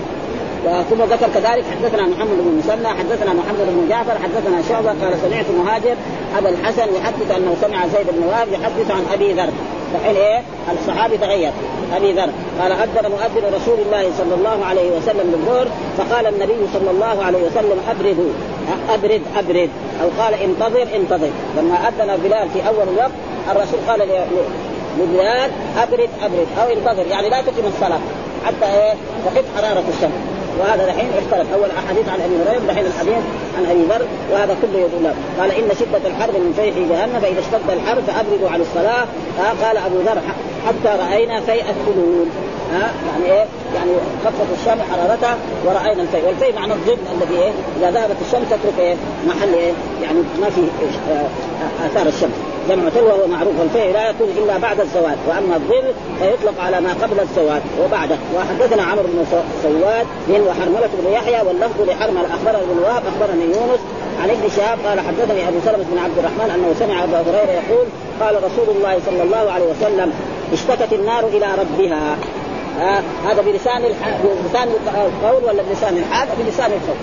ثم 0.89 1.03
ذكر 1.03 1.27
كذلك 1.33 1.63
حدثنا 1.71 2.03
محمد 2.07 2.37
بن 2.37 2.61
مسنى 2.63 2.87
حدثنا 2.87 3.33
محمد 3.33 3.67
بن 3.67 3.89
جعفر 3.89 4.11
حدثنا 4.23 4.61
شعبة 4.69 4.89
قال 4.89 5.17
سمعت 5.21 5.45
مهاجر 5.59 5.95
أبا 6.37 6.49
الحسن 6.49 6.95
يحدث 6.95 7.31
أنه 7.37 7.55
سمع 7.61 7.87
زيد 7.87 8.07
بن 8.13 8.23
وهب 8.27 8.47
يحدث 8.47 8.91
عن 8.91 9.05
أبي 9.13 9.33
ذر. 9.33 9.49
فحين 9.93 10.15
إيه؟ 10.15 10.41
الصحابي 10.71 11.17
تغير. 11.17 11.51
أبي 11.95 12.11
ذر. 12.11 12.29
قال 12.61 12.71
اذن 12.71 13.11
مؤذن 13.11 13.53
رسول 13.55 13.79
الله 13.85 14.11
صلى 14.17 14.35
الله 14.35 14.65
عليه 14.65 14.97
وسلم 14.97 15.31
بالظهر 15.31 15.67
فقال 15.97 16.27
النبي 16.27 16.67
صلى 16.73 16.91
الله 16.91 17.23
عليه 17.23 17.39
وسلم 17.39 17.79
ابردوا 17.89 18.31
أبرد 18.89 19.21
أبرد. 19.37 19.69
أو 20.03 20.23
قال 20.23 20.33
انتظر 20.33 20.87
انتظر. 20.95 21.29
لما 21.57 21.75
أذن 21.75 22.17
بلال 22.23 22.49
في 22.49 22.67
أول 22.67 22.87
الوقت 22.93 23.11
الرسول 23.51 23.79
قال 23.87 23.99
لبلال 24.99 25.51
أبرد 25.77 26.09
أبرد. 26.21 26.47
أو 26.61 26.69
انتظر. 26.69 27.07
يعني 27.07 27.29
لا 27.29 27.41
تقم 27.41 27.67
الصلاة. 27.75 27.99
حتى 28.45 28.65
إيه؟ 28.65 28.93
تخف 29.25 29.45
حرارة 29.57 29.83
الشمس. 29.89 30.38
وهذا 30.59 30.85
دحين 30.85 31.09
اختلف 31.17 31.53
أول 31.53 31.69
أحاديث 31.71 32.09
عن 32.09 32.19
أبي 32.21 32.35
هريرة 32.35 32.61
دحين 32.67 32.85
الحديث 32.85 33.23
عن 33.57 33.65
أبي 33.71 33.83
ذر 33.83 34.05
وهذا 34.31 34.55
كله 34.61 34.79
يدل 34.79 35.13
قال 35.39 35.51
إن 35.51 35.69
شدة 35.79 36.07
الحرب 36.09 36.35
من 36.35 36.53
فيح 36.55 36.75
جهنم 36.75 37.19
فاذا 37.21 37.39
اشتد 37.39 37.69
الحرب 37.69 38.03
فأبردوا 38.03 38.49
عن 38.49 38.61
الصلاة 38.61 39.05
قال 39.63 39.77
أبو 39.77 39.97
ذر 39.97 40.21
حتى 40.67 41.01
رأينا 41.03 41.41
فيء 41.41 41.63
الثلول 41.69 42.27
ها 42.73 42.91
يعني 43.07 43.25
إيه؟ 43.39 43.45
يعني 43.75 43.91
خفت 44.25 44.47
الشمس 44.59 44.81
حرارتها 44.91 45.37
ورأينا 45.65 46.01
الفيء، 46.01 46.25
والفيء 46.27 46.55
معنى 46.55 46.73
الظل 46.73 46.97
الذي 47.21 47.41
إيه؟ 47.41 47.51
إذا 47.79 47.91
ذهبت 47.91 48.15
الشمس 48.27 48.49
تترك 48.49 48.79
إيه؟ 48.79 48.95
محل 49.27 49.53
إيه؟ 49.53 49.73
يعني 50.03 50.19
ما 50.41 50.49
في 50.49 50.61
إيه؟ 50.61 51.27
آثار 51.85 52.07
الشمس، 52.07 52.37
جمع 52.69 52.89
تلوى 52.89 53.11
وهو 53.11 53.27
معروف 53.27 53.53
والفيء 53.59 53.93
لا 53.93 54.09
يكون 54.09 54.27
إلا 54.37 54.57
بعد 54.57 54.79
الزوال، 54.79 55.15
وأما 55.27 55.55
الظل 55.55 55.93
فيطلق 56.19 56.61
على 56.65 56.81
ما 56.81 56.93
قبل 57.03 57.19
الزوال 57.19 57.61
وبعده، 57.83 58.17
وحدثنا 58.35 58.83
عمرو 58.83 59.03
بن 59.03 59.25
سواد 59.63 60.05
وحرملة 60.29 60.89
بن 60.99 61.11
يحيى 61.11 61.41
واللفظ 61.47 61.81
لحرمل 61.81 62.25
اخبرنا 62.25 62.59
بن 62.71 62.79
وهب 62.83 63.03
أخبرني 63.11 63.43
يونس 63.43 63.79
عن 64.21 64.29
ابن 64.29 64.49
شهاب 64.55 64.77
قال 64.85 64.99
حدثني 64.99 65.47
أبو 65.47 65.57
سلمة 65.65 65.85
بن 65.91 65.97
عبد 65.97 66.17
الرحمن 66.17 66.51
أنه 66.55 66.75
سمع 66.79 67.03
أبا 67.03 67.19
هريرة 67.19 67.51
يقول 67.61 67.85
قال 68.21 68.35
رسول 68.35 68.75
الله 68.75 68.97
صلى 69.05 69.23
الله 69.23 69.51
عليه 69.51 69.65
وسلم 69.65 70.13
اشتكت 70.53 70.93
النار 70.93 71.27
إلى 71.27 71.47
ربها. 71.61 72.17
آه 72.79 73.01
هذا 73.27 73.41
بلسان 73.41 73.85
الح... 73.85 74.09
بلسان 74.43 74.67
القول 74.87 75.43
ولا 75.43 75.63
بلسان 75.69 75.97
الحال؟ 75.97 76.27
بلسان 76.45 76.71
القول. 76.71 76.97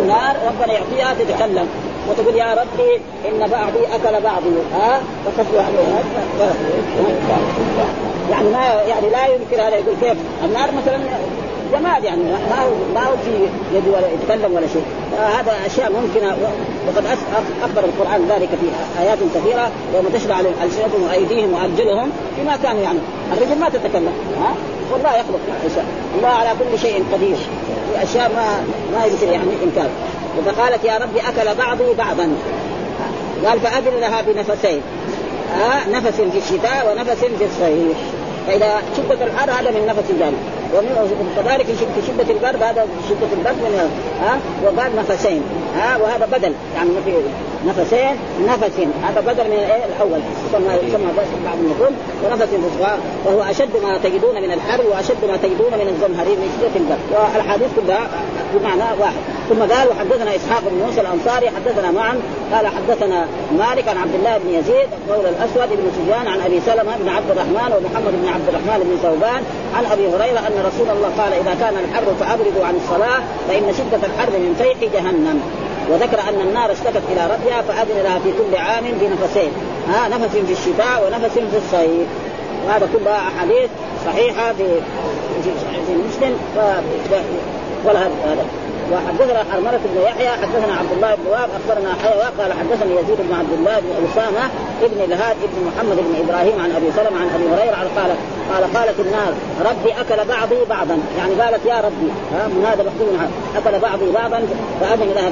النار 0.00 0.36
ربنا 0.46 0.72
يعطيها 0.72 1.14
تتكلم. 1.14 1.68
وتقول 2.08 2.34
يا 2.34 2.54
ربي 2.54 3.00
إن 3.28 3.50
بعضي 3.50 3.86
أكل 3.94 4.22
بعضي. 4.22 4.50
ها؟ 4.74 5.00
آه 5.26 6.52
يعني 8.30 8.48
يعني 8.48 8.48
ما 8.48 8.64
يعني 8.88 9.10
لا 9.10 9.26
يمكن 9.26 9.60
هذا 9.60 9.76
يقول 9.76 9.94
كيف؟ 10.00 10.16
النار 10.44 10.68
مثلا 10.82 10.98
جماد 11.72 12.04
يعني 12.04 12.22
ما 12.22 12.62
هو 12.64 12.70
ما 12.94 13.00
هو 13.00 13.12
في 13.24 13.30
يد 13.76 13.88
ولا 13.88 14.06
يتكلم 14.12 14.54
ولا 14.54 14.66
شيء. 14.66 14.84
هذا 15.18 15.52
أشياء 15.66 15.92
ممكنة 15.92 16.36
وقد 16.86 17.04
أخبر 17.62 17.84
القرآن 17.84 18.28
ذلك 18.28 18.48
في 18.48 19.02
آيات 19.02 19.18
كثيرة 19.34 19.70
يوم 19.94 20.08
تشرع 20.14 20.36
عليهم 20.36 20.52
ألسنتهم 20.64 21.02
وأيديهم 21.08 21.52
وأرجلهم 21.52 22.10
بما 22.38 22.56
كانوا 22.62 22.82
يعني. 22.82 22.98
الرجل 23.32 23.60
ما 23.60 23.68
تتكلم 23.68 24.12
ها؟ 24.42 24.54
والله 24.92 25.10
يخلق 25.10 25.40
الله 26.18 26.28
على 26.28 26.50
كل 26.58 26.78
شيء 26.78 27.04
قدير. 27.12 27.36
في 27.36 28.02
أشياء 28.02 28.30
ما 28.36 28.64
ما 28.98 29.04
يمكن 29.06 29.28
يعني 29.32 29.50
إنكار. 29.64 29.88
فقالت 30.46 30.84
يا 30.84 30.98
ربي 30.98 31.20
أكل 31.20 31.54
بعضي 31.58 31.94
بعضا. 31.98 32.28
قال 33.46 33.60
فاذن 33.60 34.00
لها 34.00 34.22
بنفسين. 34.22 34.82
آه 35.54 35.88
نفس 35.88 36.20
في 36.20 36.38
الشتاء 36.38 36.92
ونفس 36.92 37.24
في 37.24 37.44
الصيف. 37.44 37.96
فإذا 38.46 38.82
شده 38.96 39.24
الحر 39.24 39.50
هذا 39.50 39.70
من 39.70 39.86
نفس 39.86 40.10
ذلك 40.20 40.59
وكذلك 40.74 41.66
شده 42.06 42.30
البرد 42.34 42.62
هذا 42.62 42.86
شدة 43.08 43.32
البرد 43.32 43.56
من 43.56 43.90
ها؟ 44.22 44.38
وقال 44.64 44.96
نفسين 44.96 45.42
ها؟ 45.76 45.96
وهذا 45.96 46.26
بدل 46.26 46.52
يعني 46.74 46.90
في 47.04 47.12
نفسين 47.66 48.16
نفس 48.46 48.74
هذا 49.02 49.20
بدل 49.20 49.44
من 49.44 49.52
الايه؟ 49.52 49.84
الأول. 49.84 50.20
كما 50.52 50.76
كما 50.76 51.12
بعض 51.44 51.58
النقول 51.58 51.92
ونفس 52.24 52.42
في 52.42 52.56
وهو 53.26 53.42
أشد 53.42 53.82
ما 53.82 53.98
تجدون 53.98 54.42
من 54.42 54.52
الحر 54.52 54.80
وأشد 54.86 55.24
ما 55.28 55.36
تجدون 55.36 55.72
من 55.72 55.88
الزمهرير 55.88 56.36
من 56.36 56.50
شدة 56.56 56.80
البرد. 56.80 56.98
والاحاديث 57.34 57.68
كلها 57.76 58.08
بمعنى 58.54 59.00
واحد. 59.00 59.40
ثم 59.50 59.60
قال 59.60 59.88
وحدثنا 59.88 60.36
إسحاق 60.36 60.62
بن 60.70 60.86
موسى 60.86 61.00
الأنصاري 61.00 61.50
حدثنا 61.50 61.90
معا 61.90 62.14
قال 62.52 62.66
حدثنا 62.66 63.26
مالك 63.58 63.88
عن 63.88 63.96
عبد 63.96 64.14
الله 64.14 64.38
بن 64.38 64.54
يزيد 64.54 64.88
مولى 65.08 65.28
الأسود 65.28 65.68
بن 65.76 65.90
سفيان 65.96 66.26
عن 66.26 66.40
أبي 66.40 66.60
سلمة 66.60 66.96
بن 66.96 67.08
عبد 67.08 67.30
الرحمن 67.30 67.72
ومحمد 67.76 68.12
بن 68.22 68.28
عبد 68.28 68.48
الرحمن 68.48 68.80
بن 68.84 68.96
ثوبان 69.02 69.42
عن 69.74 69.84
أبي 69.92 70.06
هريرة 70.08 70.38
أن 70.38 70.59
رسول 70.66 70.90
الله 70.96 71.10
قال 71.18 71.32
إذا 71.32 71.54
كان 71.60 71.74
الحر 71.84 72.14
فابردوا 72.20 72.64
عن 72.66 72.74
الصلاة 72.76 73.20
فإن 73.48 73.72
شدة 73.78 74.06
الحر 74.06 74.30
من 74.30 74.54
فيح 74.58 74.92
جهنم. 74.94 75.40
وذكر 75.90 76.20
أن 76.28 76.40
النار 76.40 76.72
اشتكت 76.72 77.02
إلى 77.12 77.26
ربها 77.26 77.62
فأذن 77.62 78.02
لها 78.02 78.18
في 78.18 78.32
كل 78.32 78.56
عام 78.56 78.84
بنفسين. 78.84 79.50
ها 79.88 80.08
نفس 80.08 80.36
في 80.36 80.52
الشتاء 80.52 81.06
ونفس 81.06 81.34
في 81.34 81.56
الصيف 81.56 82.08
وهذا 82.66 82.88
كلها 82.92 83.28
أحاديث 83.28 83.70
صحيحة 84.06 84.52
في 84.52 84.66
في 85.86 85.92
مسلم. 86.08 86.36
ولا 87.84 88.00
هذا. 88.00 88.44
وحدثنا 88.92 89.44
حرملة 89.52 89.80
بن 89.84 90.00
يحيى 90.02 90.28
حدثنا 90.28 90.74
عبد 90.80 90.92
الله 90.96 91.14
بن 91.14 91.26
وهب 91.30 91.48
أخبرنا 91.58 91.90
حيوى 92.02 92.26
قال 92.38 92.52
حدثني 92.52 92.92
يزيد 93.00 93.18
بن 93.28 93.34
عبد 93.34 93.52
الله 93.52 93.80
بن 93.80 93.90
أسامة 94.06 94.44
ابن 94.82 95.00
الهاد 95.04 95.36
ابن 95.46 95.58
محمد 95.68 95.96
بن 95.96 96.14
إبراهيم 96.24 96.60
عن 96.64 96.70
أبي 96.70 96.92
سلمة 96.96 97.20
عن 97.20 97.28
أبي 97.34 97.46
هريرة 97.54 97.76
قال 97.96 98.10
قال 98.52 98.74
قالت 98.76 99.00
النار 99.00 99.32
ربي 99.70 99.90
أكل 100.00 100.28
بعضي 100.28 100.64
بعضا. 100.70 100.98
يعني 101.18 101.34
قالت 101.34 101.66
يا 101.66 101.80
ربي 101.80 102.10
ها 102.32 102.46
من 102.46 102.64
هذا 102.64 102.82
مكتوب 102.82 103.08
أكل 103.56 103.78
بعضي 103.78 104.12
بعضا 104.12 104.40
فأذن 104.80 105.08
لها 105.14 105.30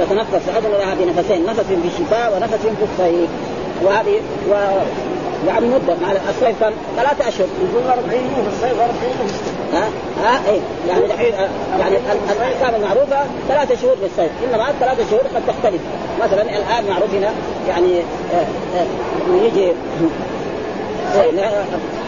تتنفس 0.00 0.46
فأذن 0.46 0.70
لها 0.70 0.94
بنفسين 0.94 1.46
نفس 1.46 1.60
في 1.60 1.74
الشتاء 1.74 2.36
ونفس 2.36 2.62
في 2.62 2.84
الصيف 2.92 3.30
وهذه 3.82 4.20
و 4.50 4.54
يعني 5.46 5.66
مدة 5.66 5.94
مع 6.02 6.12
الصيف 6.12 6.64
كم؟ 6.64 6.72
ثلاثة 6.96 7.28
أشهر. 7.28 7.46
يقول 7.72 7.82
40 7.98 8.12
يوم 8.12 8.46
الصيف 8.52 8.80
40 8.80 8.94
يوم 9.02 9.30
ها 9.72 9.88
ها 10.22 10.50
اي 10.50 10.60
يعني 10.88 11.06
دحين 11.06 11.32
يعني 11.80 11.96
الاحكام 12.32 12.74
المعروفه 12.74 13.24
ثلاثة 13.48 13.74
شهور 13.82 13.96
في 13.96 14.06
الصيف 14.06 14.30
انما 14.44 14.72
ثلاثة 14.80 15.10
شهور 15.10 15.22
قد 15.22 15.42
تختلف. 15.48 15.80
مثلا 16.24 16.42
الآن 16.42 16.84
معروف 16.90 17.14
هنا 17.14 17.30
يعني 17.68 18.00
آه، 18.00 18.46
آه، 18.76 19.44
يجي 19.44 19.72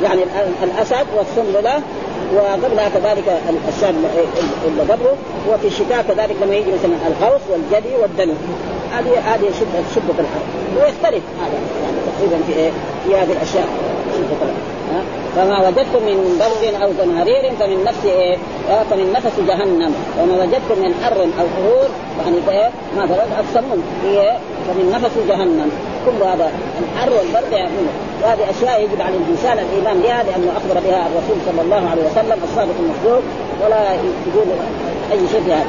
يعني 0.03 0.22
الأسد 0.62 1.07
والسنبله 1.16 1.83
وقبلها 2.35 2.89
كذلك 2.89 3.41
الشاب 3.68 3.95
اللي 4.66 4.83
قبله. 4.93 5.16
وفي 5.51 5.66
الشتاء 5.66 6.05
كذلك 6.09 6.37
لما 6.43 6.55
يجي 6.55 6.70
مثلا 6.72 7.09
القوس 7.09 7.41
والجدي 7.51 7.97
والدلو 8.03 8.35
هذه 8.93 9.34
هذه 9.34 9.51
شده 9.61 9.82
شدة 9.95 10.18
الحر 10.18 10.45
ويختلف 10.76 11.22
هذا 11.40 11.59
يعني 11.82 11.97
تقريبا 12.07 12.45
في 12.47 12.53
إيه؟ 12.53 12.70
في 13.05 13.16
هذه 13.16 13.32
الأشياء 13.32 13.66
شدة 14.12 14.36
الحر 14.43 14.72
فما 15.36 15.68
وجدتم 15.68 16.03
من 16.07 16.38
برد 16.40 16.82
أو 16.82 16.93
زمهرير 17.05 17.53
فمن 17.61 17.84
نفس 17.84 18.05
إيه؟ 18.05 18.36
فمن 18.90 19.12
نفس 19.12 19.32
جهنم. 19.49 19.95
وما 20.20 20.34
وجدتم 20.43 20.82
من 20.82 20.95
حر 21.05 21.22
أو 21.22 21.47
حرور 21.57 21.88
يعني 22.24 22.61
إيه؟ 22.61 22.70
ما 22.97 23.05
برد 23.07 23.47
السموم 23.49 23.82
إيه؟ 24.05 24.38
فمن 24.68 24.90
نفس 24.95 25.14
جهنم. 25.28 25.70
كل 26.07 26.24
هذا 26.24 26.53
الحر 26.82 27.11
والبرد 27.12 27.53
يعمله 27.53 27.93
وهذه 28.22 28.51
أشياء 28.51 28.82
يجب 28.82 29.03
على 29.03 29.16
الإنسان 29.16 29.59
الإيمان 29.59 30.01
بها 30.01 30.22
لأنه 30.22 30.53
أخبر 30.57 30.80
بها 30.80 31.07
الرسول 31.07 31.36
صلى 31.47 31.62
الله 31.62 31.90
عليه 31.90 32.03
وسلم 32.03 32.38
الصادق 32.45 32.74
المصدوق. 32.80 33.22
ولا 33.64 33.93
يقول 33.93 34.47
أي 35.12 35.18
شيء 35.32 35.43
في 35.45 35.53
هذا. 35.53 35.66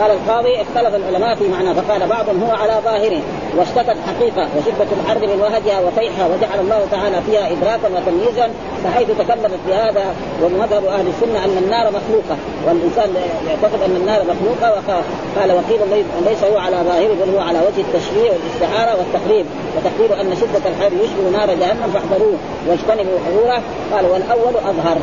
قال 0.00 0.10
القاضي 0.10 0.62
اختلف 0.62 0.94
العلماء 0.94 1.34
في 1.34 1.48
معنى 1.48 1.74
فقال 1.74 2.08
بعضهم 2.08 2.42
هو 2.42 2.50
على 2.50 2.74
ظاهره 2.84 3.22
واشتكت 3.56 3.96
حقيقة 4.06 4.48
وشدة 4.56 4.86
الحرب 5.00 5.24
من 5.24 5.40
وهجها 5.40 5.80
وفيحها 5.80 6.26
وجعل 6.26 6.60
الله 6.60 6.86
تعالى 6.90 7.22
فيها 7.26 7.50
إدراكا 7.52 7.88
وتمييزا 7.88 8.50
فحيث 8.84 9.08
تكلمت 9.18 9.60
بهذا 9.68 10.14
ومذهب 10.42 10.84
أهل 10.84 11.06
السنة 11.06 11.44
أن 11.44 11.58
النار 11.64 11.86
مخلوقة 11.86 12.36
والإنسان 12.66 13.14
يعتقد 13.48 13.82
أن 13.82 13.96
النار 13.96 14.22
مخلوقة 14.22 15.02
قال 15.40 15.52
وقيل 15.52 16.04
ليس 16.26 16.44
هو 16.44 16.58
على 16.58 16.76
ظاهره 16.76 17.14
بل 17.24 17.34
هو 17.34 17.40
على 17.40 17.58
وجه 17.58 17.80
التشريع 17.80 18.32
والاستعارة 18.32 18.98
والتقريب 18.98 19.46
وتقدير 19.76 20.20
أن 20.20 20.36
شدة 20.36 20.70
الحر 20.70 20.92
يشبه 20.92 21.38
نار 21.38 21.54
جهنم 21.54 21.90
فاحذروه 21.94 22.36
واجتنبوا 22.68 23.18
حضوره 23.26 23.62
قال 23.92 24.06
والأول 24.06 24.54
أظهر. 24.56 24.98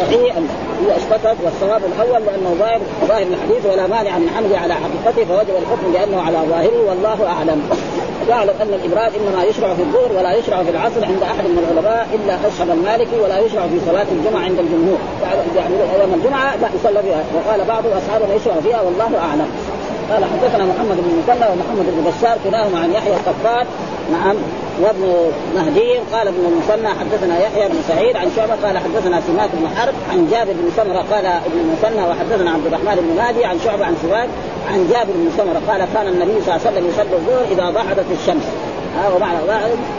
صحيح. 0.00 0.36
هي 0.80 0.96
اشتكت 0.96 1.36
والصواب 1.44 1.82
الأول 1.84 2.22
لأنه 2.26 2.54
ظاهر 2.58 2.80
ظاهر 3.08 3.22
الحديث 3.22 3.66
ولا 3.72 3.86
مانع 3.86 4.18
من 4.18 4.30
حمله 4.36 4.58
على 4.58 4.74
حقيقته 4.74 5.24
فوجب 5.24 5.56
الحكم 5.62 5.92
لأنه 5.92 6.22
على 6.22 6.38
ظاهره 6.50 6.88
والله 6.88 7.26
أعلم. 7.26 7.62
واعلم 8.28 8.54
أن 8.60 8.74
الإبراد 8.74 9.12
إنما 9.14 9.44
يشرع 9.44 9.74
في 9.74 9.82
الظهر 9.82 10.12
ولا 10.18 10.32
يشرع 10.34 10.62
في 10.62 10.70
العصر 10.70 11.04
عند 11.04 11.22
أحد 11.22 11.44
من 11.44 11.58
العلماء 11.58 12.08
إلا 12.14 12.34
اشهب 12.48 12.70
المالكي 12.70 13.20
ولا 13.20 13.38
يشرع 13.38 13.62
في 13.62 13.80
صلاة 13.86 14.06
الجمعة 14.12 14.40
عند 14.40 14.58
الجمهور 14.58 14.98
يعني 15.56 15.74
يوم 16.00 16.14
الجمعة 16.14 16.56
لا 16.56 16.68
يصلى 16.74 17.02
بها 17.02 17.24
وقال 17.34 17.64
بعض 17.64 17.84
اصحابنا 17.86 18.34
يشرع 18.34 18.54
فيها 18.64 18.80
والله 18.82 19.18
أعلم. 19.18 19.48
قال 20.10 20.24
حدثنا 20.24 20.64
محمد 20.64 20.96
بن 20.96 21.18
مثنى 21.18 21.46
ومحمد 21.52 21.86
بن 21.86 22.10
بشار 22.10 22.36
كلاهما 22.44 22.78
عن 22.78 22.92
يحيى 22.92 23.12
القطان 23.12 23.66
نعم. 24.12 24.36
وابن 24.82 25.32
مهدي 25.56 25.98
قال 26.12 26.28
ابن 26.28 26.44
المثنى 26.46 26.88
حدثنا 26.88 27.38
يحيى 27.38 27.68
بن 27.68 27.76
سعيد 27.88 28.16
عن 28.16 28.30
شعبة 28.36 28.54
قال 28.64 28.78
حدثنا 28.78 29.20
سماك 29.20 29.50
بن 29.52 29.68
حرب 29.76 29.94
عن 30.10 30.28
جابر 30.30 30.52
بن 30.52 30.70
سمرة 30.76 31.04
قال 31.14 31.26
ابن 31.26 31.58
المثنى 31.58 32.08
وحدثنا 32.08 32.50
عبد 32.50 32.66
الرحمن 32.66 32.94
بن 32.96 33.22
مهدي 33.22 33.44
عن 33.44 33.58
شعبة 33.64 33.84
عن 33.84 33.96
سواك 34.02 34.28
عن 34.72 34.88
جابر 34.92 35.12
بن 35.12 35.30
سمرة 35.36 35.62
قال 35.68 35.88
كان 35.94 36.08
النبي 36.08 36.42
صلى 36.42 36.54
الله 36.54 36.66
عليه 36.66 36.70
وسلم 36.70 36.88
يصلي 36.88 37.16
الظهر 37.16 37.44
إذا 37.50 37.70
ضحدت 37.70 38.06
الشمس. 38.20 38.44
ها 38.98 39.08
ومعنى 39.16 39.38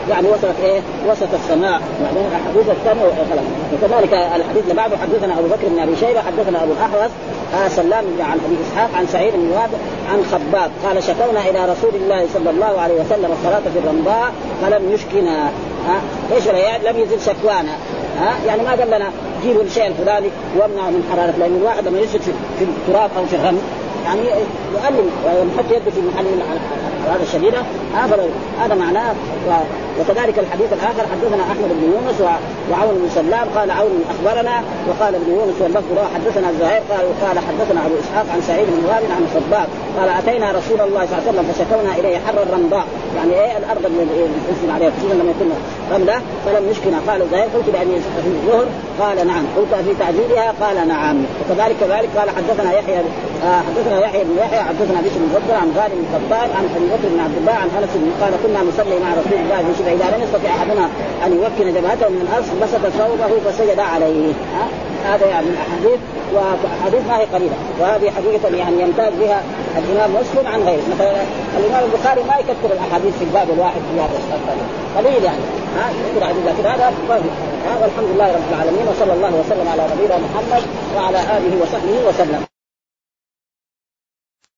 يعني 0.09 0.27
وصلت 0.27 0.55
إيه؟ 0.63 0.81
وسط 1.09 1.33
السماء. 1.33 1.81
بعدين 2.03 2.25
الحديث 2.25 2.69
الثاني 2.69 2.99
خلاص. 2.99 3.45
وكذلك 3.73 4.13
الحديث 4.13 4.63
اللي 4.63 4.73
بعده 4.73 4.97
حدثنا 4.97 5.33
أبو 5.39 5.47
بكر 5.47 5.67
بن 5.67 5.79
أبي 5.79 5.95
شيبة 5.95 6.21
حدثنا 6.21 6.63
أبو 6.63 6.71
الاحوص 6.71 7.11
آه 7.55 7.67
سلام 7.67 8.05
عن 8.19 8.37
أبي 8.45 8.55
إسحاق 8.67 8.89
عن 8.95 9.07
سعيد 9.07 9.33
بن 9.33 9.49
وابع 9.51 9.77
عن 10.11 10.25
خباب. 10.31 10.71
قال 10.85 11.03
شكونا 11.03 11.49
إلى 11.49 11.65
رسول 11.71 11.95
الله 11.95 12.25
صلى 12.33 12.49
الله 12.49 12.81
عليه 12.81 12.93
وسلم 13.01 13.31
الصلاة 13.31 13.59
في 13.73 13.79
الرمضاء 13.83 14.31
فلم 14.61 14.91
يشكنا. 14.91 15.49
ها 15.87 16.01
إيش 16.35 16.45
يعني 16.45 16.89
لم 16.89 16.99
يزل 16.99 17.21
شكوانا. 17.21 17.71
ها 18.19 18.35
يعني 18.47 18.63
ما 18.63 18.69
قال 18.69 18.87
لنا 18.87 19.11
جيبوا 19.43 19.61
الشيء 19.61 19.87
الفلاني 19.87 20.29
وامنعوا 20.57 20.91
من 20.91 21.09
حرارة 21.11 21.33
لأن 21.39 21.55
الواحد 21.55 21.87
لما 21.87 21.99
يسجد 21.99 22.21
في 22.59 22.63
التراب 22.63 23.09
أو 23.17 23.25
في 23.25 23.35
الرمل 23.35 23.61
يعني 24.05 24.21
يؤلم 24.73 25.11
ويحط 25.25 25.71
يده 25.71 25.91
في 25.91 26.01
محل 26.01 26.25
الحراره 27.07 27.23
الشديده 27.23 27.61
هذا 27.95 28.29
هذا 28.59 28.75
معناه. 28.75 29.13
وكذلك 29.99 30.39
الحديث 30.39 30.73
الآخر 30.73 31.03
حدثنا 31.11 31.43
أحمد 31.43 31.69
بن 31.69 31.83
يونس 31.93 32.21
وعون 32.71 32.95
بن 32.95 33.09
سلام 33.15 33.47
قال 33.55 33.71
عون 33.71 34.03
أخبرنا 34.09 34.61
وقال 34.89 35.15
ابن 35.15 35.31
يونس 35.31 35.55
واللفظ 35.61 35.91
له 35.95 36.07
حدثنا 36.15 36.51
زهير 36.59 36.81
قال 36.91 37.05
قال 37.21 37.39
حدثنا 37.39 37.85
أبو 37.85 37.95
إسحاق 37.99 38.25
عن 38.33 38.41
سعيد 38.41 38.67
بن 38.67 38.85
وهب 38.85 39.03
عن 39.15 39.23
صباغ 39.35 39.65
قال 39.97 40.09
أتينا 40.09 40.51
رسول 40.51 40.81
الله 40.81 41.05
صلى 41.05 41.17
الله 41.17 41.23
عليه 41.27 41.29
وسلم 41.29 41.45
فشكونا 41.51 41.95
إليه 41.99 42.17
حر 42.17 42.43
الرمضاء. 42.43 42.85
يعني 43.17 43.33
إيه 43.33 43.57
الأرض 43.57 43.85
اللي 43.85 44.03
نسلم 44.51 44.71
عليها 44.75 44.91
خصوصا 44.97 45.13
لما 45.13 45.31
يكون 45.31 45.49
رمله 45.93 46.21
فلم 46.45 46.69
يشكنا 46.71 46.97
قال 47.07 47.21
زهير 47.31 47.47
قلت 47.55 47.69
بأن 47.73 48.01
في 48.23 48.27
الظهر. 48.27 48.65
قال 49.01 49.27
نعم. 49.27 49.43
قلت 49.57 49.73
في 49.85 49.93
تعجيلها 49.99 50.53
قال 50.61 50.87
نعم. 50.87 51.17
وكذلك 51.39 51.75
كذلك 51.81 52.09
قال 52.17 52.29
حدثنا 52.29 52.71
يحيى 52.73 52.99
آه 53.45 53.61
حدثنا 53.67 53.99
يحيى 53.99 54.23
بن 54.23 54.37
يحيى 54.37 54.59
حدثنا 54.59 55.01
بشر 55.01 55.19
بن 55.47 55.55
عن 55.55 55.71
غالب 55.77 55.93
بن 55.93 56.05
خطاب 56.13 56.49
عن 56.57 56.63
أبي 56.75 56.85
بكر 56.85 57.07
بن 57.13 57.19
عبد 57.19 57.37
الله 57.37 57.51
عن 57.51 57.69
أنس 57.77 57.89
قال 58.21 58.33
كنا 58.43 58.59
نصلي 58.69 58.99
مع 58.99 59.09
رسول 59.19 59.39
الله 59.43 59.57
في 59.57 59.79
شبه 59.79 59.91
اذا 59.93 60.17
لم 60.17 60.23
يستطع 60.23 60.49
أحدنا 60.49 60.85
أن 61.25 61.31
يمكن 61.33 61.73
جبهته 61.73 62.09
من 62.09 62.21
الأرض 62.21 62.45
بسط 62.61 62.83
ثوبه 62.97 63.51
فسجد 63.51 63.79
عليه. 63.79 64.33
هذا 65.05 65.25
يعني 65.25 65.47
الأحاديث 65.47 65.99
وأحاديث 66.33 67.07
ما 67.07 67.17
هي 67.19 67.25
قليلة. 67.25 67.57
وهذه 67.79 68.11
حقيقة 68.11 68.55
يعني 68.55 68.81
يمتاز 68.81 69.13
بها 69.13 69.43
الإمام 69.77 70.09
مسلم 70.21 70.47
عن 70.47 70.61
غيره. 70.61 70.81
مثلا 70.95 71.11
الإمام 71.59 71.83
البخاري 71.83 72.23
ما 72.23 72.35
يكثر 72.37 72.73
الأحاديث 72.73 73.17
في 73.17 73.23
الباب 73.23 73.49
الواحد 73.49 73.81
في 73.93 74.01
هذا 74.01 74.19
قليل 74.97 75.23
يعني. 75.23 75.43
ها 75.77 75.89
يذكر 75.89 76.27
حديث 76.27 76.45
لكن 76.47 76.65
هذا 76.69 76.93
والحمد 77.81 78.09
لله 78.15 78.27
رب 78.33 78.47
العالمين 78.51 78.87
وصلى 78.87 79.13
الله 79.13 79.33
وسلم 79.35 79.67
على 79.67 79.83
نبينا 79.95 80.17
محمد 80.17 80.63
وعلى 80.95 81.17
آله 81.17 81.61
وصحبه 81.61 82.09
وسلم. 82.09 82.56